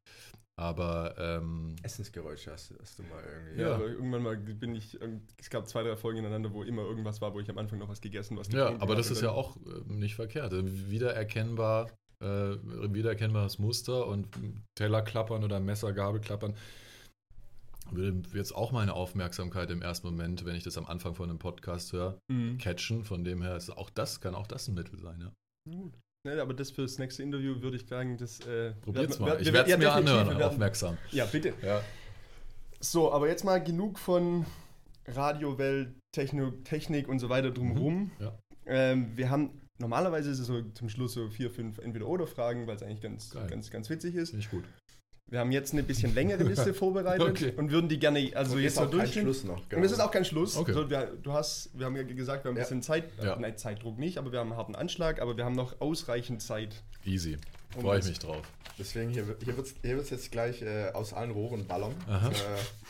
Aber 0.55 1.15
ähm, 1.17 1.75
Essensgeräusche 1.81 2.51
hast, 2.51 2.75
hast, 2.79 2.99
du 2.99 3.03
mal 3.03 3.23
irgendwie. 3.23 3.61
Ja, 3.61 3.69
ja, 3.69 3.79
irgendwann 3.79 4.21
mal 4.21 4.37
bin 4.37 4.75
ich, 4.75 4.99
es 5.37 5.49
gab 5.49 5.67
zwei, 5.67 5.81
drei 5.81 5.95
Folgen 5.95 6.19
ineinander, 6.19 6.53
wo 6.53 6.61
immer 6.61 6.83
irgendwas 6.83 7.21
war, 7.21 7.33
wo 7.33 7.39
ich 7.39 7.49
am 7.49 7.57
Anfang 7.57 7.79
noch 7.79 7.89
was 7.89 8.01
gegessen 8.01 8.37
was 8.37 8.51
Ja, 8.51 8.79
aber 8.79 8.95
das 8.95 9.09
ist 9.09 9.21
ja 9.21 9.31
auch 9.31 9.57
äh, 9.57 9.81
nicht 9.87 10.13
verkehrt. 10.13 10.53
Wiedererkennbar, 10.53 11.89
äh, 12.23 12.93
wiedererkennbares 12.93 13.59
Muster 13.59 14.07
und 14.07 14.27
Teller 14.75 15.01
klappern 15.01 15.43
oder 15.43 15.59
Messer, 15.59 15.93
Gabel 15.93 16.21
klappern 16.21 16.55
würde 17.91 18.23
jetzt 18.33 18.55
auch 18.55 18.71
meine 18.71 18.93
Aufmerksamkeit 18.93 19.69
im 19.71 19.81
ersten 19.81 20.07
Moment, 20.07 20.45
wenn 20.45 20.55
ich 20.55 20.63
das 20.63 20.77
am 20.77 20.85
Anfang 20.85 21.15
von 21.15 21.29
einem 21.29 21.39
Podcast 21.39 21.93
höre, 21.93 22.17
mhm. 22.27 22.57
catchen. 22.57 23.03
Von 23.03 23.23
dem 23.23 23.41
her 23.41 23.55
ist 23.55 23.69
auch 23.69 23.89
das, 23.89 24.21
kann 24.21 24.35
auch 24.35 24.47
das 24.47 24.67
ein 24.67 24.75
Mittel 24.75 24.99
sein, 24.99 25.19
ja. 25.19 25.31
Gut. 25.69 25.93
Ja, 26.25 26.41
aber 26.41 26.53
das 26.53 26.71
fürs 26.71 26.99
nächste 26.99 27.21
Interview 27.21 27.61
würde 27.61 27.75
ich 27.75 27.85
sagen, 27.85 28.17
das 28.17 28.39
äh, 28.41 28.71
Probiert's 28.81 29.19
mal. 29.19 29.41
ich 29.41 29.51
werde 29.51 29.69
es 29.69 29.77
mir 29.77 29.91
anhören, 29.91 30.29
werden, 30.29 30.41
aufmerksam. 30.43 30.97
Ja, 31.11 31.25
bitte. 31.25 31.53
Ja. 31.61 31.81
So, 32.79 33.11
aber 33.11 33.27
jetzt 33.27 33.43
mal 33.43 33.61
genug 33.61 33.99
von 33.99 34.45
Radiowelt, 35.05 35.93
Technik, 36.13 36.63
Technik 36.63 37.09
und 37.09 37.19
so 37.19 37.27
weiter 37.27 37.51
drumherum. 37.51 38.03
Mhm. 38.03 38.11
Ja. 38.19 38.37
Ähm, 38.65 39.17
wir 39.17 39.29
haben 39.29 39.62
normalerweise 39.79 40.29
ist 40.29 40.39
es 40.39 40.47
so 40.47 40.61
zum 40.73 40.89
Schluss 40.89 41.13
so 41.13 41.29
vier, 41.29 41.49
fünf 41.51 41.79
Entweder-Oder-Fragen, 41.79 42.67
weil 42.67 42.75
es 42.75 42.83
eigentlich 42.83 43.01
ganz, 43.01 43.31
ganz, 43.47 43.69
ganz 43.69 43.89
witzig 43.89 44.15
ist. 44.15 44.29
Finde 44.31 44.45
ich 44.45 44.51
gut. 44.51 44.63
Wir 45.27 45.39
haben 45.39 45.51
jetzt 45.51 45.73
eine 45.73 45.81
bisschen 45.81 46.13
längere 46.13 46.43
Liste 46.43 46.73
vorbereitet 46.75 47.27
okay. 47.27 47.53
und 47.55 47.71
würden 47.71 47.89
die 47.89 47.97
gerne 47.97 48.31
also 48.35 48.57
jetzt 48.59 48.75
mal 48.75 48.87
durchgehen. 48.87 49.23
Schluss 49.23 49.43
noch. 49.43 49.67
Genau. 49.67 49.79
Und 49.79 49.85
es 49.85 49.91
ist 49.91 49.99
auch 49.99 50.11
kein 50.11 50.25
Schluss. 50.25 50.57
Okay. 50.57 50.71
Also 50.71 50.89
wir, 50.89 51.17
du 51.21 51.33
hast, 51.33 51.71
wir 51.73 51.87
haben 51.87 51.95
ja 51.95 52.03
gesagt, 52.03 52.43
wir 52.43 52.49
haben 52.49 52.57
ein 52.57 52.61
bisschen 52.61 52.83
Zeit, 52.83 53.05
ja. 53.21 53.35
nein, 53.37 53.57
Zeitdruck 53.57 53.97
nicht, 53.97 54.17
aber 54.17 54.31
wir 54.31 54.39
haben 54.39 54.51
einen 54.51 54.57
harten 54.57 54.75
Anschlag, 54.75 55.21
aber 55.21 55.35
wir 55.35 55.45
haben 55.45 55.55
noch 55.55 55.81
ausreichend 55.81 56.41
Zeit. 56.43 56.83
Easy. 57.03 57.37
Freue 57.81 57.99
ich 57.99 58.05
mich 58.05 58.19
drauf. 58.19 58.41
Deswegen, 58.77 59.11
hier, 59.11 59.23
hier 59.43 59.55
wird 59.55 59.67
es 59.67 59.75
hier 59.81 59.97
jetzt 59.97 60.31
gleich 60.31 60.61
äh, 60.61 60.89
aus 60.93 61.13
allen 61.13 61.31
Rohren 61.31 61.67
ballern. 61.67 61.93
Äh, 62.07 62.31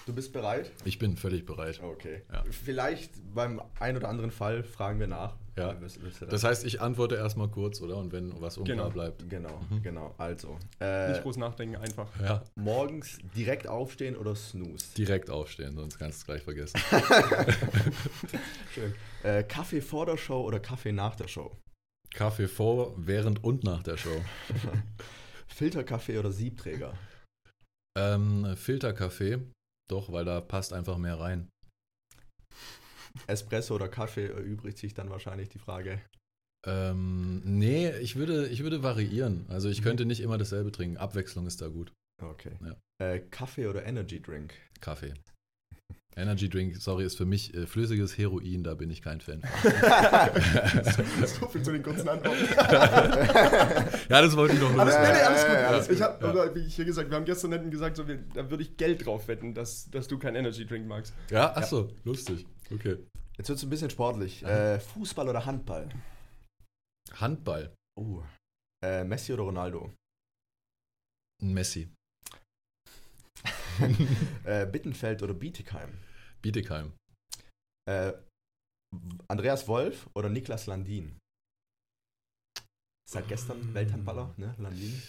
du 0.06 0.14
bist 0.14 0.32
bereit? 0.32 0.72
Ich 0.86 0.98
bin 0.98 1.18
völlig 1.18 1.46
bereit. 1.46 1.82
Okay. 1.84 2.22
Ja. 2.32 2.44
Vielleicht 2.52 3.12
beim 3.34 3.62
ein 3.80 3.98
oder 3.98 4.08
anderen 4.08 4.32
Fall 4.32 4.64
fragen 4.64 5.00
wir 5.00 5.08
nach. 5.08 5.36
Ja. 5.58 5.76
Das 6.30 6.44
heißt, 6.44 6.66
ich 6.66 6.82
antworte 6.82 7.16
erstmal 7.16 7.48
kurz, 7.48 7.80
oder? 7.82 7.98
Und 7.98 8.12
wenn 8.12 8.34
was 8.42 8.58
unklar 8.58 8.78
genau. 8.78 8.90
bleibt. 8.90 9.30
Genau, 9.30 9.62
mhm. 9.70 9.84
genau. 9.84 10.16
Also. 10.18 10.58
Äh, 10.80 11.12
Nicht 11.12 11.22
groß 11.22 11.38
nachdenken, 11.38 11.76
einfach. 11.76 12.08
Ja. 12.20 12.44
Morgens 12.56 13.20
direkt 13.36 13.68
aufstehen 13.68 14.16
oder 14.16 14.36
snooze? 14.36 14.96
Direkt 14.96 15.30
aufstehen, 15.30 15.76
sonst 15.76 16.00
kannst 16.00 16.18
du 16.18 16.22
es 16.22 16.26
gleich 16.26 16.44
vergessen. 16.44 16.80
Schön. 18.74 18.96
Äh, 19.22 19.44
Kaffee 19.44 19.82
vor 19.82 20.08
der 20.08 20.18
Show 20.18 20.42
oder 20.42 20.60
Kaffee 20.60 20.92
nach 20.92 21.16
der 21.16 21.28
Show? 21.28 21.56
Kaffee 22.14 22.48
vor, 22.48 22.94
während 22.98 23.44
und 23.44 23.64
nach 23.64 23.84
der 23.84 23.98
Show. 23.98 24.24
Filterkaffee 25.48 26.18
oder 26.18 26.32
Siebträger? 26.32 26.98
Ähm, 27.98 28.56
Filterkaffee, 28.56 29.40
doch, 29.90 30.12
weil 30.12 30.26
da 30.26 30.42
passt 30.42 30.74
einfach 30.74 30.98
mehr 30.98 31.20
rein. 31.20 31.50
Espresso 33.28 33.76
oder 33.76 33.88
Kaffee 33.88 34.28
erübrigt 34.28 34.78
sich 34.78 34.94
dann 34.94 35.10
wahrscheinlich 35.10 35.50
die 35.50 35.60
Frage. 35.60 36.02
Ähm, 36.66 37.42
nee, 37.44 37.92
ich 37.98 38.16
würde, 38.16 38.48
ich 38.48 38.64
würde 38.64 38.84
variieren. 38.84 39.46
Also 39.50 39.70
ich 39.70 39.82
mhm. 39.82 39.86
könnte 39.86 40.06
nicht 40.06 40.22
immer 40.22 40.38
dasselbe 40.38 40.72
trinken. 40.72 40.98
Abwechslung 40.98 41.46
ist 41.46 41.62
da 41.62 41.68
gut. 41.68 41.92
Okay. 42.22 42.58
Ja. 42.62 42.76
Äh, 43.06 43.20
Kaffee 43.20 43.68
oder 43.68 43.86
Energy 43.86 44.22
Drink? 44.22 44.54
Kaffee. 44.80 45.14
Energy 46.16 46.50
Drink, 46.50 46.78
sorry, 46.78 47.06
ist 47.06 47.18
für 47.18 47.26
mich 47.26 47.54
äh, 47.54 47.66
flüssiges 47.66 48.18
Heroin, 48.18 48.64
da 48.64 48.76
bin 48.76 48.90
ich 48.90 49.02
kein 49.02 49.20
Fan. 49.22 49.42
so 51.26 51.48
viel 51.48 51.64
zu 51.64 51.72
den 51.72 51.82
kurzen 51.82 52.08
Antworten. 52.08 52.46
ja, 54.10 54.22
das 54.22 54.36
wollte 54.36 54.54
ich 54.54 54.60
doch 54.60 54.72
nur 54.72 54.82
alles, 54.82 54.96
nee, 54.96 55.14
nee, 55.14 55.22
alles 55.22 55.46
gut. 55.46 55.56
Alles 55.56 55.90
ich 55.90 56.02
hab, 56.02 56.22
ja. 56.22 56.56
wie 56.56 56.60
ich 56.60 56.76
hier 56.76 56.86
gesagt, 56.86 57.10
wir 57.10 57.18
haben 57.18 57.26
gestern 57.26 57.52
netten 57.52 57.72
gesagt, 57.72 57.98
so, 57.98 58.08
wir, 58.08 58.18
da 58.34 58.50
würde 58.50 58.64
ich 58.64 58.78
Geld 58.78 59.06
drauf 59.06 59.28
wetten, 59.28 59.54
dass, 59.54 59.90
dass 59.90 60.08
du 60.08 60.20
kein 60.20 60.36
Energy 60.36 60.66
Drink 60.66 60.88
magst. 60.88 61.14
Ja, 61.30 61.56
achso, 61.56 61.88
ja. 61.88 61.94
lustig. 62.04 62.46
Okay. 62.72 62.98
Jetzt 63.38 63.50
wird 63.50 63.58
es 63.58 63.64
ein 63.64 63.70
bisschen 63.70 63.90
sportlich. 63.90 64.44
Äh, 64.44 64.80
Fußball 64.80 65.28
oder 65.28 65.46
Handball? 65.46 65.90
Handball. 67.14 67.74
Uh. 68.00 68.22
Äh, 68.84 69.04
Messi 69.04 69.34
oder 69.34 69.44
Ronaldo? 69.44 69.92
Messi. 71.42 71.90
äh, 74.44 74.66
Bittenfeld 74.66 75.24
oder 75.24 75.34
Bietigheim? 75.34 75.90
Bietigheim. 76.42 76.94
Äh, 77.90 78.14
Andreas 79.28 79.68
Wolf 79.68 80.10
oder 80.16 80.30
Niklas 80.30 80.68
Landin? 80.68 81.18
Seit 83.10 83.28
gestern 83.28 83.74
Welthandballer, 83.74 84.34
ne? 84.38 84.56
Landin. 84.58 85.02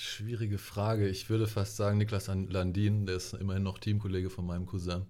Schwierige 0.00 0.58
Frage. 0.58 1.08
Ich 1.08 1.30
würde 1.30 1.46
fast 1.46 1.76
sagen, 1.76 1.98
Niklas 1.98 2.26
Landin, 2.26 3.06
der 3.06 3.16
ist 3.16 3.34
immerhin 3.34 3.62
noch 3.62 3.78
Teamkollege 3.78 4.30
von 4.30 4.46
meinem 4.46 4.66
Cousin. 4.66 5.06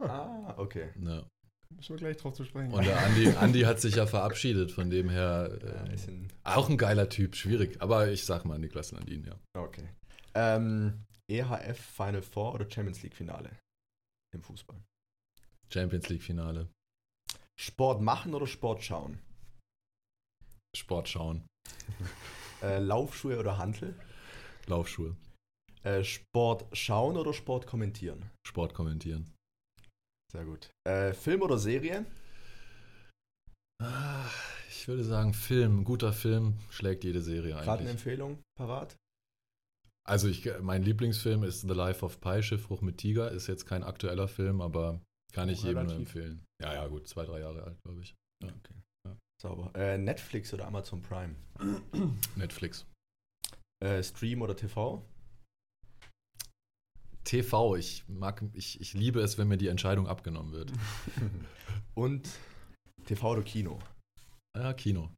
Ah, 0.00 0.54
okay. 0.56 0.90
Ja. 0.96 1.26
Müssen 1.76 1.90
wir 1.90 1.98
gleich 1.98 2.16
drauf 2.16 2.34
zu 2.34 2.44
sprechen. 2.44 2.72
Und 2.72 2.84
der 2.84 2.98
Andi, 3.04 3.28
Andi 3.40 3.60
hat 3.60 3.80
sich 3.80 3.94
ja 3.94 4.06
verabschiedet, 4.06 4.72
von 4.72 4.90
dem 4.90 5.08
her 5.08 5.58
äh, 5.62 5.94
ja, 5.94 6.06
auch 6.44 6.68
ein 6.68 6.78
geiler 6.78 7.08
Typ, 7.08 7.36
schwierig. 7.36 7.80
Aber 7.80 8.08
ich 8.08 8.24
sag 8.24 8.44
mal 8.44 8.58
Niklas 8.58 8.92
Landin, 8.92 9.24
ja. 9.24 9.38
Okay. 9.54 9.88
Ähm, 10.34 11.04
EHF 11.30 11.78
Final 11.78 12.22
Four 12.22 12.54
oder 12.54 12.70
Champions 12.70 13.02
League 13.02 13.14
Finale 13.14 13.56
im 14.34 14.42
Fußball? 14.42 14.82
Champions 15.68 16.08
League 16.08 16.22
Finale. 16.22 16.68
Sport 17.58 18.00
machen 18.00 18.34
oder 18.34 18.46
Sport 18.46 18.82
schauen? 18.82 19.18
Sport 20.76 21.08
schauen. 21.08 21.46
äh, 22.62 22.78
Laufschuhe 22.78 23.38
oder 23.38 23.58
Hantel? 23.58 23.94
Laufschuhe. 24.66 25.16
Äh, 25.82 26.04
Sport 26.04 26.66
schauen 26.76 27.16
oder 27.16 27.32
Sport 27.32 27.66
kommentieren? 27.66 28.30
Sport 28.46 28.74
kommentieren. 28.74 29.32
Sehr 30.32 30.44
gut. 30.44 30.70
Äh, 30.86 31.12
Film 31.12 31.42
oder 31.42 31.58
Serie? 31.58 32.06
Ah, 33.82 34.28
ich 34.68 34.86
würde 34.88 35.04
sagen 35.04 35.34
Film. 35.34 35.80
Ein 35.80 35.84
guter 35.84 36.12
Film 36.12 36.58
schlägt 36.70 37.04
jede 37.04 37.22
Serie 37.22 37.54
eigentlich. 37.54 37.64
Gerade 37.66 37.80
eine 37.82 37.90
Empfehlung 37.90 38.38
parat? 38.56 38.96
Also 40.08 40.28
ich, 40.28 40.48
mein 40.60 40.82
Lieblingsfilm 40.82 41.44
ist 41.44 41.62
The 41.62 41.68
Life 41.68 42.04
of 42.04 42.20
Pi, 42.20 42.42
Schiffbruch 42.42 42.80
mit 42.80 42.98
Tiger. 42.98 43.30
Ist 43.30 43.46
jetzt 43.46 43.66
kein 43.66 43.82
aktueller 43.84 44.28
Film, 44.28 44.60
aber 44.60 45.00
kann 45.32 45.48
ich 45.48 45.62
jedem 45.62 45.86
nur 45.86 45.94
empfehlen. 45.94 46.44
Ja, 46.60 46.74
ja, 46.74 46.86
gut, 46.88 47.06
zwei, 47.06 47.24
drei 47.24 47.40
Jahre 47.40 47.62
alt, 47.62 47.78
glaube 47.84 48.00
ich. 48.02 48.14
Ja. 48.42 48.48
Okay. 48.48 48.74
Ja. 49.06 49.16
Sauber. 49.40 49.70
Äh, 49.74 49.98
Netflix 49.98 50.52
oder 50.52 50.66
Amazon 50.66 51.02
Prime? 51.02 51.34
Netflix. 52.36 52.86
Äh, 53.82 54.02
Stream 54.02 54.42
oder 54.42 54.56
TV? 54.56 55.06
TV. 57.24 57.76
Ich 57.76 58.04
mag, 58.08 58.42
ich, 58.54 58.80
ich 58.80 58.94
liebe 58.94 59.20
es, 59.20 59.38
wenn 59.38 59.48
mir 59.48 59.56
die 59.56 59.68
Entscheidung 59.68 60.08
abgenommen 60.08 60.52
wird. 60.52 60.72
Und 61.94 62.28
TV 63.04 63.32
oder 63.32 63.42
Kino? 63.42 63.78
Ja, 64.56 64.72
Kino. 64.72 65.10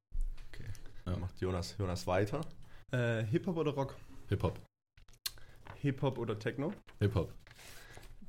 Okay. 0.49 0.68
Ja. 1.07 1.16
Macht 1.16 1.40
Jonas, 1.40 1.77
Jonas 1.79 2.07
weiter. 2.07 2.42
Äh, 2.90 3.25
Hip-Hop 3.25 3.57
oder 3.57 3.73
Rock? 3.73 3.97
Hip-Hop. 4.29 4.61
Hip-Hop 5.83 6.18
oder 6.18 6.38
Techno? 6.38 6.73
Hip-Hop. 7.01 7.35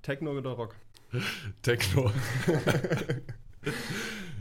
Techno 0.02 0.32
oder 0.32 0.54
Rock? 0.54 0.76
Techno. 1.62 2.12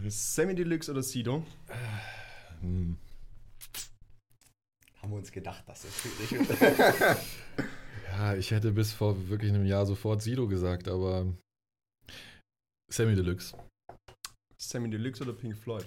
Semi 0.09 0.55
Deluxe 0.55 0.91
oder 0.91 1.03
Sido? 1.03 1.45
Hm. 2.61 2.97
Haben 5.03 5.11
wir 5.11 5.19
uns 5.19 5.31
gedacht, 5.31 5.69
dass 5.69 5.83
das 5.83 5.95
schwierig 6.01 6.49
wird. 6.49 6.59
ja, 8.09 8.35
ich 8.35 8.51
hätte 8.51 8.73
bis 8.73 8.95
vor 8.95 9.29
wirklich 9.29 9.53
einem 9.53 9.67
Jahr 9.67 9.85
sofort 9.85 10.23
Sido 10.23 10.49
gesagt, 10.49 10.89
aber 10.89 11.27
Semi 12.89 13.15
Deluxe. 13.15 13.55
Semi 14.57 14.89
Deluxe 14.89 15.23
oder 15.23 15.35
Pink 15.35 15.59
Floyd? 15.59 15.85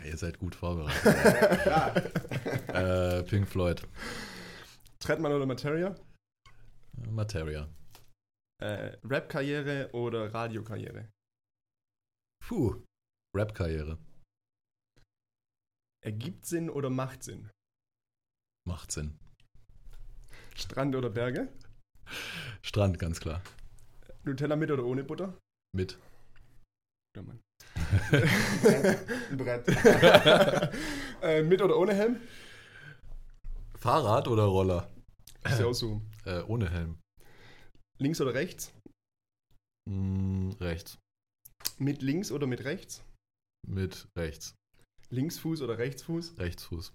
Ja, 0.00 0.06
ihr 0.06 0.16
seid 0.16 0.40
gut 0.40 0.56
vorbereitet. 0.56 1.14
äh, 2.74 3.22
Pink 3.22 3.46
Floyd. 3.46 3.82
Trettmann 4.98 5.30
oder 5.32 5.46
Materia? 5.46 5.94
Materia. 7.10 7.68
Äh, 8.60 8.96
Rap-Karriere 9.04 9.90
oder 9.92 10.32
Radiokarriere? 10.34 11.08
Puh, 12.44 12.82
Rap-Karriere. 13.36 13.98
Ergibt 16.04 16.46
Sinn 16.46 16.70
oder 16.70 16.90
macht 16.90 17.22
Sinn? 17.22 17.50
Macht 18.66 18.92
Sinn. 18.92 19.18
Strand 20.56 20.96
oder 20.96 21.10
Berge? 21.10 21.48
Strand, 22.62 22.98
ganz 22.98 23.20
klar. 23.20 23.42
Nutella 24.24 24.56
mit 24.56 24.70
oder 24.70 24.84
ohne 24.84 25.04
Butter? 25.04 25.38
Mit. 25.74 25.98
Ja, 27.16 27.22
Mann. 27.22 27.40
Brett. 29.36 29.68
äh, 31.22 31.42
mit 31.42 31.62
oder 31.62 31.76
ohne 31.76 31.94
Helm? 31.94 32.20
Fahrrad 33.76 34.26
oder 34.28 34.44
Roller? 34.44 34.88
Ich 35.46 35.62
aussuchen. 35.62 36.02
Äh, 36.28 36.42
ohne 36.42 36.68
Helm. 36.70 37.00
Links 37.98 38.20
oder 38.20 38.34
rechts? 38.34 38.74
Mm, 39.88 40.50
rechts. 40.60 40.98
Mit 41.78 42.02
links 42.02 42.30
oder 42.30 42.46
mit 42.46 42.64
rechts? 42.64 43.02
Mit 43.66 44.08
rechts. 44.14 44.54
Linksfuß 45.08 45.62
oder 45.62 45.78
Rechtsfuß? 45.78 46.38
Rechtsfuß. 46.38 46.92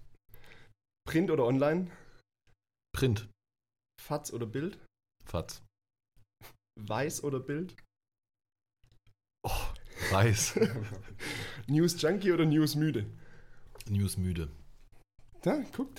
Print 1.04 1.32
oder 1.32 1.46
online? 1.46 1.90
Print. 2.94 3.28
Fatz 4.00 4.32
oder 4.32 4.46
Bild? 4.46 4.78
Fatz. 5.24 5.64
Weiß 6.80 7.24
oder 7.24 7.40
Bild? 7.40 7.74
Oh, 9.44 9.66
weiß. 10.12 10.60
News 11.66 12.00
Junkie 12.00 12.30
oder 12.30 12.46
News 12.46 12.76
müde? 12.76 13.04
News 13.88 14.16
müde. 14.16 14.48
Da, 15.44 15.60
guck, 15.76 15.90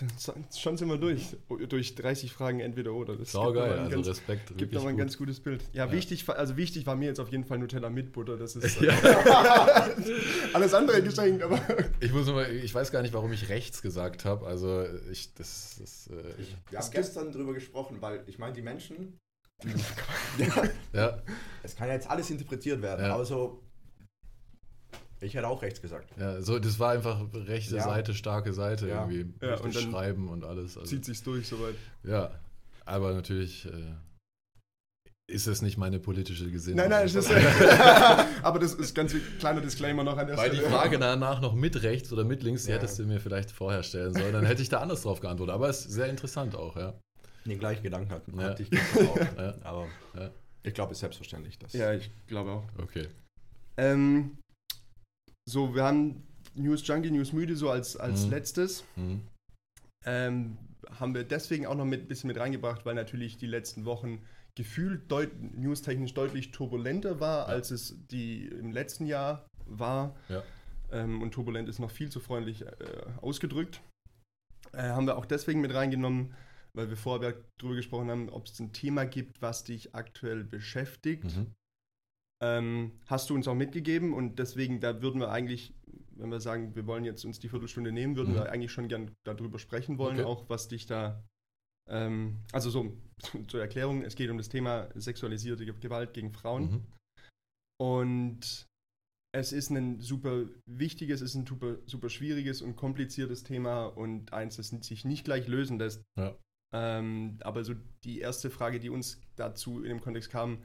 schon 0.58 0.76
sind 0.76 0.90
wir 0.90 0.98
durch. 0.98 1.38
Durch 1.70 1.94
30 1.94 2.34
Fragen 2.34 2.62
entweder 2.62 2.94
oder. 2.94 3.16
Das 3.16 3.32
Sau 3.32 3.54
geil, 3.54 3.78
also 3.78 3.92
ganz, 3.92 4.08
Respekt. 4.08 4.58
Gibt 4.58 4.76
aber 4.76 4.90
ein 4.90 4.98
ganz 4.98 5.20
gutes 5.20 5.40
Bild. 5.40 5.64
Ja, 5.72 5.86
ja, 5.86 5.92
Wichtig, 5.92 6.28
also 6.28 6.58
wichtig 6.58 6.88
war 6.88 6.96
mir 6.96 7.06
jetzt 7.06 7.20
auf 7.20 7.30
jeden 7.30 7.44
Fall 7.44 7.60
Nutella 7.60 7.92
mit 7.92 8.12
Butter. 8.12 8.38
Das 8.38 8.56
ist 8.56 8.82
ja. 8.82 8.92
alles 10.54 10.74
andere 10.74 11.04
geschenkt, 11.04 11.44
aber. 11.44 11.62
Ich 12.00 12.12
muss 12.12 12.26
mal, 12.26 12.50
ich 12.50 12.74
weiß 12.74 12.92
gar 12.92 13.04
nicht, 13.04 13.14
warum 13.14 13.32
ich 13.34 13.48
rechts 13.48 13.84
gesagt 13.84 14.26
habe. 14.26 14.48
Also 14.48 14.84
ich, 15.12 15.36
das, 15.36 15.76
das 15.80 16.08
äh, 16.08 16.42
ich, 16.42 16.56
Wir 16.72 16.80
haben 16.80 16.90
gestern 16.90 17.32
drüber 17.32 17.54
gesprochen, 17.54 17.98
weil 18.00 18.24
ich 18.26 18.40
meine, 18.40 18.54
die 18.54 18.64
Menschen. 18.64 19.20
ja. 20.40 20.64
ja. 20.94 21.22
Es 21.62 21.76
kann 21.76 21.90
jetzt 21.90 22.10
alles 22.10 22.32
interpretiert 22.32 22.82
werden, 22.82 23.06
ja. 23.06 23.14
aber 23.14 23.26
so 23.26 23.62
ich 25.26 25.34
hätte 25.34 25.48
auch 25.48 25.62
rechts 25.62 25.82
gesagt. 25.82 26.10
Ja, 26.18 26.42
so, 26.42 26.60
das 26.60 26.80
war 26.80 26.92
einfach 26.92 27.22
rechte 27.34 27.76
ja. 27.76 27.84
Seite, 27.84 28.14
starke 28.14 28.54
Seite 28.54 28.88
ja. 28.88 29.08
irgendwie. 29.08 29.34
Ja, 29.46 29.60
und 29.60 29.76
dann 29.76 29.92
Schreiben 29.92 30.30
und 30.30 30.44
alles. 30.44 30.78
Also, 30.78 30.90
zieht 30.90 31.06
sich's 31.06 31.24
durch 31.24 31.48
soweit. 31.48 31.76
Ja, 32.04 32.32
aber 32.86 33.14
natürlich 33.14 33.66
äh, 33.66 33.72
ist 35.28 35.48
es 35.48 35.62
nicht 35.62 35.78
meine 35.78 36.00
politische 36.00 36.50
Gesinnung. 36.52 36.78
Nein, 36.78 36.90
nein, 36.90 37.06
es 37.08 37.16
ist, 37.16 37.32
aber 38.44 38.60
das 38.60 38.76
ist 38.76 38.94
ganz 38.94 39.16
kleiner 39.40 39.62
Disclaimer 39.62 40.04
noch 40.04 40.18
an 40.18 40.28
der 40.28 40.38
Weil 40.38 40.52
Stelle. 40.52 40.64
die 40.64 40.70
Frage 40.70 41.00
danach 41.00 41.42
noch 41.42 41.56
mit 41.56 41.82
rechts 41.82 42.14
oder 42.14 42.24
mit 42.24 42.44
links, 42.44 42.66
die 42.66 42.70
ja. 42.70 42.76
hättest 42.76 43.00
du 43.00 43.04
mir 43.06 43.20
vielleicht 43.20 43.52
vorher 43.52 43.82
stellen 43.82 44.14
sollen. 44.14 44.34
Dann 44.34 44.46
hätte 44.46 44.62
ich 44.62 44.70
da 44.70 44.82
anders 44.82 45.02
drauf 45.02 45.20
geantwortet. 45.20 45.56
Aber 45.56 45.70
es 45.70 45.86
ist 45.86 45.94
sehr 45.94 46.08
interessant 46.08 46.56
auch, 46.56 46.76
ja. 46.76 46.94
Den 47.46 47.60
gleichen 47.60 47.84
Gedanken 47.84 48.12
hatten 48.12 48.40
ja. 48.40 48.50
hatte 48.50 48.64
ich 48.64 48.72
auch. 48.74 49.18
Ja. 49.38 49.56
Aber 49.64 49.88
ich 50.64 50.74
glaube, 50.74 50.92
es 50.92 50.98
ist 50.98 51.02
selbstverständlich. 51.02 51.58
Dass 51.60 51.74
ja, 51.74 51.94
ich 51.94 52.12
glaube 52.28 52.52
auch. 52.52 52.64
Okay. 52.78 53.08
Ähm, 53.78 54.38
so, 55.48 55.76
wir 55.76 55.84
haben 55.84 56.24
News 56.56 56.86
Junkie, 56.88 57.12
News 57.12 57.34
Müde 57.34 57.56
so 57.56 57.70
als, 57.70 57.96
als 57.98 58.26
mhm. 58.26 58.32
letztes. 58.32 58.84
Mhm. 58.96 59.22
Ähm, 60.06 60.58
haben 61.00 61.14
wir 61.14 61.24
deswegen 61.24 61.66
auch 61.66 61.76
noch 61.76 61.86
ein 61.86 62.08
bisschen 62.08 62.28
mit 62.28 62.38
reingebracht, 62.38 62.86
weil 62.86 62.96
natürlich 62.96 63.38
die 63.38 63.48
letzten 63.48 63.86
Wochen 63.86 64.22
gefühlt 64.56 65.12
deut 65.12 65.32
newstechnisch 65.40 66.14
deutlich 66.14 66.52
turbulenter 66.52 67.20
war, 67.20 67.48
ja. 67.48 67.54
als 67.54 67.72
es 67.72 67.96
die 68.10 68.46
im 68.46 68.72
letzten 68.72 69.06
Jahr 69.06 69.46
war. 69.66 70.16
Ja. 70.30 70.44
Ähm, 70.92 71.22
und 71.22 71.32
turbulent 71.32 71.68
ist 71.68 71.80
noch 71.80 71.92
viel 71.92 72.10
zu 72.10 72.20
freundlich 72.20 72.62
äh, 72.62 72.72
ausgedrückt. 73.22 73.82
Äh, 74.72 74.84
haben 74.84 75.08
wir 75.08 75.18
auch 75.18 75.26
deswegen 75.26 75.62
mit 75.62 75.74
reingenommen, 75.74 76.34
weil 76.74 76.90
wir 76.90 76.98
vorher 76.98 77.36
darüber 77.58 77.76
gesprochen 77.76 78.10
haben, 78.10 78.30
ob 78.30 78.46
es 78.46 78.60
ein 78.60 78.72
Thema 78.72 79.06
gibt, 79.06 79.42
was 79.42 79.64
dich 79.64 79.94
aktuell 79.94 80.44
beschäftigt. 80.44 81.36
Mhm 81.36 81.54
ähm, 82.41 82.91
hast 83.06 83.30
du 83.30 83.36
uns 83.36 83.48
auch 83.48 83.56
mitgegeben 83.56 84.13
und 84.13 84.39
deswegen, 84.39 84.80
da 84.80 85.02
würden 85.02 85.21
wir 85.21 85.32
eigentlich, 85.32 85.74
wenn 86.15 86.30
wir 86.30 86.39
sagen, 86.39 86.76
wir 86.76 86.86
wollen 86.86 87.06
jetzt 87.06 87.26
uns 87.26 87.39
die 87.39 87.50
Viertelstunde 87.50 87.91
nehmen, 87.91 88.15
würden 88.15 88.34
mhm. 88.34 88.38
wir 88.38 88.52
eigentlich 88.52 88.71
schon 88.71 88.88
gern 88.88 89.12
darüber 89.24 89.60
sprechen 89.60 89.98
wollen, 89.98 90.19
okay. 90.19 90.26
auch 90.26 90.50
was 90.50 90.67
dich 90.67 90.86
da, 90.86 91.24
ähm, 91.89 92.38
also 92.52 92.69
so 92.69 92.93
zur 93.48 93.62
Erklärung, 93.62 94.04
es 94.04 94.15
geht 94.15 94.30
um 94.30 94.38
das 94.38 94.50
Thema 94.50 94.89
sexualisierte 94.95 95.65
Gewalt 95.65 96.13
gegen 96.13 96.34
Frauen 96.34 96.63
mhm. 96.63 96.86
und 97.80 98.67
es 99.36 99.52
ist 99.52 99.69
ein 99.69 100.00
super 100.00 100.45
wichtiges, 100.65 101.21
es 101.21 101.32
ist 101.32 101.36
ein 101.36 101.45
super, 101.45 101.78
super 101.88 102.10
schwieriges 102.10 102.62
und 102.62 102.78
kompliziertes 102.78 103.43
Thema 103.43 103.86
und 103.86 104.32
eins, 104.32 104.56
das 104.56 104.69
sich 104.69 105.04
nicht 105.04 105.26
gleich 105.26 105.48
lösen 105.48 105.78
lässt. 105.78 106.04
Ja. 106.17 106.38
Ähm, 106.74 107.38
aber 107.41 107.63
so 107.65 107.74
die 108.06 108.19
erste 108.19 108.50
Frage, 108.50 108.80
die 108.80 108.89
uns 108.89 109.19
dazu 109.36 109.84
in 109.84 109.89
dem 109.89 110.02
Kontext 110.02 110.30
kam, 110.30 110.63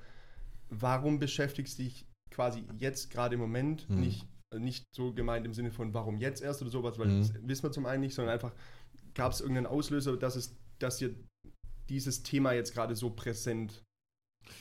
warum 0.71 1.19
beschäftigst 1.19 1.79
du 1.79 1.83
dich 1.85 2.07
quasi 2.31 2.65
jetzt 2.79 3.11
gerade 3.11 3.35
im 3.35 3.41
Moment 3.41 3.89
mhm. 3.89 4.01
nicht, 4.01 4.27
nicht 4.57 4.87
so 4.95 5.13
gemeint 5.13 5.45
im 5.47 5.53
Sinne 5.53 5.71
von 5.71 5.93
warum 5.95 6.17
jetzt 6.19 6.43
erst 6.43 6.63
oder 6.63 6.71
sowas, 6.71 6.99
weil 6.99 7.09
mhm. 7.09 7.21
das 7.21 7.35
wissen 7.43 7.63
wir 7.65 7.73
zum 7.73 7.87
einen 7.87 8.01
nicht, 8.01 8.15
sondern 8.15 8.33
einfach 8.33 8.53
gab 9.15 9.33
es 9.33 9.41
irgendeinen 9.41 9.67
Auslöser, 9.67 10.17
dass 10.17 10.37
es, 10.37 10.57
dass 10.79 10.99
dir 10.99 11.15
dieses 11.89 12.23
Thema 12.23 12.53
jetzt 12.53 12.73
gerade 12.73 12.95
so 12.95 13.11
präsent 13.11 13.83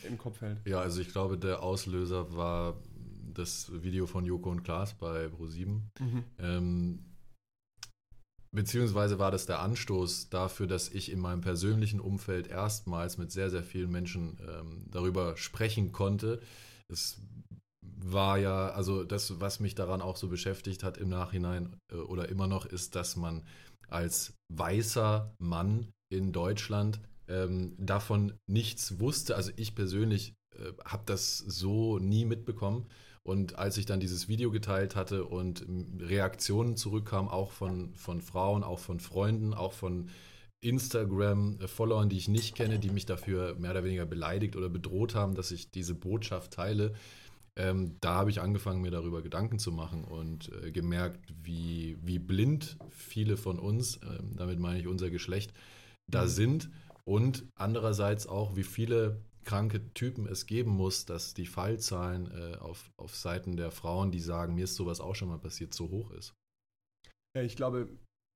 im 0.04 0.17
Kopf 0.17 0.41
hält? 0.41 0.65
Ja, 0.67 0.82
also 0.82 1.00
ich 1.02 1.10
glaube, 1.10 1.38
der 1.38 1.63
Auslöser 1.63 2.36
war 2.36 2.82
das 3.34 3.72
Video 3.84 4.08
von 4.08 4.26
Joko 4.26 4.50
und 4.50 4.63
Klaas 4.63 4.95
bei 4.95 5.28
Pro7. 5.28 5.82
Mhm. 6.00 6.24
Ähm, 6.39 7.09
Beziehungsweise 8.52 9.20
war 9.20 9.30
das 9.30 9.46
der 9.46 9.60
Anstoß 9.60 10.30
dafür, 10.30 10.66
dass 10.66 10.90
ich 10.90 11.12
in 11.12 11.20
meinem 11.20 11.42
persönlichen 11.42 12.00
Umfeld 12.00 12.48
erstmals 12.48 13.18
mit 13.18 13.32
sehr, 13.32 13.52
sehr 13.52 13.64
vielen 13.64 13.92
Menschen 13.92 14.38
ähm, 14.42 14.86
darüber 14.90 15.38
sprechen 15.38 15.92
konnte. 15.92 16.42
Es 16.88 17.22
war 17.82 18.40
ja, 18.40 18.70
also 18.70 19.04
das, 19.04 19.40
was 19.40 19.60
mich 19.60 19.76
daran 19.76 20.02
auch 20.02 20.18
so 20.18 20.28
beschäftigt 20.30 20.84
hat 20.84 20.98
im 20.98 21.10
Nachhinein 21.10 21.76
äh, 21.92 21.96
oder 21.96 22.30
immer 22.30 22.48
noch, 22.48 22.66
ist, 22.66 22.96
dass 22.96 23.16
man 23.16 23.44
als 23.88 24.34
weißer 24.52 25.36
Mann 25.38 25.92
in 26.12 26.32
Deutschland 26.32 27.00
ähm, 27.28 27.76
davon 27.78 28.34
nichts 28.48 29.00
wusste. 29.00 29.36
Also 29.36 29.52
ich 29.58 29.76
persönlich 29.76 30.34
äh, 30.56 30.74
habe 30.86 31.04
das 31.06 31.38
so 31.38 32.00
nie 32.00 32.26
mitbekommen. 32.26 32.88
Und 33.24 33.60
als 33.60 33.78
ich 33.78 33.86
dann 33.86 34.00
dieses 34.00 34.28
Video 34.28 34.50
geteilt 34.52 34.96
hatte 34.96 35.26
und 35.26 35.66
Reaktionen 36.00 36.76
zurückkamen, 36.76 37.30
auch 37.30 37.52
von, 37.52 37.94
von 37.94 38.22
Frauen, 38.22 38.64
auch 38.64 38.80
von 38.80 39.00
Freunden, 39.00 39.54
auch 39.54 39.74
von 39.74 40.10
Instagram-Followern, 40.62 42.10
die 42.10 42.18
ich 42.18 42.28
nicht 42.28 42.56
kenne, 42.56 42.80
die 42.80 42.90
mich 42.90 43.06
dafür 43.06 43.56
mehr 43.56 43.72
oder 43.72 43.84
weniger 43.84 44.06
beleidigt 44.06 44.56
oder 44.56 44.70
bedroht 44.70 45.16
haben, 45.16 45.36
dass 45.36 45.52
ich 45.52 45.72
diese 45.72 45.96
Botschaft 45.96 46.54
teile, 46.54 46.94
ähm, 47.60 47.98
da 48.00 48.14
habe 48.14 48.30
ich 48.30 48.40
angefangen, 48.40 48.82
mir 48.82 48.92
darüber 48.92 49.22
Gedanken 49.22 49.60
zu 49.60 49.74
machen 49.74 50.06
und 50.06 50.50
äh, 50.64 50.72
gemerkt, 50.72 51.34
wie, 51.44 51.98
wie 52.02 52.18
blind 52.18 52.78
viele 52.90 53.36
von 53.36 53.60
uns, 53.60 53.98
äh, 53.98 54.20
damit 54.36 54.60
meine 54.60 54.80
ich 54.80 54.88
unser 54.88 55.10
Geschlecht, 55.10 55.54
da 56.08 56.24
mhm. 56.24 56.28
sind 56.30 56.70
und 57.04 57.46
andererseits 57.56 58.28
auch, 58.28 58.56
wie 58.56 58.64
viele 58.64 59.20
kranke 59.50 59.92
Typen 59.96 60.28
es 60.28 60.46
geben 60.46 60.70
muss, 60.70 61.08
dass 61.08 61.34
die 61.34 61.48
Fallzahlen 61.48 62.30
äh, 62.32 62.58
auf, 62.58 62.92
auf 62.98 63.16
Seiten 63.16 63.58
der 63.58 63.72
Frauen, 63.72 64.12
die 64.12 64.20
sagen, 64.20 64.54
mir 64.54 64.66
ist 64.66 64.76
sowas 64.76 65.02
auch 65.02 65.16
schon 65.16 65.30
mal 65.30 65.40
passiert, 65.40 65.74
so 65.74 65.90
hoch 65.90 66.12
ist. 66.12 66.36
Ja, 67.36 67.42
ich 67.42 67.56
glaube, 67.56 67.90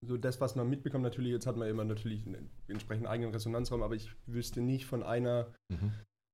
so 0.04 0.18
das, 0.18 0.42
was 0.42 0.56
man 0.56 0.68
mitbekommt, 0.68 1.04
natürlich, 1.04 1.32
jetzt 1.32 1.46
hat 1.46 1.56
man 1.56 1.70
immer 1.70 1.84
natürlich 1.84 2.26
einen 2.26 2.50
entsprechenden 2.68 3.08
eigenen 3.08 3.32
Resonanzraum, 3.32 3.84
aber 3.84 3.94
ich 3.94 4.10
wüsste 4.26 4.62
nicht 4.62 4.88
von 4.88 5.04
einer, 5.04 5.54
mhm. 5.72 5.94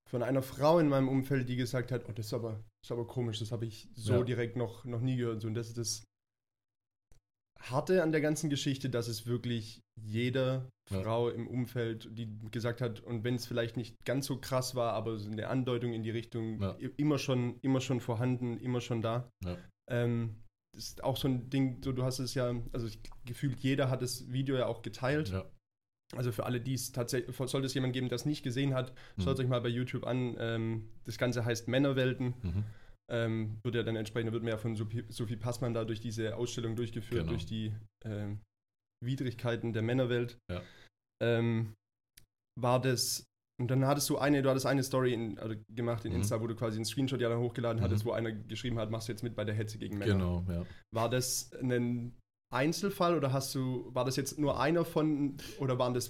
von 0.09 0.23
einer 0.23 0.41
Frau 0.41 0.79
in 0.79 0.87
meinem 0.87 1.09
Umfeld, 1.09 1.49
die 1.49 1.57
gesagt 1.57 1.91
hat, 1.91 2.05
oh, 2.07 2.13
das 2.13 2.27
ist 2.27 2.33
aber, 2.33 2.53
das 2.53 2.87
ist 2.87 2.91
aber 2.93 3.05
komisch, 3.05 3.39
das 3.39 3.51
habe 3.51 3.65
ich 3.65 3.89
so 3.95 4.13
ja. 4.13 4.23
direkt 4.23 4.55
noch, 4.55 4.85
noch 4.85 5.01
nie 5.01 5.17
gehört. 5.17 5.43
und 5.43 5.55
das 5.55 5.67
ist 5.67 5.77
das 5.77 6.03
Harte 7.61 8.03
an 8.03 8.11
der 8.11 8.21
ganzen 8.21 8.49
Geschichte, 8.49 8.89
dass 8.89 9.07
es 9.07 9.27
wirklich 9.27 9.81
jede 10.01 10.69
ja. 10.89 11.01
Frau 11.01 11.29
im 11.29 11.47
Umfeld, 11.47 12.09
die 12.11 12.27
gesagt 12.51 12.81
hat, 12.81 13.01
und 13.01 13.23
wenn 13.23 13.35
es 13.35 13.45
vielleicht 13.45 13.77
nicht 13.77 13.95
ganz 14.05 14.25
so 14.25 14.37
krass 14.37 14.75
war, 14.75 14.93
aber 14.93 15.17
so 15.17 15.29
eine 15.29 15.47
Andeutung 15.47 15.93
in 15.93 16.03
die 16.03 16.11
Richtung 16.11 16.61
ja. 16.61 16.77
immer, 16.97 17.17
schon, 17.17 17.59
immer 17.61 17.81
schon 17.81 17.99
vorhanden, 17.99 18.57
immer 18.57 18.81
schon 18.81 19.01
da. 19.01 19.29
Ja. 19.43 19.57
Ähm, 19.91 20.35
das 20.73 20.85
ist 20.85 21.03
auch 21.03 21.17
so 21.17 21.27
ein 21.27 21.49
Ding, 21.49 21.81
so 21.83 21.91
du 21.91 22.03
hast 22.03 22.19
es 22.19 22.33
ja, 22.33 22.53
also 22.71 22.87
gefühlt 23.25 23.59
jeder 23.59 23.89
hat 23.89 24.01
das 24.01 24.31
Video 24.31 24.55
ja 24.55 24.67
auch 24.67 24.81
geteilt. 24.81 25.33
Also 26.15 26.31
für 26.31 26.45
alle, 26.45 26.59
die 26.59 26.73
es 26.73 26.91
tatsächlich, 26.91 27.35
sollte 27.35 27.67
es 27.67 27.73
jemand 27.75 27.93
geben, 27.93 28.09
der 28.09 28.15
es 28.15 28.25
nicht 28.25 28.41
gesehen 28.41 28.73
hat, 28.73 28.93
mhm. 29.15 29.21
schaut 29.21 29.39
euch 29.39 29.47
mal 29.47 29.61
bei 29.61 29.69
YouTube 29.69 30.07
an. 30.07 30.35
Ähm, 30.39 30.89
das 31.03 31.17
Ganze 31.17 31.45
heißt 31.45 31.67
Männerwelten. 31.67 32.33
Mhm 32.41 32.63
ähm, 33.09 33.59
wird 33.63 33.75
ja 33.75 33.83
dann 33.83 33.95
entsprechend, 33.95 34.31
wird 34.31 34.43
mehr 34.43 34.57
von 34.57 34.75
Sophie, 34.75 35.35
Passmann 35.35 35.73
da 35.73 35.83
durch 35.85 35.99
diese 35.99 36.35
Ausstellung 36.35 36.75
durchgeführt, 36.75 37.21
genau. 37.21 37.31
durch 37.31 37.45
die 37.45 37.73
äh, 38.05 38.35
Widrigkeiten 39.03 39.73
der 39.73 39.81
Männerwelt. 39.81 40.37
Ja. 40.51 40.61
Ähm, 41.21 41.73
war 42.59 42.81
das, 42.81 43.25
und 43.59 43.69
dann 43.71 43.85
hattest 43.85 44.09
du 44.09 44.17
eine, 44.17 44.41
du 44.41 44.49
hattest 44.49 44.65
eine 44.65 44.83
Story 44.83 45.13
in, 45.13 45.39
also 45.39 45.55
gemacht 45.73 46.05
in 46.05 46.11
mhm. 46.11 46.19
Insta, 46.19 46.39
wo 46.41 46.47
du 46.47 46.55
quasi 46.55 46.77
einen 46.77 46.85
Screenshot 46.85 47.21
ja 47.21 47.29
dann 47.29 47.39
hochgeladen 47.39 47.79
mhm. 47.79 47.85
hattest, 47.85 48.05
wo 48.05 48.11
einer 48.11 48.31
geschrieben 48.31 48.77
hat, 48.79 48.91
machst 48.91 49.07
du 49.07 49.11
jetzt 49.11 49.23
mit 49.23 49.35
bei 49.35 49.45
der 49.45 49.55
Hetze 49.55 49.77
gegen 49.77 49.97
Männer. 49.97 50.13
Genau, 50.13 50.45
ja. 50.47 50.65
War 50.93 51.09
das 51.09 51.51
ein 51.53 52.15
Einzelfall 52.49 53.15
oder 53.15 53.31
hast 53.31 53.53
du, 53.53 53.89
war 53.93 54.05
das 54.05 54.15
jetzt 54.15 54.39
nur 54.39 54.59
einer 54.59 54.85
von, 54.85 55.37
oder 55.59 55.77
waren 55.77 55.93
das 55.93 56.09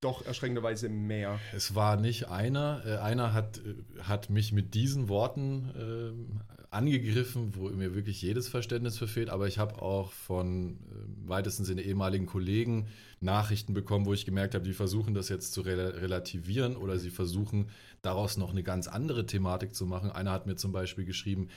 doch 0.00 0.24
erschreckenderweise 0.24 0.88
mehr. 0.88 1.38
Es 1.54 1.74
war 1.74 1.96
nicht 1.96 2.28
einer. 2.28 2.82
Äh, 2.86 2.96
einer 2.98 3.34
hat, 3.34 3.58
äh, 3.58 4.02
hat 4.02 4.30
mich 4.30 4.52
mit 4.52 4.74
diesen 4.74 5.08
Worten 5.08 5.70
äh, 5.76 6.64
angegriffen, 6.70 7.54
wo 7.54 7.68
mir 7.68 7.94
wirklich 7.94 8.22
jedes 8.22 8.48
Verständnis 8.48 8.96
verfehlt. 8.96 9.28
Aber 9.28 9.46
ich 9.46 9.58
habe 9.58 9.82
auch 9.82 10.12
von 10.12 10.74
äh, 10.74 11.28
weitesten 11.28 11.64
Sinne 11.64 11.82
ehemaligen 11.82 12.26
Kollegen 12.26 12.86
Nachrichten 13.20 13.74
bekommen, 13.74 14.06
wo 14.06 14.14
ich 14.14 14.24
gemerkt 14.24 14.54
habe, 14.54 14.64
die 14.64 14.72
versuchen 14.72 15.12
das 15.12 15.28
jetzt 15.28 15.52
zu 15.52 15.60
re 15.60 16.00
relativieren 16.00 16.76
oder 16.76 16.98
sie 16.98 17.10
versuchen 17.10 17.68
daraus 18.00 18.38
noch 18.38 18.50
eine 18.50 18.62
ganz 18.62 18.88
andere 18.88 19.26
Thematik 19.26 19.74
zu 19.74 19.84
machen. 19.84 20.10
Einer 20.10 20.32
hat 20.32 20.46
mir 20.46 20.56
zum 20.56 20.72
Beispiel 20.72 21.04
geschrieben, 21.04 21.48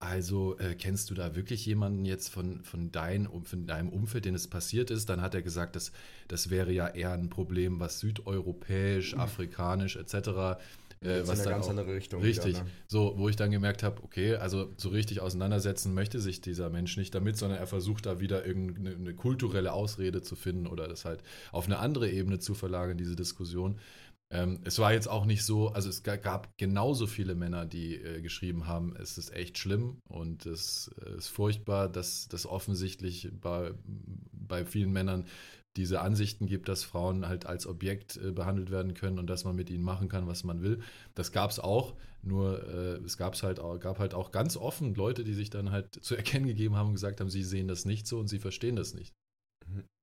also 0.00 0.58
äh, 0.58 0.74
kennst 0.74 1.10
du 1.10 1.14
da 1.14 1.36
wirklich 1.36 1.66
jemanden 1.66 2.06
jetzt 2.06 2.30
von, 2.30 2.64
von, 2.64 2.90
dein, 2.90 3.28
von 3.44 3.66
deinem 3.66 3.90
Umfeld, 3.90 4.24
den 4.24 4.34
es 4.34 4.48
passiert 4.48 4.90
ist? 4.90 5.10
Dann 5.10 5.20
hat 5.20 5.34
er 5.34 5.42
gesagt, 5.42 5.76
das, 5.76 5.92
das 6.26 6.48
wäre 6.48 6.72
ja 6.72 6.88
eher 6.88 7.12
ein 7.12 7.28
Problem, 7.28 7.80
was 7.80 8.00
südeuropäisch, 8.00 9.14
mhm. 9.14 9.20
afrikanisch 9.20 9.96
etc. 9.96 10.14
Äh, 11.02 11.26
was 11.26 11.40
in 11.40 11.46
eine 11.46 11.50
ganz 11.50 11.66
auch, 11.66 11.70
andere 11.70 11.94
Richtung. 11.94 12.22
Richtig. 12.22 12.54
Wieder, 12.54 12.64
ne? 12.64 12.70
So, 12.86 13.12
wo 13.18 13.28
ich 13.28 13.36
dann 13.36 13.50
gemerkt 13.50 13.82
habe, 13.82 14.02
okay, 14.02 14.36
also 14.36 14.72
so 14.78 14.88
richtig 14.88 15.20
auseinandersetzen 15.20 15.92
möchte 15.92 16.18
sich 16.18 16.40
dieser 16.40 16.70
Mensch 16.70 16.96
nicht 16.96 17.14
damit, 17.14 17.36
sondern 17.36 17.58
er 17.58 17.66
versucht 17.66 18.06
da 18.06 18.20
wieder 18.20 18.46
irgendeine 18.46 19.12
kulturelle 19.12 19.74
Ausrede 19.74 20.22
zu 20.22 20.34
finden 20.34 20.66
oder 20.66 20.88
das 20.88 21.04
halt 21.04 21.22
auf 21.52 21.66
eine 21.66 21.78
andere 21.78 22.10
Ebene 22.10 22.38
zu 22.38 22.54
verlagern, 22.54 22.96
diese 22.96 23.16
Diskussion. 23.16 23.78
Ähm, 24.32 24.60
es 24.64 24.78
war 24.78 24.92
jetzt 24.92 25.08
auch 25.08 25.24
nicht 25.24 25.44
so, 25.44 25.68
also 25.70 25.88
es 25.88 26.04
gab 26.04 26.56
genauso 26.56 27.06
viele 27.06 27.34
Männer, 27.34 27.66
die 27.66 27.96
äh, 27.96 28.22
geschrieben 28.22 28.66
haben, 28.66 28.94
es 28.96 29.18
ist 29.18 29.34
echt 29.34 29.58
schlimm 29.58 30.00
und 30.08 30.46
es 30.46 30.90
äh, 31.04 31.16
ist 31.16 31.28
furchtbar, 31.28 31.88
dass 31.88 32.28
das 32.28 32.46
offensichtlich 32.46 33.30
bei, 33.40 33.72
bei 34.32 34.64
vielen 34.64 34.92
Männern 34.92 35.26
diese 35.76 36.00
Ansichten 36.00 36.46
gibt, 36.46 36.68
dass 36.68 36.84
Frauen 36.84 37.26
halt 37.26 37.46
als 37.46 37.66
Objekt 37.66 38.16
äh, 38.16 38.30
behandelt 38.30 38.70
werden 38.70 38.94
können 38.94 39.18
und 39.18 39.28
dass 39.28 39.44
man 39.44 39.56
mit 39.56 39.70
ihnen 39.70 39.84
machen 39.84 40.08
kann, 40.08 40.26
was 40.26 40.44
man 40.44 40.62
will. 40.62 40.80
Das 41.14 41.32
gab 41.32 41.50
es 41.50 41.58
auch, 41.58 41.96
nur 42.22 42.62
äh, 42.68 43.04
es 43.04 43.16
gab's 43.16 43.42
halt 43.42 43.58
auch, 43.58 43.78
gab 43.78 43.98
halt 43.98 44.14
auch 44.14 44.30
ganz 44.30 44.56
offen 44.56 44.94
Leute, 44.94 45.24
die 45.24 45.34
sich 45.34 45.50
dann 45.50 45.70
halt 45.70 45.94
zu 46.04 46.14
erkennen 46.14 46.46
gegeben 46.46 46.76
haben 46.76 46.88
und 46.88 46.94
gesagt 46.94 47.20
haben, 47.20 47.30
sie 47.30 47.44
sehen 47.44 47.66
das 47.68 47.84
nicht 47.84 48.06
so 48.06 48.18
und 48.18 48.28
sie 48.28 48.38
verstehen 48.38 48.76
das 48.76 48.94
nicht. 48.94 49.12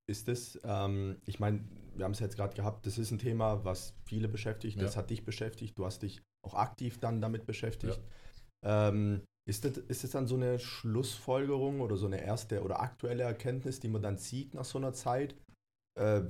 Ist 0.10 0.30
das, 0.30 0.60
ähm, 0.64 1.18
ich 1.26 1.40
meine, 1.40 1.60
wir 1.98 2.06
haben 2.06 2.14
es 2.14 2.20
jetzt 2.20 2.36
gerade 2.36 2.56
gehabt, 2.56 2.86
das 2.86 2.98
ist 2.98 3.12
ein 3.12 3.20
Thema, 3.20 3.64
was 3.66 3.94
viele 4.06 4.28
beschäftigt, 4.28 4.82
das 4.82 4.98
hat 4.98 5.10
dich 5.10 5.26
beschäftigt, 5.26 5.78
du 5.78 5.86
hast 5.86 6.04
dich 6.04 6.22
auch 6.46 6.54
aktiv 6.54 7.00
dann 7.00 7.22
damit 7.22 7.46
beschäftigt. 7.46 8.00
Ja. 8.64 8.90
Ähm, 8.90 9.24
ist 9.48 9.64
das, 9.64 9.78
ist 9.78 10.04
das 10.04 10.12
dann 10.12 10.28
so 10.28 10.36
eine 10.36 10.60
Schlussfolgerung 10.60 11.82
oder 11.82 11.96
so 11.96 12.06
eine 12.06 12.22
erste 12.22 12.64
oder 12.64 12.82
aktuelle 12.82 13.24
Erkenntnis, 13.24 13.80
die 13.80 13.88
man 13.88 14.02
dann 14.02 14.18
sieht 14.18 14.54
nach 14.54 14.66
so 14.66 14.78
einer 14.78 14.94
Zeit? 14.94 15.36
Äh, 16.00 16.24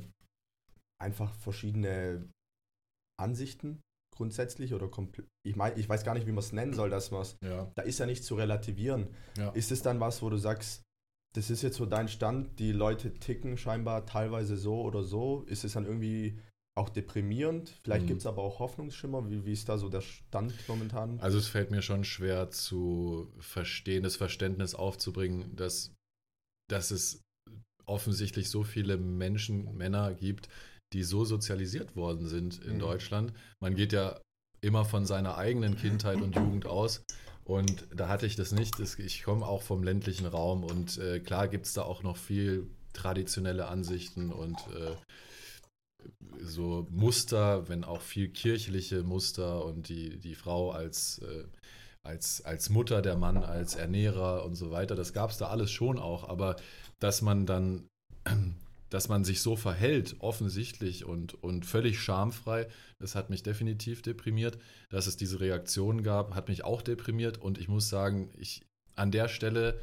einfach 1.01 1.33
verschiedene 1.35 2.29
Ansichten 3.19 3.81
grundsätzlich 4.15 4.73
oder 4.73 4.87
komplett. 4.87 5.27
Ich 5.45 5.55
meine, 5.55 5.75
ich 5.75 5.87
weiß 5.87 6.03
gar 6.03 6.13
nicht, 6.13 6.27
wie 6.27 6.31
man 6.31 6.39
es 6.39 6.51
nennen 6.51 6.73
soll, 6.73 6.89
dass 6.89 7.11
man 7.11 7.21
es. 7.21 7.37
Ja. 7.43 7.71
Da 7.75 7.83
ist 7.83 7.99
ja 7.99 8.05
nicht 8.05 8.23
zu 8.23 8.35
relativieren. 8.35 9.07
Ja. 9.37 9.49
Ist 9.51 9.71
es 9.71 9.81
dann 9.81 9.99
was, 9.99 10.21
wo 10.21 10.29
du 10.29 10.37
sagst, 10.37 10.83
das 11.37 11.51
ist 11.51 11.61
jetzt 11.61 11.77
so 11.77 11.85
dein 11.85 12.07
Stand, 12.07 12.57
die 12.57 12.71
Leute 12.71 13.13
ticken 13.13 13.59
scheinbar 13.59 14.07
teilweise 14.07 14.57
so 14.57 14.81
oder 14.81 15.03
so. 15.03 15.43
Ist 15.43 15.63
es 15.63 15.73
dann 15.73 15.85
irgendwie 15.85 16.39
auch 16.75 16.89
deprimierend? 16.89 17.69
Vielleicht 17.83 18.05
mhm. 18.05 18.07
gibt 18.07 18.21
es 18.21 18.25
aber 18.25 18.41
auch 18.41 18.57
Hoffnungsschimmer. 18.57 19.29
Wie, 19.29 19.45
wie 19.45 19.53
ist 19.53 19.69
da 19.69 19.77
so 19.77 19.87
der 19.87 20.01
Stand 20.01 20.55
momentan? 20.67 21.19
Also 21.19 21.37
es 21.37 21.47
fällt 21.47 21.69
mir 21.69 21.83
schon 21.83 22.03
schwer 22.05 22.49
zu 22.49 23.31
verstehen, 23.37 24.01
das 24.01 24.15
Verständnis 24.15 24.73
aufzubringen, 24.73 25.55
dass, 25.55 25.93
dass 26.71 26.89
es 26.89 27.21
offensichtlich 27.85 28.49
so 28.49 28.63
viele 28.63 28.97
Menschen, 28.97 29.77
Männer 29.77 30.15
gibt, 30.15 30.49
die 30.91 31.03
so 31.03 31.23
sozialisiert 31.23 31.95
worden 31.95 32.25
sind 32.25 32.63
in 32.65 32.75
mhm. 32.75 32.79
Deutschland. 32.79 33.31
Man 33.61 33.75
geht 33.75 33.93
ja 33.93 34.19
immer 34.61 34.85
von 34.85 35.05
seiner 35.05 35.37
eigenen 35.37 35.75
Kindheit 35.75 36.19
und 36.19 36.35
Jugend 36.35 36.65
aus 36.65 37.03
und 37.47 37.87
da 37.95 38.09
hatte 38.09 38.25
ich 38.25 38.35
das 38.35 38.51
nicht. 38.51 38.77
Ich 38.99 39.23
komme 39.23 39.47
auch 39.47 39.61
vom 39.61 39.81
ländlichen 39.81 40.25
Raum 40.25 40.65
und 40.65 40.97
äh, 40.97 41.21
klar 41.21 41.47
gibt 41.47 41.65
es 41.65 41.71
da 41.71 41.83
auch 41.83 42.03
noch 42.03 42.17
viel 42.17 42.67
traditionelle 42.91 43.67
Ansichten 43.67 44.33
und 44.33 44.57
äh, 44.75 44.95
so 46.41 46.85
Muster, 46.89 47.69
wenn 47.69 47.85
auch 47.85 48.01
viel 48.01 48.27
kirchliche 48.27 49.01
Muster 49.03 49.63
und 49.63 49.87
die, 49.87 50.19
die 50.19 50.35
Frau 50.35 50.71
als, 50.71 51.19
äh, 51.19 51.45
als, 52.03 52.43
als 52.43 52.69
Mutter, 52.69 53.01
der 53.01 53.15
Mann 53.15 53.37
als 53.37 53.75
Ernährer 53.75 54.43
und 54.43 54.55
so 54.55 54.69
weiter. 54.71 54.95
Das 54.95 55.13
gab 55.13 55.29
es 55.29 55.37
da 55.37 55.47
alles 55.47 55.71
schon 55.71 55.99
auch, 55.99 56.27
aber 56.27 56.57
dass 56.99 57.21
man 57.21 57.45
dann 57.45 57.87
dass 58.89 59.09
man 59.09 59.23
sich 59.23 59.41
so 59.41 59.55
verhält, 59.55 60.15
offensichtlich 60.19 61.05
und, 61.05 61.41
und 61.43 61.65
völlig 61.65 61.99
schamfrei, 61.99 62.67
das 62.99 63.15
hat 63.15 63.29
mich 63.29 63.43
definitiv 63.43 64.01
deprimiert. 64.01 64.57
Dass 64.89 65.07
es 65.07 65.17
diese 65.17 65.39
Reaktion 65.39 66.03
gab, 66.03 66.35
hat 66.35 66.47
mich 66.47 66.63
auch 66.63 66.81
deprimiert. 66.81 67.37
Und 67.37 67.57
ich 67.57 67.67
muss 67.67 67.89
sagen, 67.89 68.29
ich, 68.37 68.61
an 68.95 69.11
der 69.11 69.27
Stelle 69.27 69.79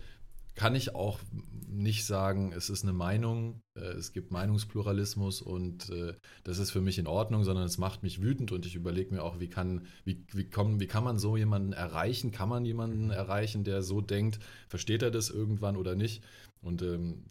kann 0.55 0.77
ich 0.77 0.95
auch 0.95 1.19
nicht 1.67 2.05
sagen, 2.07 2.53
es 2.53 2.71
ist 2.71 2.85
eine 2.85 2.93
Meinung, 2.93 3.61
äh, 3.77 3.81
es 3.81 4.13
gibt 4.13 4.31
Meinungspluralismus 4.31 5.43
und 5.43 5.91
äh, 5.91 6.15
das 6.45 6.59
ist 6.59 6.71
für 6.71 6.81
mich 6.81 6.99
in 6.99 7.09
Ordnung, 7.09 7.43
sondern 7.43 7.65
es 7.65 7.79
macht 7.79 8.05
mich 8.05 8.23
wütend 8.23 8.53
und 8.53 8.65
ich 8.65 8.77
überlege 8.77 9.13
mir 9.13 9.23
auch, 9.23 9.41
wie 9.41 9.49
kann, 9.49 9.87
wie, 10.05 10.25
wie, 10.33 10.49
kommen, 10.49 10.79
wie 10.79 10.87
kann 10.87 11.03
man 11.03 11.19
so 11.19 11.37
jemanden 11.37 11.73
erreichen? 11.73 12.31
Kann 12.31 12.49
man 12.49 12.65
jemanden 12.65 13.11
erreichen, 13.11 13.65
der 13.65 13.83
so 13.83 14.01
denkt? 14.01 14.39
Versteht 14.69 15.03
er 15.03 15.11
das 15.11 15.29
irgendwann 15.29 15.77
oder 15.77 15.97
nicht? 15.97 16.23
Und 16.61 16.83
ähm, 16.83 17.25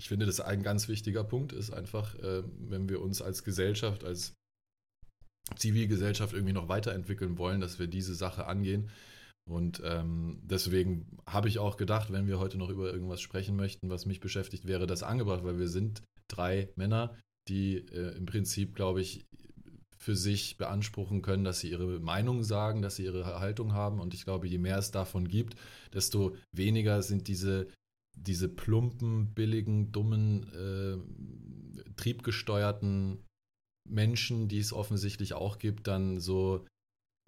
ich 0.00 0.08
finde, 0.08 0.24
das 0.24 0.40
ein 0.40 0.62
ganz 0.62 0.88
wichtiger 0.88 1.24
Punkt 1.24 1.52
ist 1.52 1.70
einfach, 1.72 2.14
äh, 2.20 2.42
wenn 2.58 2.88
wir 2.88 3.02
uns 3.02 3.20
als 3.20 3.44
Gesellschaft, 3.44 4.02
als 4.02 4.32
Zivilgesellschaft 5.56 6.32
irgendwie 6.32 6.54
noch 6.54 6.68
weiterentwickeln 6.68 7.36
wollen, 7.36 7.60
dass 7.60 7.78
wir 7.78 7.86
diese 7.86 8.14
Sache 8.14 8.46
angehen. 8.46 8.88
Und 9.46 9.82
ähm, 9.84 10.40
deswegen 10.42 11.18
habe 11.26 11.48
ich 11.48 11.58
auch 11.58 11.76
gedacht, 11.76 12.10
wenn 12.10 12.26
wir 12.26 12.38
heute 12.38 12.56
noch 12.56 12.70
über 12.70 12.90
irgendwas 12.90 13.20
sprechen 13.20 13.56
möchten, 13.56 13.90
was 13.90 14.06
mich 14.06 14.20
beschäftigt, 14.20 14.66
wäre 14.66 14.86
das 14.86 15.02
angebracht, 15.02 15.44
weil 15.44 15.58
wir 15.58 15.68
sind 15.68 16.02
drei 16.28 16.70
Männer, 16.76 17.14
die 17.48 17.76
äh, 17.76 18.16
im 18.16 18.24
Prinzip, 18.24 18.74
glaube 18.74 19.02
ich, 19.02 19.26
für 19.98 20.16
sich 20.16 20.56
beanspruchen 20.56 21.20
können, 21.20 21.44
dass 21.44 21.60
sie 21.60 21.72
ihre 21.72 22.00
Meinung 22.00 22.42
sagen, 22.42 22.80
dass 22.80 22.96
sie 22.96 23.04
ihre 23.04 23.38
Haltung 23.38 23.74
haben. 23.74 24.00
Und 24.00 24.14
ich 24.14 24.24
glaube, 24.24 24.46
je 24.46 24.56
mehr 24.56 24.78
es 24.78 24.92
davon 24.92 25.28
gibt, 25.28 25.56
desto 25.92 26.36
weniger 26.52 27.02
sind 27.02 27.28
diese 27.28 27.68
diese 28.14 28.48
plumpen, 28.48 29.32
billigen, 29.34 29.92
dummen, 29.92 30.52
äh, 30.52 31.92
triebgesteuerten 31.96 33.24
Menschen, 33.88 34.48
die 34.48 34.58
es 34.58 34.72
offensichtlich 34.72 35.34
auch 35.34 35.58
gibt, 35.58 35.86
dann 35.86 36.20
so 36.20 36.66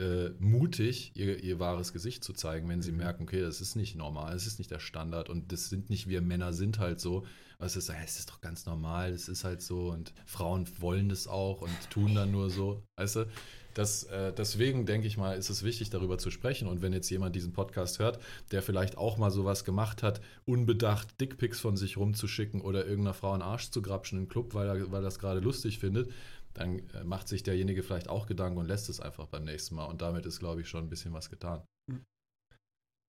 äh, 0.00 0.30
mutig 0.38 1.12
ihr, 1.14 1.42
ihr 1.42 1.58
wahres 1.58 1.92
Gesicht 1.92 2.24
zu 2.24 2.32
zeigen, 2.32 2.68
wenn 2.68 2.82
sie 2.82 2.92
mhm. 2.92 2.98
merken, 2.98 3.22
okay, 3.24 3.40
das 3.40 3.60
ist 3.60 3.76
nicht 3.76 3.94
normal, 3.94 4.32
das 4.32 4.46
ist 4.46 4.58
nicht 4.58 4.70
der 4.70 4.80
Standard 4.80 5.28
und 5.28 5.52
das 5.52 5.68
sind 5.68 5.90
nicht 5.90 6.08
wir 6.08 6.22
Männer 6.22 6.52
sind 6.52 6.78
halt 6.78 7.00
so. 7.00 7.26
Was 7.58 7.76
ist, 7.76 7.88
es 7.90 8.18
ist 8.18 8.30
doch 8.30 8.40
ganz 8.40 8.66
normal, 8.66 9.12
das 9.12 9.28
ist 9.28 9.44
halt 9.44 9.62
so 9.62 9.90
und 9.90 10.12
Frauen 10.26 10.66
wollen 10.80 11.08
das 11.08 11.28
auch 11.28 11.60
und 11.60 11.90
tun 11.90 12.14
dann 12.14 12.32
nur 12.32 12.50
so, 12.50 12.82
weißt 12.96 13.16
du? 13.16 13.26
Das, 13.74 14.04
äh, 14.04 14.32
deswegen 14.32 14.86
denke 14.86 15.06
ich 15.06 15.16
mal, 15.16 15.36
ist 15.36 15.50
es 15.50 15.62
wichtig, 15.62 15.90
darüber 15.90 16.18
zu 16.18 16.30
sprechen. 16.30 16.68
Und 16.68 16.82
wenn 16.82 16.92
jetzt 16.92 17.10
jemand 17.10 17.34
diesen 17.34 17.52
Podcast 17.52 17.98
hört, 17.98 18.20
der 18.50 18.62
vielleicht 18.62 18.98
auch 18.98 19.18
mal 19.18 19.30
sowas 19.30 19.64
gemacht 19.64 20.02
hat, 20.02 20.20
unbedacht 20.44 21.20
Dickpics 21.20 21.60
von 21.60 21.76
sich 21.76 21.96
rumzuschicken 21.96 22.60
oder 22.60 22.84
irgendeiner 22.84 23.14
Frau 23.14 23.32
einen 23.32 23.42
Arsch 23.42 23.70
zu 23.70 23.82
grapschen 23.82 24.18
im 24.18 24.28
Club, 24.28 24.54
weil 24.54 24.68
er, 24.68 24.92
weil 24.92 25.02
das 25.02 25.18
gerade 25.18 25.40
lustig 25.40 25.78
findet, 25.78 26.10
dann 26.54 26.80
äh, 26.90 27.04
macht 27.04 27.28
sich 27.28 27.42
derjenige 27.42 27.82
vielleicht 27.82 28.08
auch 28.08 28.26
Gedanken 28.26 28.58
und 28.58 28.66
lässt 28.66 28.88
es 28.88 29.00
einfach 29.00 29.26
beim 29.26 29.44
nächsten 29.44 29.74
Mal. 29.74 29.86
Und 29.86 30.02
damit 30.02 30.26
ist, 30.26 30.38
glaube 30.38 30.60
ich, 30.60 30.68
schon 30.68 30.84
ein 30.84 30.90
bisschen 30.90 31.12
was 31.12 31.30
getan. 31.30 31.62
Hm. 31.90 32.04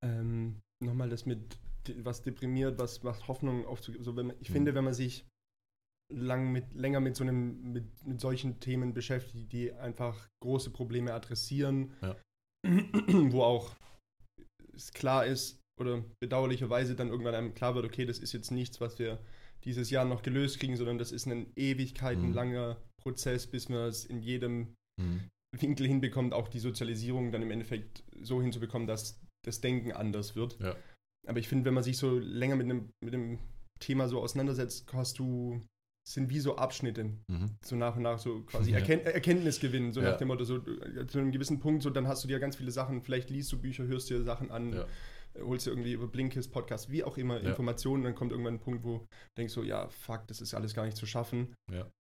Ähm, 0.03 0.61
Nochmal 0.84 1.09
das 1.09 1.26
mit, 1.26 1.57
was 1.97 2.22
deprimiert, 2.22 2.78
was 2.80 3.03
macht 3.03 3.28
Hoffnung 3.28 3.66
aufzugeben. 3.66 4.03
So, 4.03 4.11
ich 4.18 4.47
hm. 4.47 4.53
finde, 4.53 4.76
wenn 4.76 4.84
man 4.84 4.93
sich 4.93 5.26
lang 6.16 6.51
mit, 6.51 6.74
länger 6.74 6.99
mit 6.99 7.16
so 7.16 7.24
einem, 7.24 7.74
mit, 7.74 7.86
mit 8.05 8.20
solchen 8.20 8.59
Themen 8.59 8.93
beschäftigt, 8.93 9.51
die 9.51 9.72
einfach 9.74 10.30
große 10.41 10.72
Probleme 10.72 11.14
adressieren, 11.14 11.91
ja. 12.01 12.16
wo 13.32 13.43
auch 13.43 13.76
es 14.74 14.91
klar 14.91 15.26
ist 15.26 15.59
oder 15.80 16.03
bedauerlicherweise 16.20 16.95
dann 16.95 17.09
irgendwann 17.09 17.36
einem 17.36 17.53
klar 17.53 17.76
wird, 17.76 17.86
okay, 17.86 18.05
das 18.05 18.20
ist 18.20 18.34
jetzt 18.34 18.51
nichts, 18.51 18.80
was 18.80 18.99
wir 18.99 19.20
dieses 19.64 19.89
Jahr 19.89 20.05
noch 20.05 20.24
gelöst 20.24 20.59
kriegen, 20.59 20.76
sondern 20.76 20.97
das 20.97 21.11
ist 21.11 21.26
ein 21.26 21.51
ewigkeitenlanger 21.55 22.76
mhm. 22.76 23.01
Prozess, 23.01 23.47
bis 23.47 23.70
man 23.70 23.88
es 23.88 24.05
in 24.05 24.22
jedem 24.22 24.76
mhm. 24.99 25.30
Winkel 25.55 25.88
hinbekommt, 25.88 26.34
auch 26.34 26.47
die 26.47 26.59
Sozialisierung 26.59 27.32
dann 27.32 27.41
im 27.41 27.51
Endeffekt 27.51 28.03
so 28.22 28.41
hinzubekommen, 28.41 28.88
dass 28.88 29.20
das 29.45 29.61
Denken 29.61 29.91
anders 29.91 30.36
wird. 30.36 30.59
Ja. 30.59 30.76
Aber 31.28 31.39
ich 31.39 31.47
finde, 31.47 31.66
wenn 31.66 31.74
man 31.74 31.84
sich 31.84 31.97
so 31.97 32.18
länger 32.18 32.55
mit 32.55 32.66
einem, 32.66 32.89
mit 33.03 33.14
einem 33.14 33.39
Thema 33.80 34.07
so 34.07 34.22
auseinandersetzt, 34.22 34.91
hast 34.93 35.20
du 35.20 35.61
sind 36.08 36.30
wie 36.30 36.39
so 36.39 36.58
Abschnitte, 36.58 37.06
mhm. 37.28 37.51
so 37.64 37.76
nach 37.76 37.95
und 37.95 38.04
nach 38.04 38.20
so 38.20 38.41
quasi 38.41 38.72
ja. 38.72 38.80
Erkennt 38.80 39.06
Erkenntnis 39.06 39.60
gewinnen, 39.60 39.93
so 39.93 40.01
ja. 40.01 40.12
nach 40.12 40.18
dem 40.18 40.28
Motto, 40.28 40.43
so 40.43 40.58
äh, 40.58 41.08
zu 41.08 41.20
einem 41.20 41.32
gewissen 41.32 41.60
Punkt, 41.60 41.84
so 41.84 41.89
dann 41.89 42.08
hast 42.08 42.24
du 42.24 42.28
dir 42.28 42.39
ganz 42.39 42.56
viele 42.56 42.72
Sachen, 42.72 43.01
vielleicht 43.01 43.30
liest 43.30 43.51
du 43.51 43.60
Bücher, 43.60 43.86
hörst 43.86 44.10
dir 44.10 44.24
Sachen 44.24 44.51
an, 44.51 44.74
ja. 44.74 44.86
Holst 45.41 45.66
dir 45.66 45.72
irgendwie 45.72 45.93
über 45.93 46.08
Blinkist, 46.08 46.51
Podcast, 46.51 46.91
wie 46.91 47.04
auch 47.04 47.18
immer, 47.18 47.41
Informationen, 47.41 48.04
dann 48.04 48.14
kommt 48.14 48.32
irgendwann 48.32 48.54
ein 48.54 48.60
Punkt, 48.60 48.84
wo 48.84 48.99
du 48.99 49.08
denkst 49.36 49.51
so, 49.51 49.64
ja, 49.64 49.88
fuck, 49.88 50.28
das 50.28 50.41
ist 50.41 50.54
alles 50.54 50.76
gar 50.76 50.86
nicht 50.86 50.95
zu 50.95 51.08
schaffen. 51.08 51.56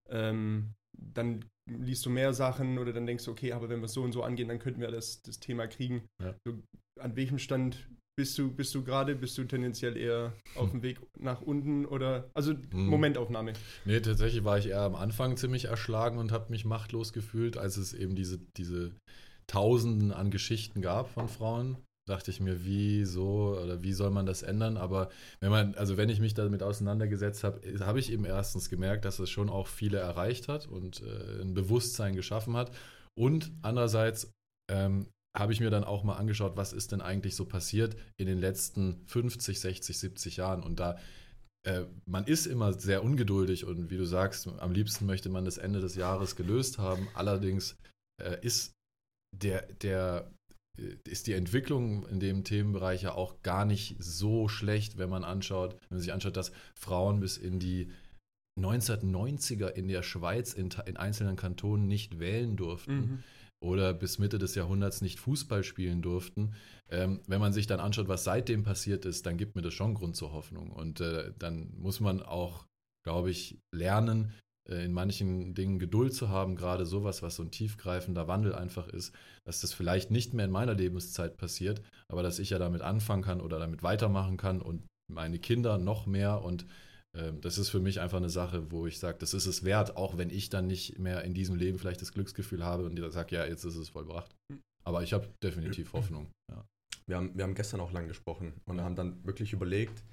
Ähm, 0.07 0.75
dann 0.95 1.43
liest 1.65 2.05
du 2.05 2.11
mehr 2.11 2.33
Sachen 2.33 2.77
oder 2.77 2.93
dann 2.93 3.07
denkst 3.07 3.25
du, 3.25 3.31
okay, 3.31 3.53
aber 3.53 3.69
wenn 3.69 3.79
wir 3.79 3.85
es 3.85 3.93
so 3.93 4.03
und 4.03 4.11
so 4.11 4.21
angehen, 4.21 4.49
dann 4.49 4.59
könnten 4.59 4.81
wir 4.81 4.91
das, 4.91 5.23
das 5.23 5.39
Thema 5.39 5.65
kriegen. 5.65 6.03
So, 6.45 6.61
an 6.99 7.15
welchem 7.15 7.39
Stand 7.39 7.89
bist 8.15 8.37
du, 8.37 8.51
bist 8.51 8.73
du 8.75 8.83
gerade, 8.83 9.15
bist 9.15 9.37
du 9.37 9.43
tendenziell 9.43 9.97
eher 9.97 10.33
auf 10.55 10.71
dem 10.71 10.83
Weg 10.83 10.99
nach 11.19 11.41
unten 11.41 11.85
oder, 11.85 12.29
also 12.33 12.53
hm. 12.53 12.87
Momentaufnahme? 12.87 13.53
Nee, 13.85 13.99
tatsächlich 14.01 14.43
war 14.43 14.57
ich 14.57 14.67
eher 14.67 14.81
am 14.81 14.95
Anfang 14.95 15.37
ziemlich 15.37 15.65
erschlagen 15.65 16.17
und 16.17 16.31
habe 16.31 16.51
mich 16.51 16.65
machtlos 16.65 17.13
gefühlt, 17.13 17.57
als 17.57 17.77
es 17.77 17.93
eben 17.93 18.15
diese, 18.15 18.39
diese 18.57 18.91
Tausenden 19.47 20.11
an 20.11 20.31
Geschichten 20.31 20.81
gab 20.81 21.09
von 21.09 21.27
Frauen, 21.27 21.77
dachte 22.07 22.31
ich 22.31 22.39
mir, 22.39 22.65
wieso 22.65 23.57
oder 23.61 23.81
wie 23.81 23.93
soll 23.93 24.11
man 24.11 24.25
das 24.25 24.43
ändern? 24.43 24.77
Aber 24.77 25.09
wenn 25.39 25.51
man, 25.51 25.75
also 25.75 25.97
wenn 25.97 26.09
ich 26.09 26.19
mich 26.19 26.33
damit 26.33 26.61
auseinandergesetzt 26.61 27.43
habe, 27.43 27.61
habe 27.79 27.99
ich 27.99 28.11
eben 28.11 28.25
erstens 28.25 28.69
gemerkt, 28.69 29.05
dass 29.05 29.19
es 29.19 29.29
schon 29.29 29.49
auch 29.49 29.67
viele 29.67 29.97
erreicht 29.97 30.47
hat 30.47 30.67
und 30.67 31.01
äh, 31.01 31.41
ein 31.41 31.53
Bewusstsein 31.53 32.15
geschaffen 32.15 32.55
hat. 32.55 32.71
Und 33.15 33.51
andererseits 33.61 34.31
ähm, 34.69 35.07
habe 35.35 35.51
ich 35.51 35.59
mir 35.59 35.69
dann 35.69 35.83
auch 35.83 36.03
mal 36.03 36.15
angeschaut, 36.15 36.55
was 36.55 36.73
ist 36.73 36.91
denn 36.91 37.01
eigentlich 37.01 37.35
so 37.35 37.45
passiert 37.45 37.95
in 38.17 38.27
den 38.27 38.39
letzten 38.39 39.03
50, 39.07 39.59
60, 39.59 39.97
70 39.97 40.37
Jahren. 40.37 40.61
Und 40.61 40.79
da, 40.79 40.99
äh, 41.65 41.85
man 42.05 42.25
ist 42.25 42.45
immer 42.45 42.73
sehr 42.73 43.03
ungeduldig 43.03 43.65
und 43.65 43.89
wie 43.89 43.97
du 43.97 44.05
sagst, 44.05 44.47
am 44.47 44.71
liebsten 44.71 45.05
möchte 45.05 45.29
man 45.29 45.45
das 45.45 45.57
Ende 45.57 45.79
des 45.79 45.95
Jahres 45.95 46.35
gelöst 46.35 46.77
haben. 46.77 47.07
Allerdings 47.15 47.77
äh, 48.21 48.37
ist 48.41 48.73
der, 49.35 49.63
der, 49.81 50.31
äh, 50.77 50.97
ist 51.09 51.25
die 51.25 51.33
Entwicklung 51.33 52.07
in 52.07 52.19
dem 52.19 52.43
Themenbereich 52.43 53.01
ja 53.01 53.15
auch 53.15 53.41
gar 53.41 53.65
nicht 53.65 53.95
so 53.99 54.47
schlecht, 54.47 54.99
wenn 54.99 55.09
man 55.09 55.23
anschaut, 55.23 55.73
wenn 55.73 55.97
man 55.97 55.99
sich 55.99 56.13
anschaut, 56.13 56.37
dass 56.37 56.51
Frauen 56.75 57.19
bis 57.19 57.37
in 57.37 57.59
die 57.59 57.91
1990er 58.61 59.69
in 59.69 59.87
der 59.87 60.03
Schweiz 60.03 60.53
in, 60.53 60.69
in 60.85 60.95
einzelnen 60.95 61.37
Kantonen 61.37 61.87
nicht 61.87 62.19
wählen 62.19 62.55
durften. 62.55 62.95
Mhm 62.95 63.23
oder 63.63 63.93
bis 63.93 64.19
Mitte 64.19 64.37
des 64.37 64.55
Jahrhunderts 64.55 65.01
nicht 65.01 65.19
Fußball 65.19 65.63
spielen 65.63 66.01
durften. 66.01 66.53
Ähm, 66.89 67.21
wenn 67.27 67.39
man 67.39 67.53
sich 67.53 67.65
dann 67.65 67.79
anschaut, 67.79 68.09
was 68.09 68.25
seitdem 68.25 68.63
passiert 68.63 69.05
ist, 69.05 69.25
dann 69.25 69.37
gibt 69.37 69.55
mir 69.55 69.61
das 69.61 69.73
schon 69.73 69.93
Grund 69.93 70.15
zur 70.15 70.33
Hoffnung. 70.33 70.71
Und 70.71 70.99
äh, 70.99 71.31
dann 71.39 71.73
muss 71.77 72.01
man 72.01 72.21
auch, 72.21 72.65
glaube 73.03 73.31
ich, 73.31 73.57
lernen, 73.73 74.33
äh, 74.69 74.83
in 74.83 74.91
manchen 74.91 75.53
Dingen 75.53 75.79
Geduld 75.79 76.13
zu 76.13 76.27
haben, 76.27 76.55
gerade 76.55 76.85
sowas, 76.85 77.21
was 77.21 77.37
so 77.37 77.43
ein 77.43 77.51
tiefgreifender 77.51 78.27
Wandel 78.27 78.53
einfach 78.53 78.89
ist, 78.89 79.15
dass 79.45 79.61
das 79.61 79.73
vielleicht 79.73 80.11
nicht 80.11 80.33
mehr 80.33 80.45
in 80.45 80.51
meiner 80.51 80.73
Lebenszeit 80.73 81.37
passiert, 81.37 81.81
aber 82.09 82.21
dass 82.21 82.39
ich 82.39 82.49
ja 82.49 82.59
damit 82.59 82.81
anfangen 82.81 83.23
kann 83.23 83.39
oder 83.39 83.59
damit 83.59 83.81
weitermachen 83.81 84.35
kann 84.35 84.61
und 84.61 84.83
meine 85.11 85.39
Kinder 85.39 85.77
noch 85.77 86.05
mehr 86.05 86.43
und 86.43 86.65
das 87.13 87.59
ist 87.59 87.69
für 87.69 87.79
mich 87.79 87.99
einfach 87.99 88.17
eine 88.17 88.29
Sache, 88.29 88.71
wo 88.71 88.87
ich 88.87 88.97
sage, 88.97 89.19
das 89.19 89.35
ist 89.35 89.45
es 89.45 89.63
wert, 89.63 89.97
auch 89.97 90.17
wenn 90.17 90.31
ich 90.31 90.49
dann 90.49 90.65
nicht 90.65 90.97
mehr 90.97 91.23
in 91.23 91.35
diesem 91.35 91.55
Leben 91.55 91.77
vielleicht 91.77 92.01
das 92.01 92.11
Glücksgefühl 92.11 92.63
habe 92.63 92.85
und 92.85 92.99
sage, 93.11 93.35
ja, 93.35 93.45
jetzt 93.45 93.63
ist 93.63 93.75
es 93.75 93.89
vollbracht. 93.89 94.35
Hm. 94.51 94.61
Aber 94.83 95.03
ich 95.03 95.13
habe 95.13 95.29
definitiv 95.43 95.93
Hoffnung. 95.93 96.31
Ja. 96.51 96.65
Wir, 97.05 97.17
haben, 97.17 97.37
wir 97.37 97.43
haben 97.43 97.53
gestern 97.53 97.81
auch 97.81 97.91
lang 97.91 98.07
gesprochen 98.07 98.53
und 98.65 98.81
haben 98.81 98.95
dann 98.95 99.23
wirklich 99.25 99.53
überlegt, 99.53 100.03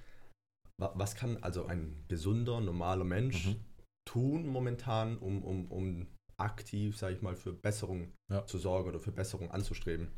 was 0.78 1.14
kann 1.14 1.42
also 1.42 1.66
ein 1.66 2.05
gesunder, 2.09 2.61
normaler 2.61 3.05
Mensch 3.05 3.48
mhm. 3.48 3.57
tun 4.09 4.46
momentan, 4.46 5.18
um, 5.18 5.42
um, 5.42 5.70
um 5.70 6.07
aktiv, 6.38 6.96
sage 6.96 7.16
ich 7.16 7.22
mal, 7.22 7.36
für 7.36 7.53
Besserung 7.53 8.12
ja. 8.30 8.46
zu 8.46 8.59
sorgen 8.59 8.88
oder 8.88 8.98
für 8.98 9.12
Besserung 9.12 9.51
anzustreben. 9.51 10.09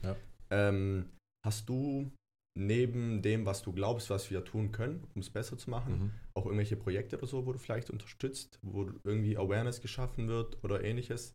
Ähm, 0.50 1.10
hast 1.44 1.68
du 1.68 2.12
neben 2.54 3.22
dem, 3.22 3.46
was 3.46 3.62
du 3.62 3.72
glaubst, 3.72 4.10
was 4.10 4.30
wir 4.30 4.44
tun 4.44 4.72
können, 4.72 5.06
um 5.14 5.20
es 5.20 5.30
besser 5.30 5.56
zu 5.56 5.70
machen, 5.70 5.92
mhm. 5.92 6.10
auch 6.34 6.44
irgendwelche 6.44 6.76
Projekte 6.76 7.16
oder 7.16 7.26
so, 7.26 7.46
wo 7.46 7.52
du 7.52 7.58
vielleicht 7.58 7.90
unterstützt, 7.90 8.58
wo 8.62 8.90
irgendwie 9.04 9.36
Awareness 9.36 9.80
geschaffen 9.80 10.28
wird 10.28 10.62
oder 10.62 10.84
ähnliches? 10.84 11.32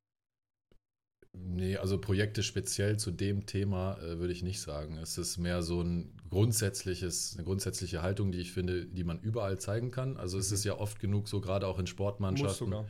Nee, 1.34 1.78
also 1.78 2.00
Projekte 2.00 2.42
speziell 2.42 2.98
zu 2.98 3.12
dem 3.12 3.46
Thema 3.46 3.98
äh, 4.00 4.20
würde 4.20 4.34
ich 4.34 4.44
nicht 4.44 4.60
sagen. 4.60 4.98
Es 4.98 5.18
ist 5.18 5.38
mehr 5.38 5.62
so 5.62 5.82
ein 5.82 6.16
grundsätzliches, 6.30 7.36
eine 7.36 7.46
grundsätzliche 7.46 8.02
Haltung, 8.02 8.32
die 8.32 8.40
ich 8.40 8.52
finde, 8.52 8.86
die 8.86 9.04
man 9.04 9.20
überall 9.20 9.60
zeigen 9.60 9.92
kann. 9.92 10.18
Also 10.18 10.38
mhm. 10.38 10.42
es 10.42 10.52
ist 10.52 10.64
ja 10.64 10.78
oft 10.78 11.00
genug 11.00 11.28
so, 11.28 11.42
gerade 11.42 11.68
auch 11.68 11.80
in 11.80 11.88
Sportmannschaften, 11.88 12.70
muss 12.70 12.86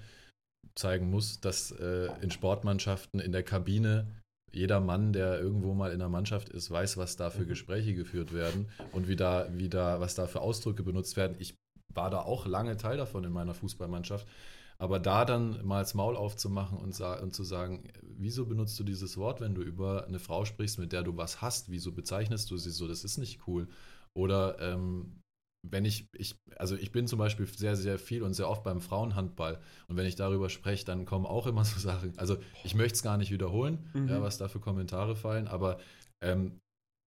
zeigen 0.77 1.09
muss, 1.09 1.39
dass 1.41 1.71
äh, 1.71 2.09
in 2.21 2.31
Sportmannschaften 2.31 3.19
in 3.19 3.31
der 3.31 3.43
Kabine 3.43 4.07
jeder 4.51 4.79
Mann, 4.79 5.13
der 5.13 5.39
irgendwo 5.39 5.73
mal 5.73 5.91
in 5.91 5.99
der 5.99 6.09
Mannschaft 6.09 6.49
ist, 6.49 6.71
weiß, 6.71 6.97
was 6.97 7.15
da 7.15 7.29
für 7.29 7.43
mhm. 7.43 7.49
Gespräche 7.49 7.93
geführt 7.93 8.33
werden 8.33 8.67
und 8.91 9.07
wie 9.07 9.15
da, 9.15 9.47
wie 9.51 9.69
da, 9.69 9.99
was 9.99 10.15
da 10.15 10.27
für 10.27 10.41
Ausdrücke 10.41 10.83
benutzt 10.83 11.17
werden. 11.17 11.35
Ich 11.39 11.55
war 11.93 12.09
da 12.09 12.21
auch 12.21 12.45
lange 12.45 12.77
Teil 12.77 12.97
davon 12.97 13.23
in 13.23 13.31
meiner 13.31 13.53
Fußballmannschaft. 13.53 14.27
Aber 14.79 14.99
da 14.99 15.25
dann 15.25 15.65
mal 15.65 15.79
das 15.79 15.95
Maul 15.95 16.15
aufzumachen 16.15 16.77
und, 16.77 16.99
und, 16.99 17.33
zu 17.33 17.43
sagen, 17.43 17.89
wieso 18.03 18.45
benutzt 18.45 18.79
du 18.79 18.83
dieses 18.83 19.17
Wort, 19.17 19.41
wenn 19.41 19.55
du 19.55 19.63
über 19.63 20.05
eine 20.05 20.19
Frau 20.19 20.45
sprichst, 20.45 20.77
mit 20.77 20.91
der 20.91 21.01
du 21.01 21.17
was 21.17 21.41
hast? 21.41 21.71
Wieso 21.71 21.91
bezeichnest 21.91 22.51
du 22.51 22.57
sie 22.57 22.69
so? 22.69 22.87
Das 22.87 23.03
ist 23.03 23.17
nicht 23.17 23.47
cool. 23.47 23.67
Oder 24.13 24.59
ähm, 24.59 25.23
wenn 25.63 25.85
ich, 25.85 26.07
ich, 26.13 26.35
also 26.55 26.75
ich 26.75 26.91
bin 26.91 27.07
zum 27.07 27.19
Beispiel 27.19 27.47
sehr, 27.47 27.75
sehr 27.75 27.99
viel 27.99 28.23
und 28.23 28.33
sehr 28.33 28.49
oft 28.49 28.63
beim 28.63 28.81
Frauenhandball 28.81 29.59
und 29.87 29.97
wenn 29.97 30.05
ich 30.05 30.15
darüber 30.15 30.49
spreche, 30.49 30.85
dann 30.85 31.05
kommen 31.05 31.25
auch 31.25 31.47
immer 31.47 31.65
so 31.65 31.79
Sachen. 31.79 32.17
Also 32.17 32.37
ich 32.63 32.75
möchte 32.75 32.95
es 32.95 33.03
gar 33.03 33.17
nicht 33.17 33.31
wiederholen, 33.31 33.89
mhm. 33.93 34.07
ja, 34.07 34.21
was 34.21 34.37
da 34.37 34.47
für 34.47 34.59
Kommentare 34.59 35.15
fallen, 35.15 35.47
aber 35.47 35.79
ähm, 36.21 36.59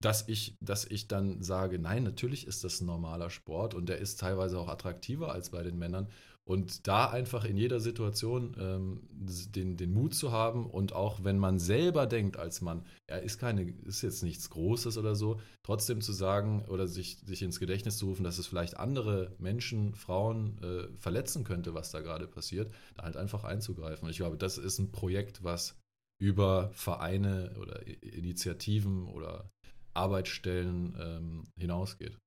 dass 0.02 0.28
ich, 0.28 0.56
dass 0.60 0.86
ich 0.86 1.08
dann 1.08 1.42
sage, 1.42 1.78
nein, 1.78 2.02
natürlich 2.04 2.46
ist 2.46 2.64
das 2.64 2.80
ein 2.80 2.86
normaler 2.86 3.28
Sport 3.28 3.74
und 3.74 3.88
der 3.88 3.98
ist 3.98 4.18
teilweise 4.18 4.58
auch 4.58 4.68
attraktiver 4.68 5.32
als 5.32 5.50
bei 5.50 5.62
den 5.62 5.78
Männern 5.78 6.08
und 6.50 6.88
da 6.88 7.08
einfach 7.08 7.44
in 7.44 7.56
jeder 7.56 7.78
Situation 7.78 8.56
ähm, 8.58 9.02
den, 9.12 9.76
den 9.76 9.92
Mut 9.92 10.16
zu 10.16 10.32
haben 10.32 10.68
und 10.68 10.92
auch 10.92 11.22
wenn 11.22 11.38
man 11.38 11.60
selber 11.60 12.08
denkt 12.08 12.36
als 12.36 12.60
Mann, 12.60 12.84
er 13.06 13.22
ist 13.22 13.38
keine, 13.38 13.70
ist 13.84 14.02
jetzt 14.02 14.24
nichts 14.24 14.50
Großes 14.50 14.98
oder 14.98 15.14
so, 15.14 15.40
trotzdem 15.62 16.00
zu 16.00 16.12
sagen 16.12 16.64
oder 16.66 16.88
sich, 16.88 17.18
sich 17.18 17.42
ins 17.42 17.60
Gedächtnis 17.60 17.98
zu 17.98 18.06
rufen, 18.06 18.24
dass 18.24 18.38
es 18.38 18.48
vielleicht 18.48 18.78
andere 18.78 19.32
Menschen, 19.38 19.94
Frauen 19.94 20.60
äh, 20.60 20.88
verletzen 20.98 21.44
könnte, 21.44 21.72
was 21.72 21.92
da 21.92 22.00
gerade 22.00 22.26
passiert, 22.26 22.74
da 22.96 23.04
halt 23.04 23.16
einfach 23.16 23.44
einzugreifen. 23.44 24.06
Und 24.06 24.10
ich 24.10 24.16
glaube, 24.16 24.36
das 24.36 24.58
ist 24.58 24.80
ein 24.80 24.90
Projekt, 24.90 25.44
was 25.44 25.78
über 26.20 26.72
Vereine 26.72 27.54
oder 27.60 27.86
Initiativen 28.02 29.06
oder 29.06 29.48
Arbeitsstellen 29.94 30.96
ähm, 30.98 31.44
hinausgeht. 31.56 32.18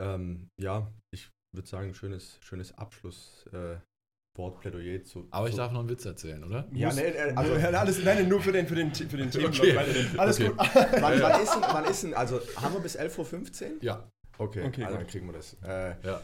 Ähm, 0.00 0.46
ja, 0.56 0.92
ich 1.12 1.32
würde 1.52 1.68
sagen, 1.68 1.94
schönes, 1.94 2.38
schönes 2.40 2.76
Abschlusswort, 2.78 3.52
äh, 3.54 4.60
Plädoyer 4.60 5.04
zu. 5.04 5.26
Aber 5.30 5.48
ich 5.48 5.54
darf 5.54 5.72
noch 5.72 5.80
einen 5.80 5.88
Witz 5.88 6.04
erzählen, 6.04 6.42
oder? 6.42 6.66
Ja, 6.72 6.92
nee, 6.92 7.02
äh, 7.02 7.32
also 7.34 7.54
alles, 7.54 8.02
nein, 8.04 8.28
nur 8.28 8.40
für 8.40 8.52
den, 8.52 8.66
für 8.66 8.74
den, 8.74 8.94
für 8.94 9.16
den 9.16 9.30
Themen. 9.30 9.46
Okay. 9.46 9.76
Alles 10.16 10.40
okay. 10.40 10.48
gut. 10.48 10.58
wann, 11.00 11.20
wann, 11.20 11.42
ist 11.42 11.54
denn, 11.54 11.62
wann 11.62 11.84
ist 11.84 12.02
denn, 12.02 12.14
also 12.14 12.40
haben 12.56 12.74
wir 12.74 12.80
bis 12.80 12.98
11.15 12.98 13.62
Uhr? 13.62 13.70
Ja. 13.82 14.10
Okay, 14.38 14.64
okay 14.66 14.84
also 14.84 14.96
dann 14.96 15.06
kriegen 15.06 15.26
wir 15.26 15.34
das. 15.34 15.56
Äh, 15.62 15.94
ja. 16.04 16.20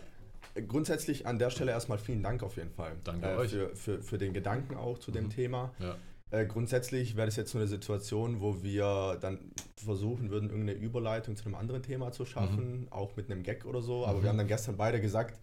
Grundsätzlich 0.66 1.26
an 1.26 1.38
der 1.38 1.50
Stelle 1.50 1.72
erstmal 1.72 1.98
vielen 1.98 2.22
Dank 2.22 2.42
auf 2.42 2.56
jeden 2.56 2.70
Fall. 2.70 2.96
Danke 3.04 3.28
äh, 3.28 3.36
euch. 3.36 3.50
Für, 3.50 3.76
für, 3.76 4.02
für 4.02 4.18
den 4.18 4.32
Gedanken 4.32 4.76
auch 4.76 4.98
zu 4.98 5.10
mhm. 5.10 5.14
dem 5.14 5.30
Thema. 5.30 5.74
Ja. 5.78 5.96
Äh, 6.30 6.46
grundsätzlich 6.46 7.16
wäre 7.16 7.26
das 7.26 7.36
jetzt 7.36 7.50
so 7.50 7.58
eine 7.58 7.66
Situation, 7.66 8.40
wo 8.40 8.62
wir 8.62 9.16
dann 9.20 9.50
versuchen 9.76 10.30
würden, 10.30 10.50
irgendeine 10.50 10.78
Überleitung 10.78 11.36
zu 11.36 11.46
einem 11.46 11.54
anderen 11.54 11.82
Thema 11.82 12.12
zu 12.12 12.26
schaffen, 12.26 12.82
mhm. 12.82 12.92
auch 12.92 13.16
mit 13.16 13.30
einem 13.30 13.42
Gag 13.42 13.64
oder 13.64 13.80
so. 13.80 14.06
Aber 14.06 14.18
mhm. 14.18 14.22
wir 14.22 14.28
haben 14.30 14.38
dann 14.38 14.48
gestern 14.48 14.76
beide 14.76 15.00
gesagt, 15.00 15.38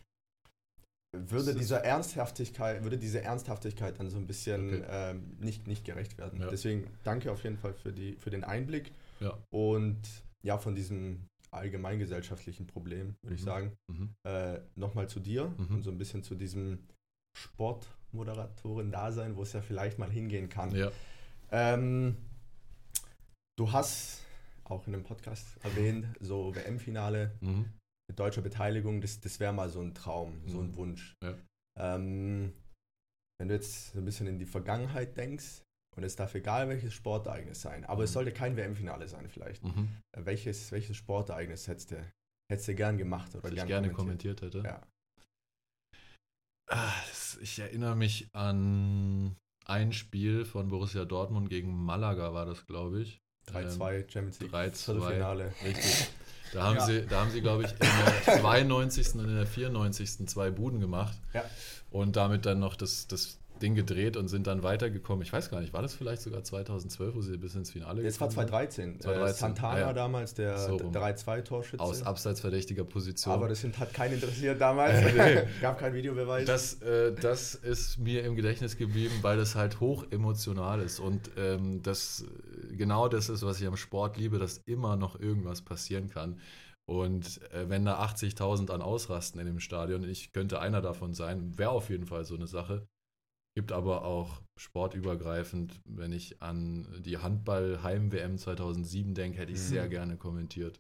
würde 1.18 1.56
dieser 1.56 1.84
Ernsthaftigkeit, 1.84 2.84
würde 2.84 2.98
diese 2.98 3.22
Ernsthaftigkeit 3.22 4.00
dann 4.00 4.10
so 4.10 4.18
ein 4.18 4.28
bisschen 4.28 4.84
okay. 4.84 5.12
ähm, 5.12 5.38
nicht, 5.40 5.68
nicht 5.68 5.86
gerecht 5.86 6.18
werden. 6.18 6.42
Ja. 6.42 6.50
Deswegen 6.50 6.88
danke 7.04 7.32
auf 7.32 7.44
jeden 7.44 7.58
Fall 7.58 7.74
für, 7.74 7.94
die, 7.94 8.16
für 8.16 8.30
den 8.30 8.44
Einblick. 8.44 8.92
Ja. 9.20 9.38
Und 9.50 10.02
ja, 10.44 10.58
von 10.58 10.76
diesem 10.76 11.26
allgemeingesellschaftlichen 11.52 12.68
Problem, 12.68 13.16
würde 13.22 13.34
mhm. 13.34 13.36
ich 13.36 13.44
sagen, 13.44 13.72
mhm. 13.88 14.16
äh, 14.24 14.60
nochmal 14.76 15.08
zu 15.08 15.20
dir 15.20 15.54
mhm. 15.58 15.76
und 15.76 15.84
so 15.84 15.92
ein 15.92 15.98
bisschen 15.98 16.22
zu 16.22 16.36
diesem 16.36 16.80
Sport 17.36 17.88
Moderatorin-Dasein, 18.16 19.36
wo 19.36 19.44
es 19.44 19.54
ja 19.54 19.62
vielleicht 19.62 20.00
mal 20.00 20.10
hingehen 20.10 20.50
kann. 20.50 20.74
Ja. 20.76 20.92
Ähm, 21.52 22.18
du 23.58 23.72
hast 23.72 24.24
auch 24.64 24.88
in 24.88 24.94
dem 24.94 25.04
Podcast 25.04 25.46
erwähnt, 25.64 26.08
so 26.20 26.56
WM-Finale 26.56 27.32
mhm. 27.42 27.66
mit 28.10 28.20
deutscher 28.20 28.42
Beteiligung, 28.42 29.02
das, 29.02 29.20
das 29.20 29.40
wäre 29.40 29.54
mal 29.54 29.70
so 29.70 29.82
ein 29.82 29.94
Traum, 29.94 30.42
so 30.48 30.60
ein 30.60 30.68
mhm. 30.68 30.76
Wunsch. 30.76 31.14
Ja. 31.24 31.36
Ähm, 31.78 32.54
wenn 33.40 33.50
du 33.50 33.54
jetzt 33.54 33.92
so 33.92 34.00
ein 34.00 34.06
bisschen 34.06 34.28
in 34.28 34.40
die 34.40 34.46
Vergangenheit 34.46 35.18
denkst, 35.18 35.62
und 35.96 36.04
es 36.04 36.16
darf 36.16 36.36
egal 36.36 36.68
welches 36.68 36.94
Sportereignis 36.94 37.62
sein, 37.62 37.86
aber 37.86 38.00
mhm. 38.00 38.06
es 38.06 38.14
sollte 38.14 38.34
kein 38.34 38.58
WM-Finale 38.58 39.08
sein 39.08 39.30
vielleicht. 39.30 39.64
Mhm. 39.64 39.90
Welches, 40.18 40.72
welches 40.72 40.98
Sportereignis 40.98 41.68
hättest 41.68 41.92
du, 41.92 42.06
hättest 42.52 42.68
du 42.68 42.76
gern 42.76 42.98
gemacht 42.98 43.34
oder 43.36 43.50
gern 43.50 43.68
gerne 43.68 43.92
kommentiert, 43.92 44.42
kommentiert 44.42 44.66
hätte? 44.66 44.68
Ja. 44.68 44.82
Ah, 46.68 46.94
ich 47.42 47.60
erinnere 47.60 47.96
mich 47.96 48.30
an 48.34 49.36
ein 49.66 49.94
Spiel 49.94 50.46
von 50.46 50.70
Borussia 50.70 51.06
Dortmund 51.06 51.50
gegen 51.50 51.76
Malaga, 51.84 52.34
war 52.34 52.46
das, 52.46 52.66
glaube 52.66 53.02
ich. 53.02 53.22
3-2 53.52 53.94
ähm, 53.94 54.10
Champions 54.10 54.40
League. 54.40 54.54
3-2. 54.54 55.14
Finale. 55.14 55.54
Richtig. 55.64 56.08
Da 56.54 56.64
haben, 56.64 56.76
ja. 56.78 56.86
sie, 56.86 57.06
da 57.06 57.20
haben 57.20 57.32
sie, 57.32 57.42
glaube 57.42 57.64
ich, 57.64 57.72
in 57.72 57.78
der 57.80 58.36
92. 58.40 59.16
und 59.16 59.28
in 59.28 59.36
der 59.36 59.48
94. 59.48 60.28
zwei 60.28 60.52
Buden 60.52 60.80
gemacht. 60.80 61.18
Ja. 61.34 61.44
Und 61.90 62.16
damit 62.16 62.46
dann 62.46 62.60
noch 62.60 62.76
das, 62.78 63.08
das 63.08 63.40
Ding 63.62 63.76
gedreht 63.76 64.18
und 64.18 64.28
sind 64.28 64.48
dann 64.48 64.64
weitergekommen. 64.64 65.24
Ich 65.24 65.32
weiß 65.32 65.50
gar 65.50 65.62
nicht, 65.62 65.74
war 65.74 65.82
das 65.82 65.94
vielleicht 65.94 66.22
sogar 66.22 66.44
2012, 66.44 67.16
wo 67.16 67.22
sie 67.22 67.38
bis 67.38 67.56
ins 67.56 67.72
Finale 67.72 68.02
gekommen 68.02 68.12
sind? 68.12 68.14
Es 68.14 68.22
war 68.22 68.30
2013. 68.30 69.02
2013. 69.02 69.28
Äh, 69.28 69.34
Santana 69.34 69.80
ja, 69.80 69.88
ja. 69.88 69.94
damals, 69.94 70.34
der 70.34 70.58
so 70.58 70.78
3-2-Torschütze. 70.78 71.80
Aus 71.80 72.04
abseits 72.04 72.42
verdächtiger 72.42 72.84
Position. 72.84 73.34
Aber 73.34 73.48
das 73.48 73.64
hat 73.64 73.94
keinen 73.94 74.16
interessiert 74.16 74.60
damals. 74.60 75.02
Äh, 75.02 75.48
Gab 75.62 75.80
keinen 75.80 75.96
Videobeweis. 75.96 76.46
Das, 76.46 76.82
äh, 76.82 77.14
das 77.14 77.56
ist 77.56 77.98
mir 77.98 78.24
im 78.24 78.36
Gedächtnis 78.36 78.78
geblieben, 78.78 79.16
weil 79.22 79.38
das 79.38 79.56
halt 79.56 79.80
hoch 79.80 80.06
emotional 80.12 80.82
ist. 80.82 81.00
Und 81.00 81.32
ähm, 81.38 81.82
das 81.82 82.26
genau 82.72 83.08
das 83.08 83.30
ist, 83.30 83.44
was 83.44 83.60
ich 83.60 83.68
am 83.68 83.78
Sport 83.78 84.18
liebe, 84.18 84.40
dass 84.40 84.58
immer 84.66 84.96
noch 84.96 85.20
irgendwas 85.20 85.62
passieren 85.62 86.10
kann. 86.10 86.40
Und 86.86 87.42
äh, 87.52 87.68
wenn 87.68 87.86
da 87.86 88.00
80.000 88.04 88.70
an 88.70 88.82
ausrasten 88.82 89.40
in 89.42 89.48
dem 89.48 89.60
Stadion, 89.60 90.04
ich 90.04 90.34
könnte 90.34 90.60
einer 90.60 90.82
davon 90.82 91.14
sein, 91.14 91.58
wäre 91.58 91.72
auf 91.72 91.90
jeden 91.90 92.06
Fall 92.06 92.26
so 92.26 92.36
eine 92.36 92.48
Sache. 92.48 92.88
Gibt 93.56 93.72
aber 93.72 94.04
auch 94.04 94.42
sportübergreifend, 94.58 95.80
wenn 95.86 96.12
ich 96.12 96.42
an 96.42 96.88
die 97.00 97.18
Handball-Heim-WM 97.18 98.38
2007 98.38 99.14
denke, 99.14 99.40
hätte 99.40 99.54
ich 99.54 99.60
mhm. 99.60 99.64
sehr 99.64 99.88
gerne 99.88 100.18
kommentiert. 100.18 100.80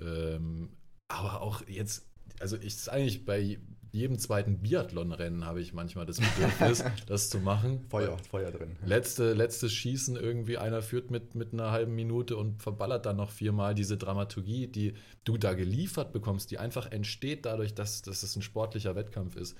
Ähm, 0.00 0.70
aber 1.08 1.42
auch 1.42 1.66
jetzt, 1.66 2.06
also 2.38 2.56
ich 2.56 2.66
ist 2.66 2.88
eigentlich 2.88 3.24
bei 3.24 3.58
jedem 3.90 4.18
zweiten 4.18 4.60
Biathlon-Rennen 4.60 5.44
habe 5.44 5.60
ich 5.60 5.72
manchmal 5.72 6.06
das 6.06 6.20
Bedürfnis, 6.20 6.84
das 7.06 7.30
zu 7.30 7.38
machen. 7.38 7.84
Feuer, 7.88 8.16
Feuer 8.30 8.50
drin. 8.50 8.76
Letzte, 8.84 9.32
letztes 9.32 9.72
Schießen 9.72 10.16
irgendwie, 10.16 10.58
einer 10.58 10.82
führt 10.82 11.10
mit, 11.10 11.34
mit 11.34 11.52
einer 11.52 11.70
halben 11.70 11.94
Minute 11.94 12.36
und 12.36 12.62
verballert 12.62 13.06
dann 13.06 13.16
noch 13.16 13.30
viermal 13.30 13.74
diese 13.74 13.96
Dramaturgie, 13.96 14.66
die 14.66 14.94
du 15.24 15.36
da 15.36 15.54
geliefert 15.54 16.12
bekommst, 16.12 16.50
die 16.50 16.58
einfach 16.58 16.92
entsteht 16.92 17.46
dadurch, 17.46 17.74
dass, 17.74 18.02
dass 18.02 18.22
es 18.22 18.36
ein 18.36 18.42
sportlicher 18.42 18.94
Wettkampf 18.94 19.36
ist. 19.36 19.56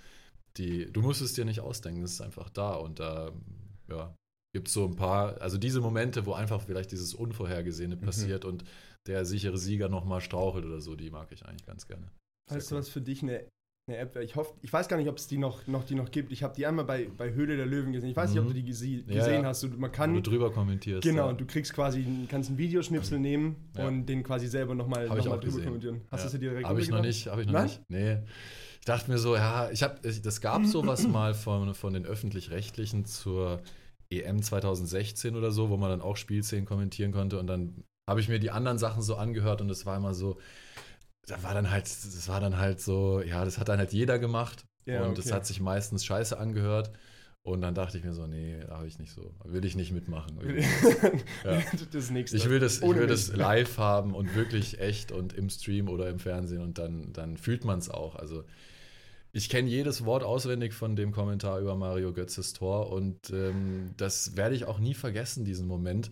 Die, 0.56 0.90
du 0.90 1.02
musst 1.02 1.20
es 1.20 1.34
dir 1.34 1.44
nicht 1.44 1.60
ausdenken, 1.60 2.02
es 2.02 2.12
ist 2.12 2.20
einfach 2.20 2.48
da 2.48 2.74
und 2.74 2.98
da 2.98 3.32
ja, 3.88 4.14
gibt 4.52 4.68
es 4.68 4.74
so 4.74 4.86
ein 4.86 4.96
paar, 4.96 5.40
also 5.40 5.58
diese 5.58 5.80
Momente, 5.80 6.26
wo 6.26 6.32
einfach 6.32 6.60
vielleicht 6.60 6.90
dieses 6.90 7.14
Unvorhergesehene 7.14 7.96
mhm. 7.96 8.00
passiert 8.00 8.44
und 8.44 8.64
der 9.06 9.24
sichere 9.24 9.58
Sieger 9.58 9.88
nochmal 9.88 10.20
strauchelt 10.20 10.64
oder 10.64 10.80
so, 10.80 10.96
die 10.96 11.10
mag 11.10 11.30
ich 11.32 11.46
eigentlich 11.46 11.66
ganz 11.66 11.86
gerne. 11.86 12.10
Weißt 12.50 12.70
du, 12.70 12.76
was 12.76 12.88
für 12.88 13.00
dich 13.00 13.22
eine 13.22 13.46
eine 13.88 13.98
App. 13.98 14.16
Ich 14.16 14.36
hoffe, 14.36 14.54
ich 14.62 14.72
weiß 14.72 14.88
gar 14.88 14.96
nicht, 14.96 15.08
ob 15.08 15.16
es 15.16 15.26
die 15.26 15.38
noch, 15.38 15.66
noch, 15.66 15.84
die 15.84 15.94
noch 15.94 16.10
gibt. 16.10 16.30
Ich 16.32 16.42
habe 16.42 16.54
die 16.54 16.66
einmal 16.66 16.84
bei, 16.84 17.08
bei 17.16 17.32
Höhle 17.32 17.56
der 17.56 17.66
Löwen 17.66 17.92
gesehen. 17.92 18.10
Ich 18.10 18.16
weiß 18.16 18.30
mhm. 18.30 18.34
nicht, 18.34 18.42
ob 18.42 18.48
du 18.48 18.54
die 18.54 18.64
gese 18.64 19.02
gesehen 19.02 19.42
ja, 19.42 19.44
hast. 19.44 19.62
Du, 19.62 19.68
man 19.68 19.90
kann, 19.90 20.12
Wo 20.12 20.20
du 20.20 20.30
drüber 20.30 20.52
kommentierst. 20.52 21.02
Genau, 21.02 21.24
ja. 21.24 21.30
und 21.30 21.40
du 21.40 21.46
kriegst 21.46 21.74
quasi, 21.74 22.04
kannst 22.28 22.50
einen 22.50 22.58
Videoschnipsel 22.58 23.18
nehmen 23.18 23.56
ja. 23.76 23.86
und 23.86 24.06
den 24.06 24.22
quasi 24.22 24.46
selber 24.46 24.74
nochmal 24.74 25.08
noch, 25.08 25.16
drüber 25.18 25.38
gesehen. 25.38 25.64
kommentieren. 25.64 26.00
Hast 26.10 26.26
du 26.26 26.28
sie 26.28 26.38
direkt 26.38 26.66
Habe 26.66 26.80
ich 26.80 26.90
noch 26.90 27.02
nicht, 27.02 27.26
habe 27.26 27.40
ich 27.42 27.46
noch 27.46 27.54
Nein? 27.54 27.64
nicht. 27.64 27.82
Nee. 27.88 28.18
Ich 28.88 28.94
dachte 28.94 29.10
mir 29.10 29.18
so, 29.18 29.36
ja, 29.36 29.68
ich 29.70 29.82
habe, 29.82 29.98
das 30.00 30.40
gab 30.40 30.64
sowas 30.64 31.06
mal 31.08 31.34
von, 31.34 31.74
von 31.74 31.92
den 31.92 32.06
Öffentlich-Rechtlichen 32.06 33.04
zur 33.04 33.60
EM 34.08 34.42
2016 34.42 35.36
oder 35.36 35.50
so, 35.50 35.68
wo 35.68 35.76
man 35.76 35.90
dann 35.90 36.00
auch 36.00 36.16
Spielszenen 36.16 36.64
kommentieren 36.64 37.12
konnte 37.12 37.38
und 37.38 37.48
dann 37.48 37.84
habe 38.08 38.20
ich 38.20 38.30
mir 38.30 38.38
die 38.38 38.50
anderen 38.50 38.78
Sachen 38.78 39.02
so 39.02 39.16
angehört 39.16 39.60
und 39.60 39.68
es 39.68 39.84
war 39.84 39.98
immer 39.98 40.14
so, 40.14 40.38
da 41.26 41.42
war 41.42 41.52
dann 41.52 41.70
halt, 41.70 41.84
das 41.84 42.28
war 42.28 42.40
dann 42.40 42.56
halt 42.56 42.80
so, 42.80 43.20
ja, 43.20 43.44
das 43.44 43.58
hat 43.58 43.68
dann 43.68 43.78
halt 43.78 43.92
jeder 43.92 44.18
gemacht. 44.18 44.64
Ja, 44.86 45.04
und 45.04 45.18
es 45.18 45.30
hat 45.32 45.44
sich 45.44 45.60
meistens 45.60 46.06
scheiße 46.06 46.38
angehört. 46.38 46.90
Und 47.42 47.60
dann 47.60 47.74
dachte 47.74 47.98
ich 47.98 48.04
mir 48.04 48.14
so, 48.14 48.26
nee, 48.26 48.58
habe 48.70 48.86
ich 48.86 48.98
nicht 48.98 49.12
so. 49.12 49.34
Will 49.44 49.66
ich 49.66 49.76
nicht 49.76 49.92
mitmachen. 49.92 50.38
ja. 51.44 51.62
Das 51.92 52.10
nächste. 52.10 52.38
Ich 52.38 52.48
will 52.48 52.58
das, 52.58 52.78
ich 52.78 52.88
will 52.88 53.06
das 53.06 53.36
live 53.36 53.76
haben 53.76 54.14
und 54.14 54.34
wirklich 54.34 54.80
echt 54.80 55.12
und 55.12 55.34
im 55.34 55.50
Stream 55.50 55.88
oder 55.88 56.08
im 56.08 56.18
Fernsehen 56.18 56.62
und 56.62 56.78
dann, 56.78 57.12
dann 57.12 57.36
fühlt 57.36 57.66
man 57.66 57.78
es 57.78 57.90
auch. 57.90 58.16
Also 58.16 58.44
ich 59.32 59.48
kenne 59.48 59.68
jedes 59.68 60.04
Wort 60.04 60.24
auswendig 60.24 60.74
von 60.74 60.96
dem 60.96 61.12
Kommentar 61.12 61.60
über 61.60 61.74
Mario 61.76 62.12
Götzes 62.12 62.52
Tor 62.52 62.90
und 62.90 63.30
ähm, 63.30 63.92
das 63.96 64.36
werde 64.36 64.54
ich 64.54 64.64
auch 64.64 64.78
nie 64.78 64.94
vergessen, 64.94 65.44
diesen 65.44 65.66
Moment. 65.66 66.10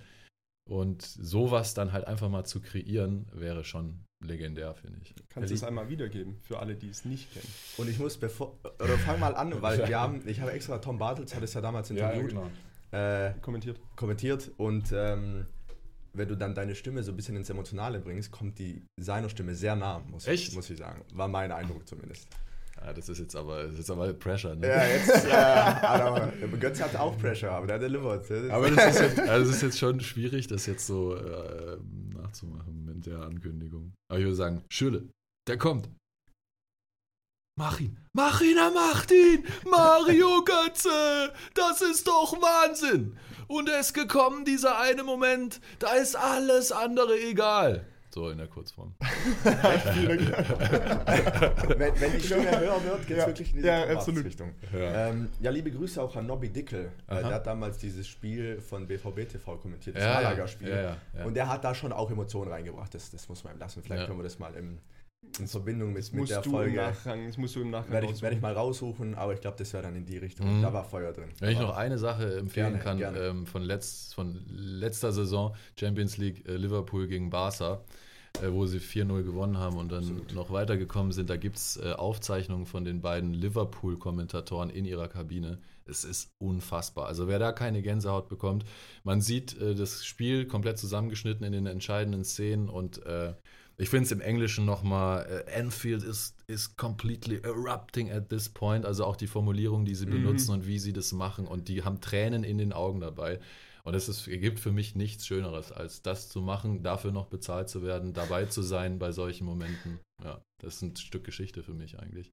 Und 0.69 1.03
sowas 1.03 1.75
dann 1.75 1.93
halt 1.93 2.09
einfach 2.09 2.29
mal 2.29 2.45
zu 2.45 2.61
kreieren, 2.61 3.27
wäre 3.33 3.63
schon 3.65 4.05
legendär, 4.25 4.75
finde 4.75 4.99
ich. 5.01 5.15
Kannst 5.29 5.51
du 5.51 5.55
es 5.55 5.63
einmal 5.63 5.89
wiedergeben 5.89 6.39
für 6.43 6.59
alle, 6.59 6.75
die 6.75 6.89
es 6.89 7.05
nicht 7.05 7.33
kennen? 7.33 7.47
Und 7.77 7.89
ich 7.89 8.01
muss 8.01 8.17
bevor, 8.17 8.59
oder 8.81 8.99
fang 8.99 9.21
mal 9.21 9.37
an, 9.37 9.63
weil 9.63 9.87
wir 9.87 10.01
haben, 10.01 10.27
ich 10.27 10.41
habe 10.41 10.51
extra 10.53 10.79
Tom 10.79 10.99
Bartels, 10.99 11.37
hat 11.37 11.43
es 11.45 11.55
ja 11.55 11.61
damals 11.61 11.91
interviewt, 11.91 12.33
ja, 12.33 12.51
genau. 12.91 13.29
äh, 13.29 13.35
kommentiert. 13.41 13.79
kommentiert 13.95 14.51
und 14.57 14.93
ähm, 14.93 15.47
wenn 16.15 16.29
du 16.29 16.37
dann 16.37 16.55
deine 16.55 16.75
Stimme 16.75 17.03
so 17.03 17.13
ein 17.13 17.17
bisschen 17.17 17.37
ins 17.37 17.51
Emotionale 17.51 18.01
bringst, 18.01 18.33
kommt 18.33 18.59
die 18.59 18.83
seiner 18.99 19.29
Stimme 19.29 19.55
sehr 19.55 19.77
nah, 19.77 20.01
muss, 20.01 20.27
Echt? 20.27 20.49
Ich, 20.49 20.55
muss 20.55 20.69
ich 20.71 20.79
sagen. 20.79 21.05
War 21.13 21.29
mein 21.29 21.53
Eindruck 21.53 21.87
zumindest. 21.87 22.27
Ja, 22.87 22.93
das 22.93 23.09
ist 23.09 23.19
jetzt 23.19 23.35
aber, 23.35 23.65
das 23.65 23.73
ist 23.73 23.79
jetzt 23.79 23.91
aber 23.91 24.13
Pressure, 24.13 24.55
ne? 24.55 24.69
Ja, 24.69 24.87
jetzt, 24.87 25.27
ja, 25.27 26.33
Götz 26.61 26.81
hat 26.81 26.95
auch 26.95 27.19
Pressure, 27.19 27.51
aber 27.51 27.67
der 27.67 27.81
delivert. 27.81 28.31
aber 28.31 28.71
das 28.71 28.95
ist, 28.95 29.01
jetzt, 29.01 29.19
also 29.29 29.47
das 29.47 29.57
ist 29.57 29.63
jetzt 29.63 29.79
schon 29.81 29.99
schwierig, 29.99 30.47
das 30.47 30.67
jetzt 30.67 30.87
so 30.87 31.17
äh, 31.17 31.79
nachzumachen 32.15 32.85
mit 32.85 33.05
der 33.07 33.23
Ankündigung. 33.23 33.93
Aber 34.09 34.21
ich 34.21 34.25
würde 34.25 34.37
sagen, 34.37 34.63
Schülle, 34.71 35.09
der 35.49 35.59
kommt. 35.59 35.89
Mach 37.59 37.81
ihn, 37.81 37.99
mach 38.13 38.41
ihn, 38.41 38.57
er 38.57 38.71
macht 38.71 39.11
ihn! 39.11 39.45
Mario 39.69 40.45
Götze! 40.45 41.33
Das 41.55 41.83
ist 41.83 42.07
doch 42.07 42.41
Wahnsinn! 42.41 43.17
Und 43.49 43.69
er 43.69 43.81
ist 43.81 43.95
gekommen, 43.95 44.45
dieser 44.45 44.79
eine 44.79 45.03
Moment, 45.03 45.61
da 45.81 45.95
ist 45.95 46.15
alles 46.15 46.71
andere 46.71 47.19
egal. 47.19 47.85
So 48.17 48.31
in 48.31 48.39
der 48.39 48.47
Kurzform. 48.47 48.95
wenn, 49.45 49.55
wenn 52.01 52.13
die 52.13 52.21
Stimme 52.21 52.61
höher 52.61 52.83
wird, 52.83 53.07
geht 53.07 53.19
es 53.19 53.23
ja. 53.23 53.27
wirklich 53.27 53.55
in 53.55 53.61
die 53.61 53.69
ja, 53.69 53.83
Richtung. 53.83 54.55
Ja. 54.73 55.09
Ähm, 55.11 55.29
ja, 55.39 55.51
liebe 55.51 55.71
Grüße 55.71 56.03
auch 56.03 56.17
an 56.17 56.27
Nobby 56.27 56.49
Dickel. 56.49 56.93
Äh, 57.09 57.17
der 57.17 57.35
hat 57.35 57.47
damals 57.47 57.77
dieses 57.77 58.09
Spiel 58.09 58.59
von 58.63 58.87
BVB 58.87 59.29
TV 59.29 59.59
kommentiert, 59.59 59.97
das 59.97 60.05
ja, 60.05 60.15
Malaga-Spiel. 60.15 60.69
Ja, 60.71 60.97
Und 61.27 61.35
der 61.35 61.47
hat 61.47 61.63
da 61.63 61.75
schon 61.75 61.93
auch 61.93 62.11
Emotionen 62.11 62.51
reingebracht. 62.51 62.95
Das, 62.95 63.11
das 63.11 63.29
muss 63.29 63.45
man 63.45 63.53
ihm 63.55 63.59
lassen. 63.59 63.83
Vielleicht 63.83 64.07
können 64.07 64.19
wir 64.19 64.25
das 64.25 64.39
mal 64.39 64.55
im, 64.55 64.79
in 65.39 65.47
Verbindung 65.47 65.93
mit, 65.93 66.11
mit 66.15 66.31
der 66.31 66.43
Folge. 66.43 66.75
Nachgang, 66.75 67.27
das 67.27 67.37
musst 67.37 67.55
du 67.55 67.61
im 67.61 67.69
Nachgang 67.69 67.93
werde 67.93 68.07
ich, 68.07 68.23
werd 68.23 68.33
ich 68.33 68.41
mal 68.41 68.55
raussuchen, 68.55 69.15
aber 69.15 69.35
ich 69.35 69.43
glaube, 69.43 69.59
das 69.59 69.75
wäre 69.75 69.83
dann 69.83 69.95
in 69.95 70.07
die 70.07 70.17
Richtung. 70.17 70.57
Mhm. 70.57 70.63
Da 70.63 70.73
war 70.73 70.85
Feuer 70.85 71.13
drin. 71.13 71.29
Wenn 71.39 71.51
ich 71.51 71.59
noch 71.59 71.77
eine 71.77 71.99
Sache 71.99 72.39
empfehlen 72.39 72.81
gerne, 72.81 72.83
kann 72.83 72.97
gerne. 72.97 73.19
Ähm, 73.19 73.47
von, 73.47 73.61
letzt, 73.61 74.15
von 74.15 74.43
letzter 74.49 75.13
Saison, 75.13 75.55
Champions 75.79 76.17
League 76.17 76.49
äh, 76.49 76.57
Liverpool 76.57 77.09
gegen 77.09 77.29
Barca 77.29 77.83
äh, 78.43 78.53
wo 78.53 78.67
sie 78.67 78.79
4-0 78.79 79.23
gewonnen 79.23 79.59
haben 79.59 79.77
und 79.77 79.91
dann 79.91 80.01
Absolut. 80.01 80.35
noch 80.35 80.51
weitergekommen 80.51 81.13
sind. 81.13 81.31
Da 81.31 81.37
gibt 81.37 81.57
es 81.57 81.77
äh, 81.77 81.93
Aufzeichnungen 81.93 82.67
von 82.67 82.85
den 82.85 83.01
beiden 83.01 83.33
Liverpool-Kommentatoren 83.35 84.71
in 84.71 84.85
ihrer 84.85 85.09
Kabine. 85.09 85.59
Es 85.85 86.05
ist 86.05 86.33
unfassbar. 86.39 87.07
Also 87.07 87.29
wer 87.29 87.39
da 87.39 87.53
keine 87.53 87.83
Gänsehaut 87.83 88.29
bekommt, 88.29 88.65
man 89.05 89.21
sieht 89.21 89.59
äh, 89.61 89.75
das 89.75 90.05
Spiel 90.05 90.47
komplett 90.47 90.79
zusammengeschnitten 90.79 91.45
in 91.45 91.53
den 91.53 91.67
entscheidenden 91.67 92.25
Szenen 92.25 92.69
und 92.69 93.05
äh, 93.07 93.35
ich 93.79 93.91
finde 93.91 94.05
es 94.05 94.13
im 94.13 94.23
Englischen 94.23 94.65
nochmal, 94.65 95.45
äh, 95.47 95.59
Anfield 95.61 96.03
is, 96.03 96.35
is 96.47 96.77
completely 96.77 97.41
erupting 97.43 98.11
at 98.11 98.31
this 98.31 98.49
point. 98.49 98.87
Also 98.87 99.05
auch 99.05 99.17
die 99.17 99.27
Formulierung, 99.27 99.85
die 99.85 99.95
sie 99.95 100.07
mhm. 100.07 100.23
benutzen 100.23 100.53
und 100.53 100.67
wie 100.67 100.79
sie 100.79 100.95
das 100.95 101.13
machen 101.13 101.47
und 101.47 101.69
die 101.69 101.85
haben 101.85 102.01
Tränen 102.01 102.43
in 102.43 102.59
den 102.59 102.73
Augen 102.73 103.01
dabei. 103.01 103.39
Und 103.87 103.95
es 103.95 104.09
ist, 104.09 104.25
gibt 104.25 104.59
für 104.59 104.73
mich 104.73 104.97
nichts 104.97 105.29
Schöneres, 105.29 105.71
als 105.71 106.03
das 106.03 106.29
zu 106.29 106.43
machen, 106.43 106.83
dafür 106.83 107.13
noch 107.13 107.27
bezahlt 107.27 107.69
zu 107.69 107.85
werden, 107.85 108.13
dabei 108.13 108.47
zu 108.47 108.61
sein 108.63 108.99
bei 108.99 109.13
solchen 109.13 109.45
Momenten. 109.45 110.01
Ja, 110.25 110.43
das 110.61 110.75
ist 110.75 110.83
ein 110.83 110.97
Stück 110.97 111.23
Geschichte 111.23 111.63
für 111.63 111.73
mich 111.73 111.97
eigentlich. 111.97 112.33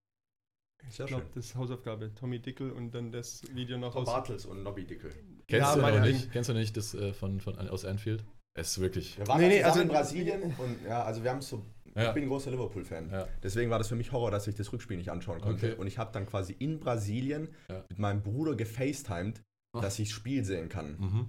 Ich 0.90 0.98
glaube, 0.98 1.28
das 1.36 1.46
ist 1.46 1.56
Hausaufgabe. 1.56 2.12
Tommy 2.16 2.40
Dickel 2.40 2.72
und 2.72 2.92
dann 2.96 3.12
das 3.12 3.44
Video 3.54 3.78
noch 3.78 3.94
Tom 3.94 4.02
aus. 4.02 4.08
Bartels 4.08 4.46
und 4.48 4.64
Nobby 4.64 4.84
Dickel. 4.84 5.12
Kennst, 5.48 5.76
ja, 5.76 5.76
du 5.76 5.82
noch 5.82 6.04
nicht, 6.04 6.32
kennst 6.32 6.50
du 6.50 6.54
nicht 6.54 6.76
das 6.76 6.96
äh, 6.96 7.14
von, 7.14 7.40
von, 7.40 7.56
aus 7.70 7.86
Anfield? 7.86 8.26
Es 8.56 8.72
ist 8.72 8.80
wirklich. 8.80 9.20
Wir 9.20 9.28
waren 9.28 9.40
nee, 9.40 9.50
nee, 9.50 9.64
also 9.64 9.80
in 9.80 9.90
Brasilien 9.90 10.56
und 10.58 10.84
ja, 10.88 11.04
also 11.04 11.24
wir 11.24 11.30
haben 11.30 11.42
so. 11.42 11.64
Ja. 11.96 12.08
Ich 12.08 12.14
bin 12.16 12.24
ein 12.24 12.30
großer 12.30 12.50
Liverpool-Fan. 12.50 13.12
Ja. 13.12 13.28
Deswegen 13.44 13.70
war 13.70 13.78
das 13.78 13.90
für 13.90 13.96
mich 13.96 14.12
Horror, 14.12 14.32
dass 14.32 14.48
ich 14.48 14.56
das 14.56 14.74
Rückspiel 14.74 14.98
nicht 14.98 15.12
anschauen 15.12 15.40
konnte. 15.40 15.74
Okay. 15.74 15.80
Und 15.80 15.86
ich 15.86 16.00
habe 16.00 16.12
dann 16.12 16.26
quasi 16.26 16.54
in 16.54 16.80
Brasilien 16.80 17.50
ja. 17.70 17.86
mit 17.88 18.00
meinem 18.00 18.24
Bruder 18.24 18.56
gefacetimed 18.56 19.44
dass 19.82 20.00
ich 20.00 20.10
das 20.10 20.16
Spiel 20.16 20.46
sehen 20.46 20.70
kann. 20.70 20.98
Mhm. 21.00 21.28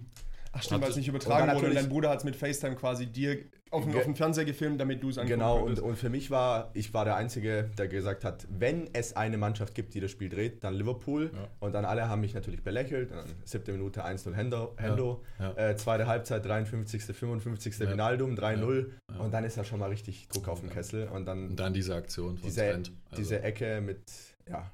Ach 0.52 0.62
stimmt, 0.62 0.82
weil 0.82 0.90
es 0.90 0.96
nicht 0.96 1.08
übertragen 1.08 1.52
wurde 1.54 1.68
und 1.68 1.74
dein 1.74 1.88
Bruder 1.88 2.10
hat 2.10 2.18
es 2.18 2.24
mit 2.24 2.36
FaceTime 2.36 2.76
quasi 2.76 3.06
dir 3.06 3.38
auf, 3.70 3.92
auf 3.92 4.04
dem 4.04 4.14
Fernseher 4.14 4.44
gefilmt, 4.44 4.80
damit 4.80 5.02
du 5.02 5.08
es 5.08 5.18
angucken 5.18 5.40
Genau, 5.40 5.58
und, 5.58 5.80
und 5.80 5.96
für 5.96 6.08
mich 6.08 6.30
war, 6.30 6.70
ich 6.74 6.94
war 6.94 7.04
der 7.04 7.16
Einzige, 7.16 7.70
der 7.76 7.88
gesagt 7.88 8.24
hat, 8.24 8.46
wenn 8.48 8.88
es 8.92 9.16
eine 9.16 9.36
Mannschaft 9.36 9.74
gibt, 9.74 9.94
die 9.94 10.00
das 10.00 10.12
Spiel 10.12 10.28
dreht, 10.28 10.62
dann 10.62 10.74
Liverpool. 10.74 11.32
Ja. 11.34 11.48
Und 11.58 11.72
dann 11.72 11.84
alle 11.84 12.08
haben 12.08 12.20
mich 12.20 12.34
natürlich 12.34 12.62
belächelt. 12.62 13.10
Dann 13.10 13.26
siebte 13.44 13.72
Minute 13.72 14.04
1-0 14.04 14.32
Hendo, 14.32 14.74
Hendo. 14.76 15.24
Ja. 15.40 15.54
Ja. 15.56 15.70
Äh, 15.70 15.76
zweite 15.76 16.06
Halbzeit 16.06 16.44
53., 16.44 17.02
55. 17.02 17.76
Ja. 17.78 17.90
Vinaldum 17.90 18.36
3-0. 18.36 18.90
Und 19.18 19.34
dann 19.34 19.42
ist 19.42 19.56
da 19.56 19.64
schon 19.64 19.80
mal 19.80 19.90
richtig 19.90 20.28
Druck 20.28 20.46
auf 20.46 20.60
dem 20.60 20.70
Kessel. 20.70 21.08
Und 21.08 21.26
dann, 21.26 21.48
und 21.48 21.56
dann 21.56 21.74
diese 21.74 21.96
Aktion 21.96 22.38
von 22.38 22.48
diese, 22.48 22.60
Trent. 22.60 22.92
Also. 23.10 23.22
Diese 23.22 23.42
Ecke 23.42 23.80
mit, 23.80 24.02
ja, 24.48 24.70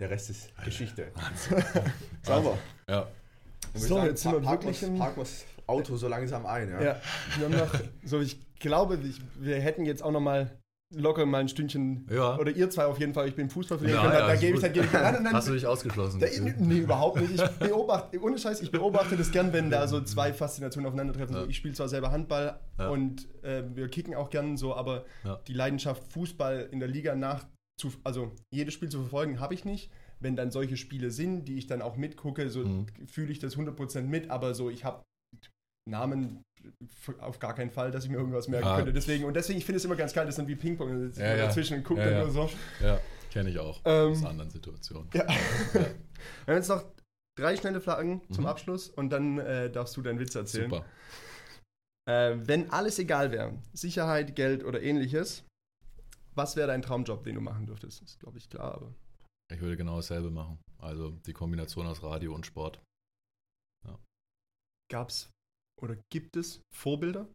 der 0.00 0.10
Rest 0.10 0.30
ist 0.30 0.50
Geschichte. 0.64 1.12
Sauber. 2.22 2.58
Ja. 2.88 3.08
So, 3.74 3.96
sagen, 3.96 4.06
jetzt 4.06 4.22
sind 4.22 4.32
wir 4.32 4.50
wirklich 4.50 4.82
im... 4.82 4.98
Parken 4.98 5.20
das 5.20 5.44
Auto 5.66 5.96
so 5.96 6.08
langsam 6.08 6.46
ein, 6.46 6.68
ja. 6.68 6.82
ja 6.82 7.00
wir 7.38 7.44
haben 7.46 7.56
noch, 7.56 7.80
so 8.04 8.20
ich 8.20 8.38
glaube, 8.58 8.98
ich, 9.02 9.20
wir 9.40 9.60
hätten 9.60 9.84
jetzt 9.84 10.02
auch 10.02 10.12
noch 10.12 10.20
mal 10.20 10.58
locker 10.94 11.26
mal 11.26 11.38
ein 11.38 11.48
Stündchen, 11.48 12.06
ja. 12.10 12.38
oder 12.38 12.52
ihr 12.52 12.70
zwei 12.70 12.84
auf 12.84 13.00
jeden 13.00 13.14
Fall, 13.14 13.28
ich 13.28 13.34
bin 13.34 13.50
Fußball 13.50 13.78
verlieren 13.78 14.04
ja, 14.04 14.12
ja, 14.12 14.28
da, 14.28 14.36
gebe 14.36 14.56
ich 14.56 14.62
halt 14.62 14.74
gebe 14.74 14.86
nein, 14.92 15.22
nein, 15.22 15.32
Hast 15.32 15.48
du 15.48 15.52
dich 15.52 15.66
ausgeschlossen? 15.66 16.20
Da, 16.20 16.26
nee, 16.58 16.78
überhaupt 16.78 17.20
nicht. 17.20 17.34
Ich 17.34 17.50
beobachte, 17.58 18.22
ohne 18.22 18.38
Scheiß, 18.38 18.60
ich 18.60 18.70
beobachte 18.70 19.16
das 19.16 19.32
gern, 19.32 19.52
wenn 19.52 19.70
da 19.70 19.88
so 19.88 20.00
zwei 20.02 20.32
Faszinationen 20.32 20.86
aufeinandertreffen. 20.86 21.34
So, 21.34 21.46
ich 21.46 21.56
spiele 21.56 21.74
zwar 21.74 21.88
selber 21.88 22.12
Handball 22.12 22.60
und 22.90 23.26
äh, 23.42 23.62
wir 23.74 23.88
kicken 23.88 24.14
auch 24.14 24.30
gern 24.30 24.56
so, 24.56 24.74
aber 24.74 25.04
die 25.48 25.54
Leidenschaft 25.54 26.12
Fußball 26.12 26.68
in 26.70 26.78
der 26.78 26.88
Liga 26.88 27.14
nach, 27.14 27.44
zu, 27.80 27.92
also 28.04 28.32
jedes 28.52 28.74
Spiel 28.74 28.88
zu 28.88 29.00
verfolgen, 29.00 29.40
habe 29.40 29.54
ich 29.54 29.64
nicht 29.64 29.90
wenn 30.24 30.34
dann 30.34 30.50
solche 30.50 30.76
Spiele 30.76 31.10
sind, 31.10 31.44
die 31.44 31.56
ich 31.58 31.68
dann 31.68 31.82
auch 31.82 31.96
mitgucke, 31.96 32.50
so 32.50 32.60
mhm. 32.60 32.86
fühle 33.06 33.30
ich 33.30 33.38
das 33.38 33.56
100% 33.56 34.02
mit, 34.02 34.30
aber 34.30 34.54
so, 34.54 34.70
ich 34.70 34.84
habe 34.84 35.04
Namen 35.88 36.42
auf 37.20 37.38
gar 37.38 37.54
keinen 37.54 37.70
Fall, 37.70 37.90
dass 37.90 38.04
ich 38.04 38.10
mir 38.10 38.16
irgendwas 38.16 38.48
merken 38.48 38.66
ah. 38.66 38.76
könnte. 38.76 38.92
Deswegen, 38.92 39.24
und 39.24 39.34
deswegen, 39.34 39.58
ich 39.58 39.66
finde 39.66 39.76
es 39.76 39.84
immer 39.84 39.96
ganz 39.96 40.14
geil, 40.14 40.24
das 40.24 40.32
ist 40.32 40.38
dann 40.38 40.48
wie 40.48 40.56
Ping-Pong. 40.56 40.90
Also 40.90 41.20
ja, 41.20 41.36
ja. 41.36 41.46
dazwischen 41.46 41.76
und 41.76 41.84
guckt 41.84 42.00
ja, 42.00 42.10
dann 42.10 42.20
nur 42.20 42.30
so. 42.30 42.50
Ja, 42.80 42.98
kenne 43.30 43.50
ich 43.50 43.58
auch 43.58 43.82
ähm, 43.84 44.12
aus 44.12 44.24
anderen 44.24 44.50
Situationen. 44.50 45.10
Ja. 45.12 45.26
Wir 45.28 45.84
haben 45.84 45.94
jetzt 46.56 46.68
noch 46.68 46.84
drei 47.38 47.54
schnelle 47.56 47.82
Fragen 47.82 48.22
mhm. 48.28 48.34
zum 48.34 48.46
Abschluss 48.46 48.88
und 48.88 49.10
dann 49.10 49.38
äh, 49.38 49.70
darfst 49.70 49.94
du 49.96 50.02
deinen 50.02 50.18
Witz 50.18 50.34
erzählen. 50.34 50.70
Super. 50.70 50.86
Äh, 52.08 52.36
wenn 52.46 52.70
alles 52.70 52.98
egal 52.98 53.30
wäre, 53.30 53.58
Sicherheit, 53.74 54.34
Geld 54.34 54.64
oder 54.64 54.82
ähnliches, 54.82 55.44
was 56.34 56.56
wäre 56.56 56.68
dein 56.68 56.82
Traumjob, 56.82 57.24
den 57.24 57.36
du 57.36 57.40
machen 57.40 57.66
dürftest? 57.66 58.02
Das 58.02 58.10
ist, 58.10 58.20
glaube 58.20 58.38
ich, 58.38 58.48
klar, 58.48 58.74
aber. 58.74 58.94
Ich 59.52 59.60
würde 59.60 59.76
genau 59.76 59.96
dasselbe 59.96 60.30
machen. 60.30 60.58
Also 60.78 61.10
die 61.10 61.32
Kombination 61.32 61.86
aus 61.86 62.02
Radio 62.02 62.34
und 62.34 62.46
Sport. 62.46 62.82
Ja. 63.86 63.98
Gab 64.90 65.10
es 65.10 65.30
oder 65.80 65.96
gibt 66.10 66.36
es 66.36 66.62
Vorbilder? 66.74 67.28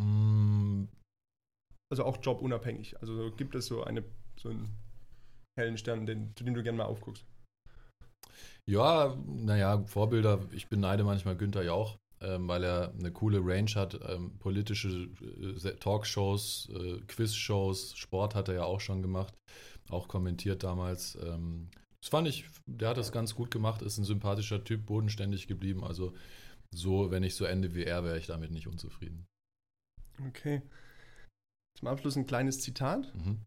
Mm. 0.00 0.84
Also 1.90 2.04
auch 2.04 2.18
jobunabhängig. 2.22 3.00
Also 3.00 3.32
gibt 3.34 3.54
es 3.54 3.66
so 3.66 3.82
eine 3.82 4.04
so 4.38 4.50
einen 4.50 4.76
hellen 5.58 5.78
Stern, 5.78 6.06
den, 6.06 6.34
zu 6.36 6.44
dem 6.44 6.54
du 6.54 6.62
gerne 6.62 6.78
mal 6.78 6.84
aufguckst? 6.84 7.24
Ja, 8.68 9.16
naja, 9.26 9.82
Vorbilder. 9.84 10.46
Ich 10.52 10.68
beneide 10.68 11.02
manchmal 11.02 11.36
Günther 11.36 11.64
Jauch, 11.64 11.96
ähm, 12.20 12.48
weil 12.48 12.64
er 12.64 12.92
eine 12.98 13.12
coole 13.12 13.40
Range 13.42 13.70
hat. 13.74 13.98
Ähm, 14.08 14.38
politische 14.38 15.08
äh, 15.20 15.74
Talkshows, 15.76 16.68
äh, 16.74 17.00
Quizshows, 17.06 17.96
Sport 17.96 18.34
hat 18.34 18.48
er 18.48 18.54
ja 18.54 18.64
auch 18.64 18.80
schon 18.80 19.02
gemacht, 19.02 19.34
auch 19.88 20.08
kommentiert 20.08 20.62
damals. 20.62 21.16
Ähm, 21.22 21.68
das 22.00 22.10
fand 22.10 22.28
ich, 22.28 22.44
der 22.66 22.90
hat 22.90 22.96
das 22.96 23.12
ganz 23.12 23.34
gut 23.34 23.50
gemacht, 23.50 23.82
ist 23.82 23.98
ein 23.98 24.04
sympathischer 24.04 24.62
Typ, 24.62 24.86
bodenständig 24.86 25.46
geblieben. 25.46 25.84
Also 25.84 26.14
so, 26.70 27.10
wenn 27.10 27.22
ich 27.22 27.34
so 27.34 27.44
ende 27.44 27.74
wie 27.74 27.84
er, 27.84 28.04
wäre 28.04 28.18
ich 28.18 28.26
damit 28.26 28.50
nicht 28.50 28.66
unzufrieden. 28.66 29.26
Okay. 30.28 30.62
Zum 31.78 31.88
Abschluss 31.88 32.16
ein 32.16 32.26
kleines 32.26 32.60
Zitat. 32.60 33.12
Mhm. 33.14 33.38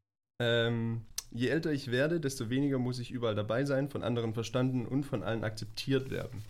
Ähm, 0.42 1.06
je 1.32 1.50
älter 1.50 1.72
ich 1.72 1.92
werde, 1.92 2.20
desto 2.20 2.50
weniger 2.50 2.80
muss 2.80 3.00
ich 3.00 3.12
überall 3.12 3.36
dabei 3.36 3.66
sein, 3.66 3.90
von 3.90 4.04
anderen 4.04 4.34
verstanden 4.34 4.86
und 4.86 5.04
von 5.04 5.24
allen 5.24 5.44
akzeptiert 5.44 6.10
werden. 6.10 6.42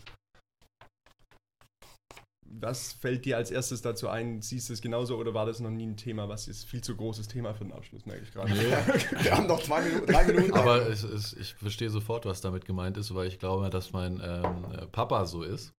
Was 2.60 2.94
fällt 2.94 3.26
dir 3.26 3.38
als 3.38 3.52
erstes 3.52 3.82
dazu 3.82 4.10
ein? 4.10 4.42
Siehst 4.42 4.70
du 4.70 4.74
es 4.74 4.82
genauso 4.82 5.18
oder 5.18 5.34
war 5.34 5.46
das 5.46 5.60
noch 5.60 5.70
nie 5.70 5.86
ein 5.86 5.98
Thema? 5.98 6.30
Was 6.30 6.48
ist 6.48 6.66
viel 6.66 6.82
zu 6.82 6.96
großes 6.96 7.28
Thema 7.28 7.54
für 7.54 7.64
den 7.64 7.74
Abschluss, 7.74 8.06
merke 8.06 8.24
ich 8.24 8.32
gerade. 8.32 8.52
Nee. 8.52 8.60
Wir 9.24 9.38
haben 9.38 9.48
noch 9.48 9.62
zwei 9.62 9.82
Minuten, 9.82 10.12
drei 10.12 10.26
Minuten. 10.26 10.54
Aber 10.54 10.88
es, 10.88 11.04
es, 11.04 11.34
ich 11.34 11.54
verstehe 11.54 11.90
sofort, 11.90 12.26
was 12.26 12.42
damit 12.42 12.66
gemeint 12.66 12.98
ist, 12.98 13.14
weil 13.16 13.28
ich 13.28 13.40
glaube, 13.40 13.70
dass 13.70 13.94
mein 13.94 14.22
ähm, 14.24 14.90
Papa 14.92 15.26
so 15.26 15.44
ist 15.44 15.74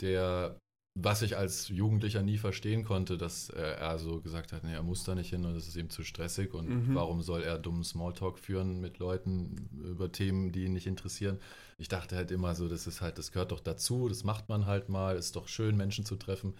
der, 0.00 0.58
was 0.96 1.22
ich 1.22 1.36
als 1.36 1.68
Jugendlicher 1.68 2.22
nie 2.22 2.38
verstehen 2.38 2.84
konnte, 2.84 3.18
dass 3.18 3.48
er 3.50 3.98
so 3.98 4.20
gesagt 4.20 4.52
hat, 4.52 4.62
nee, 4.62 4.72
er 4.72 4.84
muss 4.84 5.02
da 5.02 5.16
nicht 5.16 5.30
hin 5.30 5.44
und 5.44 5.56
es 5.56 5.66
ist 5.66 5.76
ihm 5.76 5.90
zu 5.90 6.04
stressig 6.04 6.54
und 6.54 6.68
mhm. 6.68 6.94
warum 6.94 7.20
soll 7.20 7.42
er 7.42 7.58
dummen 7.58 7.82
Smalltalk 7.82 8.38
führen 8.38 8.80
mit 8.80 8.98
Leuten 8.98 9.68
über 9.84 10.12
Themen, 10.12 10.52
die 10.52 10.64
ihn 10.64 10.72
nicht 10.72 10.86
interessieren. 10.86 11.40
Ich 11.78 11.88
dachte 11.88 12.14
halt 12.14 12.30
immer 12.30 12.54
so, 12.54 12.68
das 12.68 12.86
ist 12.86 13.00
halt, 13.00 13.18
das 13.18 13.32
gehört 13.32 13.50
doch 13.50 13.60
dazu, 13.60 14.08
das 14.08 14.22
macht 14.22 14.48
man 14.48 14.66
halt 14.66 14.88
mal, 14.88 15.16
ist 15.16 15.34
doch 15.34 15.48
schön, 15.48 15.76
Menschen 15.76 16.04
zu 16.04 16.14
treffen. 16.14 16.54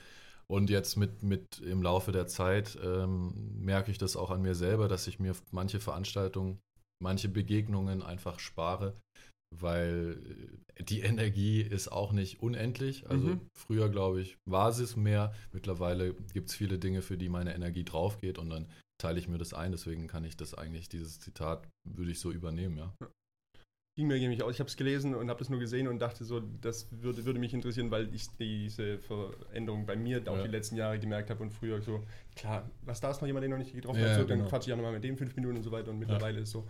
Und 0.48 0.68
jetzt 0.68 0.96
mit, 0.96 1.22
mit 1.22 1.60
im 1.60 1.82
Laufe 1.82 2.10
der 2.10 2.26
Zeit 2.26 2.76
ähm, 2.84 3.32
merke 3.60 3.90
ich 3.92 3.98
das 3.98 4.16
auch 4.16 4.30
an 4.30 4.42
mir 4.42 4.54
selber, 4.54 4.88
dass 4.88 5.06
ich 5.06 5.20
mir 5.20 5.34
manche 5.52 5.80
Veranstaltungen, 5.80 6.58
manche 7.00 7.28
Begegnungen 7.28 8.02
einfach 8.02 8.40
spare, 8.40 8.94
weil 9.60 10.18
äh, 10.76 10.82
die 10.82 11.00
Energie 11.00 11.60
ist 11.60 11.88
auch 11.88 12.12
nicht 12.12 12.40
unendlich. 12.40 13.08
Also 13.08 13.28
mhm. 13.28 13.40
früher, 13.52 13.88
glaube 13.88 14.20
ich, 14.20 14.36
war 14.44 14.68
es 14.68 14.96
mehr. 14.96 15.32
Mittlerweile 15.52 16.14
gibt 16.32 16.50
es 16.50 16.54
viele 16.54 16.78
Dinge, 16.78 17.02
für 17.02 17.16
die 17.16 17.28
meine 17.28 17.54
Energie 17.54 17.84
drauf 17.84 18.20
geht 18.20 18.38
und 18.38 18.50
dann 18.50 18.66
teile 18.98 19.18
ich 19.18 19.28
mir 19.28 19.38
das 19.38 19.54
ein. 19.54 19.72
Deswegen 19.72 20.06
kann 20.06 20.24
ich 20.24 20.36
das 20.36 20.54
eigentlich, 20.54 20.88
dieses 20.88 21.20
Zitat, 21.20 21.68
würde 21.84 22.10
ich 22.10 22.20
so 22.20 22.30
übernehmen, 22.30 22.78
ja. 22.78 22.94
Ging 23.96 24.08
mir 24.08 24.18
nämlich 24.18 24.42
auch. 24.42 24.50
Ich 24.50 24.58
habe 24.58 24.68
es 24.68 24.76
gelesen 24.76 25.14
und 25.14 25.30
habe 25.30 25.38
das 25.38 25.50
nur 25.50 25.60
gesehen 25.60 25.86
und 25.86 26.00
dachte 26.00 26.24
so, 26.24 26.40
das 26.40 26.88
würde, 26.90 27.24
würde 27.24 27.38
mich 27.38 27.54
interessieren, 27.54 27.92
weil 27.92 28.12
ich 28.12 28.26
diese 28.40 28.98
Veränderung 28.98 29.86
bei 29.86 29.94
mir 29.94 30.20
auch 30.26 30.36
ja. 30.36 30.42
die 30.42 30.48
letzten 30.48 30.74
Jahre 30.74 30.98
gemerkt 30.98 31.30
habe 31.30 31.44
und 31.44 31.52
früher 31.52 31.80
so, 31.80 32.02
klar, 32.34 32.68
was 32.82 33.00
da 33.00 33.12
ist 33.12 33.20
noch 33.20 33.28
jemand, 33.28 33.44
den 33.44 33.52
noch 33.52 33.58
nicht 33.58 33.72
getroffen 33.72 34.00
ja, 34.00 34.08
hat, 34.08 34.16
so, 34.16 34.24
dann 34.24 34.38
genau. 34.38 34.50
quatsche 34.50 34.64
ich 34.64 34.70
ja 34.70 34.76
nochmal 34.76 34.94
mit 34.94 35.04
dem 35.04 35.16
fünf 35.16 35.36
Minuten 35.36 35.58
und 35.58 35.62
so 35.62 35.70
weiter 35.70 35.92
und 35.92 36.00
mittlerweile 36.00 36.38
ja. 36.38 36.42
ist 36.42 36.50
so, 36.50 36.66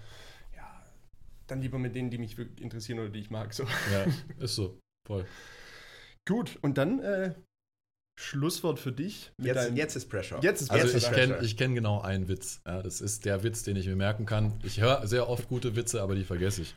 dann 1.46 1.60
lieber 1.60 1.78
mit 1.78 1.94
denen, 1.94 2.10
die 2.10 2.18
mich 2.18 2.38
wirklich 2.38 2.62
interessieren 2.62 2.98
oder 3.00 3.10
die 3.10 3.20
ich 3.20 3.30
mag. 3.30 3.52
So. 3.54 3.64
Ja, 3.92 4.06
ist 4.44 4.54
so. 4.54 4.78
Voll. 5.06 5.26
Gut, 6.26 6.58
und 6.62 6.78
dann 6.78 7.00
äh, 7.00 7.34
Schlusswort 8.18 8.78
für 8.78 8.92
dich. 8.92 9.32
Jetzt, 9.42 9.72
jetzt, 9.76 9.96
ist 9.96 10.08
Pressure. 10.08 10.40
Jetzt 10.42 10.62
ist 10.62 10.68
Pressure. 10.68 10.94
Also 10.94 10.98
ich 10.98 11.10
kenne 11.10 11.54
kenn 11.56 11.74
genau 11.74 12.00
einen 12.00 12.28
Witz. 12.28 12.60
Ja, 12.66 12.82
das 12.82 13.00
ist 13.00 13.24
der 13.24 13.42
Witz, 13.42 13.64
den 13.64 13.76
ich 13.76 13.86
mir 13.86 13.96
merken 13.96 14.24
kann. 14.24 14.54
Ich 14.62 14.80
höre 14.80 15.06
sehr 15.06 15.28
oft 15.28 15.48
gute 15.48 15.76
Witze, 15.76 16.00
aber 16.00 16.14
die 16.14 16.24
vergesse 16.24 16.62
ich. 16.62 16.74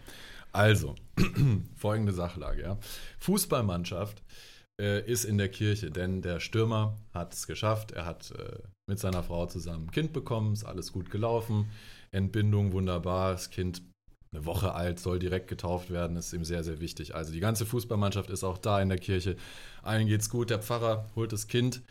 Also, 0.51 0.95
folgende 1.75 2.13
Sachlage. 2.13 2.63
Ja. 2.63 2.79
Fußballmannschaft 3.19 4.23
äh, 4.81 5.09
ist 5.09 5.25
in 5.25 5.37
der 5.37 5.49
Kirche, 5.49 5.91
denn 5.91 6.21
der 6.21 6.39
Stürmer 6.39 6.97
hat 7.13 7.33
es 7.33 7.45
geschafft. 7.45 7.91
Er 7.91 8.05
hat 8.05 8.31
äh, 8.31 8.59
mit 8.89 8.99
seiner 8.99 9.23
Frau 9.23 9.45
zusammen 9.45 9.87
ein 9.87 9.91
Kind 9.91 10.13
bekommen, 10.13 10.53
ist 10.53 10.63
alles 10.63 10.91
gut 10.91 11.11
gelaufen. 11.11 11.69
Entbindung 12.11 12.71
wunderbar, 12.71 13.33
das 13.33 13.49
Kind 13.49 13.83
eine 14.31 14.45
Woche 14.45 14.73
alt, 14.73 14.99
soll 14.99 15.19
direkt 15.19 15.47
getauft 15.47 15.89
werden, 15.89 16.17
ist 16.17 16.33
ihm 16.33 16.45
sehr, 16.45 16.63
sehr 16.63 16.79
wichtig. 16.79 17.15
Also 17.15 17.31
die 17.31 17.39
ganze 17.39 17.65
Fußballmannschaft 17.65 18.29
ist 18.29 18.43
auch 18.43 18.57
da 18.57 18.81
in 18.81 18.89
der 18.89 18.97
Kirche. 18.97 19.35
Allen 19.81 20.07
geht's 20.07 20.29
gut. 20.29 20.49
Der 20.49 20.59
Pfarrer 20.59 21.07
holt 21.15 21.31
das 21.31 21.47
Kind 21.47 21.81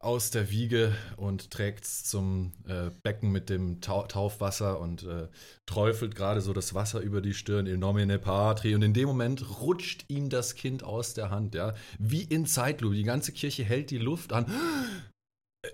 aus 0.00 0.30
der 0.30 0.50
Wiege 0.50 0.94
und 1.18 1.50
trägt 1.50 1.84
es 1.84 2.04
zum 2.04 2.52
äh, 2.66 2.90
Becken 3.02 3.30
mit 3.30 3.50
dem 3.50 3.82
Tau 3.82 4.06
Taufwasser 4.06 4.80
und 4.80 5.02
äh, 5.02 5.28
träufelt 5.66 6.14
gerade 6.14 6.40
so 6.40 6.54
das 6.54 6.72
Wasser 6.72 7.00
über 7.00 7.20
die 7.20 7.34
Stirn, 7.34 7.66
in 7.66 7.80
nomine 7.80 8.18
patri. 8.18 8.74
Und 8.74 8.82
in 8.82 8.94
dem 8.94 9.08
Moment 9.08 9.60
rutscht 9.60 10.06
ihm 10.08 10.30
das 10.30 10.54
Kind 10.54 10.82
aus 10.82 11.12
der 11.12 11.30
Hand, 11.30 11.54
ja. 11.54 11.74
Wie 11.98 12.22
in 12.22 12.46
Zeitlupe. 12.46 12.96
Die 12.96 13.02
ganze 13.02 13.32
Kirche 13.32 13.62
hält 13.62 13.90
die 13.90 13.98
Luft 13.98 14.32
an 14.32 14.46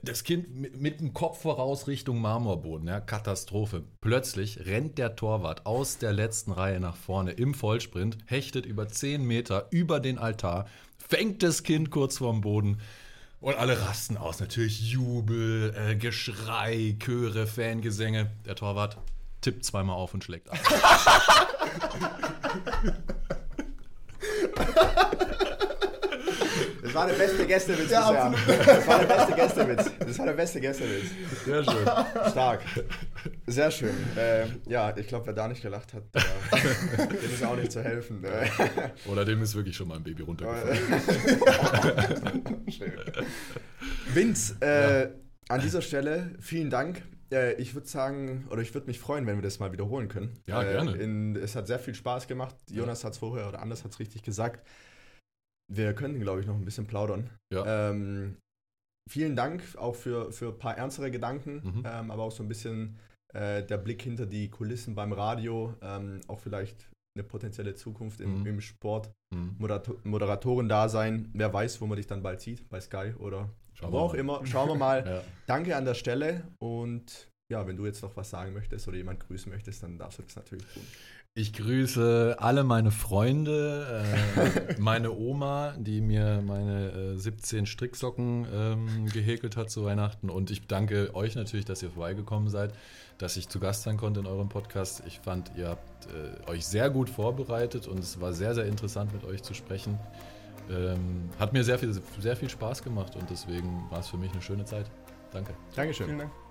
das 0.02 0.24
Kind 0.24 0.80
mit, 0.80 1.00
dem 1.00 1.14
Kopf 1.14 1.42
voraus 1.42 1.86
Richtung 1.86 2.20
Marmorboden, 2.20 2.88
ja, 2.88 3.00
Katastrophe. 3.00 3.84
Plötzlich 4.00 4.66
rennt 4.66 4.98
der 4.98 5.14
Torwart 5.14 5.64
aus 5.66 5.98
der 5.98 6.12
letzten 6.12 6.52
Reihe 6.52 6.80
nach 6.80 6.96
vorne 6.96 7.32
im 7.32 7.54
Vollsprint, 7.54 8.18
hechtet 8.26 8.66
über 8.66 8.88
10 8.88 9.24
Meter 9.24 9.68
über 9.70 10.00
den 10.00 10.18
Altar, 10.18 10.66
fängt 11.08 11.42
das 11.42 11.62
Kind 11.62 11.90
kurz 11.90 12.18
vorm 12.18 12.40
Boden 12.40 12.80
und 13.40 13.56
alle 13.56 13.80
rasten 13.80 14.16
aus. 14.16 14.40
Natürlich 14.40 14.90
Jubel, 14.90 15.72
äh, 15.76 15.94
Geschrei, 15.94 16.96
Chöre, 16.98 17.46
Fangesänge. 17.46 18.32
Der 18.44 18.56
Torwart 18.56 18.98
tippt 19.40 19.64
zweimal 19.64 19.96
auf 19.96 20.14
und 20.14 20.24
schlägt 20.24 20.50
ab. 20.50 20.58
war 26.96 27.06
der 27.06 27.14
beste 27.14 27.46
Gästewitz 27.46 27.90
ja, 27.90 28.28
bisher. 28.28 28.66
Das 28.66 28.86
war 28.86 28.98
der 28.98 29.06
beste 29.06 29.34
Gästewitz. 29.34 29.90
Das 29.98 30.18
war 30.18 30.26
der 30.26 30.32
beste 30.32 30.60
Gästewitz. 30.60 31.10
Sehr 31.44 31.64
schön. 31.64 31.82
Stark. 32.30 32.62
Sehr 33.46 33.70
schön. 33.70 33.94
Äh, 34.16 34.46
ja, 34.66 34.96
ich 34.96 35.06
glaube, 35.06 35.26
wer 35.26 35.34
da 35.34 35.46
nicht 35.48 35.62
gelacht 35.62 35.92
hat, 35.94 36.02
der, 36.14 37.06
dem 37.06 37.32
ist 37.32 37.44
auch 37.44 37.56
nicht 37.56 37.72
zu 37.72 37.82
helfen. 37.82 38.24
Oder 39.06 39.24
dem 39.24 39.42
ist 39.42 39.54
wirklich 39.54 39.76
schon 39.76 39.88
mal 39.88 39.96
ein 39.96 40.04
Baby 40.04 40.22
runtergefallen. 40.22 40.78
schön. 42.68 42.92
Vince, 44.12 44.56
äh, 44.60 45.02
ja. 45.02 45.08
an 45.48 45.60
dieser 45.60 45.82
Stelle 45.82 46.34
vielen 46.40 46.70
Dank 46.70 47.02
äh, 47.32 47.54
ich 47.54 47.74
würde 47.74 47.88
sagen, 47.88 48.46
oder 48.50 48.62
ich 48.62 48.72
würde 48.72 48.86
mich 48.86 49.00
freuen, 49.00 49.26
wenn 49.26 49.36
wir 49.36 49.42
das 49.42 49.58
mal 49.58 49.72
wiederholen 49.72 50.08
können. 50.08 50.34
Ja, 50.46 50.62
äh, 50.62 50.72
gerne. 50.72 50.92
In, 50.92 51.34
es 51.36 51.56
hat 51.56 51.66
sehr 51.66 51.80
viel 51.80 51.94
Spaß 51.94 52.28
gemacht. 52.28 52.54
Jonas 52.70 53.04
hat 53.04 53.14
es 53.14 53.18
vorher 53.18 53.48
oder 53.48 53.60
anders 53.60 53.84
hat 53.84 53.90
es 53.90 53.98
richtig 53.98 54.22
gesagt. 54.22 54.64
Wir 55.72 55.94
könnten, 55.94 56.20
glaube 56.20 56.40
ich, 56.40 56.46
noch 56.46 56.54
ein 56.54 56.64
bisschen 56.64 56.86
plaudern. 56.86 57.30
Ja. 57.52 57.90
Ähm, 57.90 58.36
vielen 59.08 59.36
Dank 59.36 59.62
auch 59.76 59.94
für, 59.94 60.32
für 60.32 60.48
ein 60.48 60.58
paar 60.58 60.76
ernstere 60.76 61.10
Gedanken, 61.10 61.62
mhm. 61.62 61.82
ähm, 61.84 62.10
aber 62.10 62.22
auch 62.22 62.32
so 62.32 62.42
ein 62.42 62.48
bisschen 62.48 62.96
äh, 63.34 63.62
der 63.64 63.78
Blick 63.78 64.02
hinter 64.02 64.26
die 64.26 64.48
Kulissen 64.48 64.94
beim 64.94 65.12
Radio, 65.12 65.74
ähm, 65.82 66.20
auch 66.28 66.40
vielleicht 66.40 66.88
eine 67.16 67.24
potenzielle 67.24 67.74
Zukunft 67.74 68.20
im, 68.20 68.40
mhm. 68.40 68.46
im 68.46 68.60
Sport, 68.60 69.10
mhm. 69.34 69.56
Moderator 69.58 69.96
Moderatoren-Dasein. 70.04 71.30
Wer 71.32 71.52
weiß, 71.52 71.80
wo 71.80 71.86
man 71.86 71.96
dich 71.96 72.06
dann 72.06 72.22
bald 72.22 72.40
sieht, 72.40 72.68
bei 72.68 72.80
Sky 72.80 73.14
oder 73.18 73.50
Schauen 73.74 73.92
wo 73.92 73.98
auch 73.98 74.12
mal. 74.12 74.18
immer. 74.18 74.46
Schauen 74.46 74.68
wir 74.68 74.74
mal. 74.74 75.04
ja. 75.06 75.22
Danke 75.46 75.76
an 75.76 75.84
der 75.84 75.94
Stelle 75.94 76.44
und 76.58 77.28
ja, 77.48 77.66
wenn 77.66 77.76
du 77.76 77.86
jetzt 77.86 78.02
noch 78.02 78.16
was 78.16 78.30
sagen 78.30 78.52
möchtest 78.52 78.88
oder 78.88 78.96
jemand 78.96 79.20
grüßen 79.20 79.50
möchtest, 79.50 79.82
dann 79.82 79.98
darfst 79.98 80.18
du 80.18 80.22
das 80.22 80.36
natürlich 80.36 80.66
tun. 80.66 80.82
Ich 81.38 81.52
grüße 81.52 82.36
alle 82.38 82.64
meine 82.64 82.90
Freunde, 82.90 84.02
äh, 84.38 84.74
meine 84.80 85.12
Oma, 85.12 85.74
die 85.76 86.00
mir 86.00 86.42
meine 86.42 87.12
äh, 87.12 87.18
17 87.18 87.66
Stricksocken 87.66 88.46
ähm, 88.50 89.06
gehäkelt 89.12 89.54
hat 89.54 89.70
zu 89.70 89.84
Weihnachten. 89.84 90.30
Und 90.30 90.50
ich 90.50 90.66
danke 90.66 91.14
euch 91.14 91.34
natürlich, 91.36 91.66
dass 91.66 91.82
ihr 91.82 91.90
vorbeigekommen 91.90 92.48
seid, 92.48 92.72
dass 93.18 93.36
ich 93.36 93.50
zu 93.50 93.60
Gast 93.60 93.82
sein 93.82 93.98
konnte 93.98 94.20
in 94.20 94.26
eurem 94.26 94.48
Podcast. 94.48 95.02
Ich 95.06 95.20
fand, 95.20 95.52
ihr 95.58 95.68
habt 95.68 96.06
äh, 96.06 96.50
euch 96.50 96.66
sehr 96.66 96.88
gut 96.88 97.10
vorbereitet 97.10 97.86
und 97.86 97.98
es 97.98 98.18
war 98.18 98.32
sehr, 98.32 98.54
sehr 98.54 98.64
interessant 98.64 99.12
mit 99.12 99.22
euch 99.24 99.42
zu 99.42 99.52
sprechen. 99.52 99.98
Ähm, 100.70 101.28
hat 101.38 101.52
mir 101.52 101.64
sehr 101.64 101.78
viel, 101.78 101.94
sehr 102.18 102.36
viel 102.36 102.48
Spaß 102.48 102.82
gemacht 102.82 103.14
und 103.14 103.28
deswegen 103.28 103.84
war 103.90 104.00
es 104.00 104.08
für 104.08 104.16
mich 104.16 104.32
eine 104.32 104.40
schöne 104.40 104.64
Zeit. 104.64 104.90
Danke. 105.32 105.52
Dankeschön. 105.74 106.06
Vielen 106.06 106.18
Dank. 106.20 106.45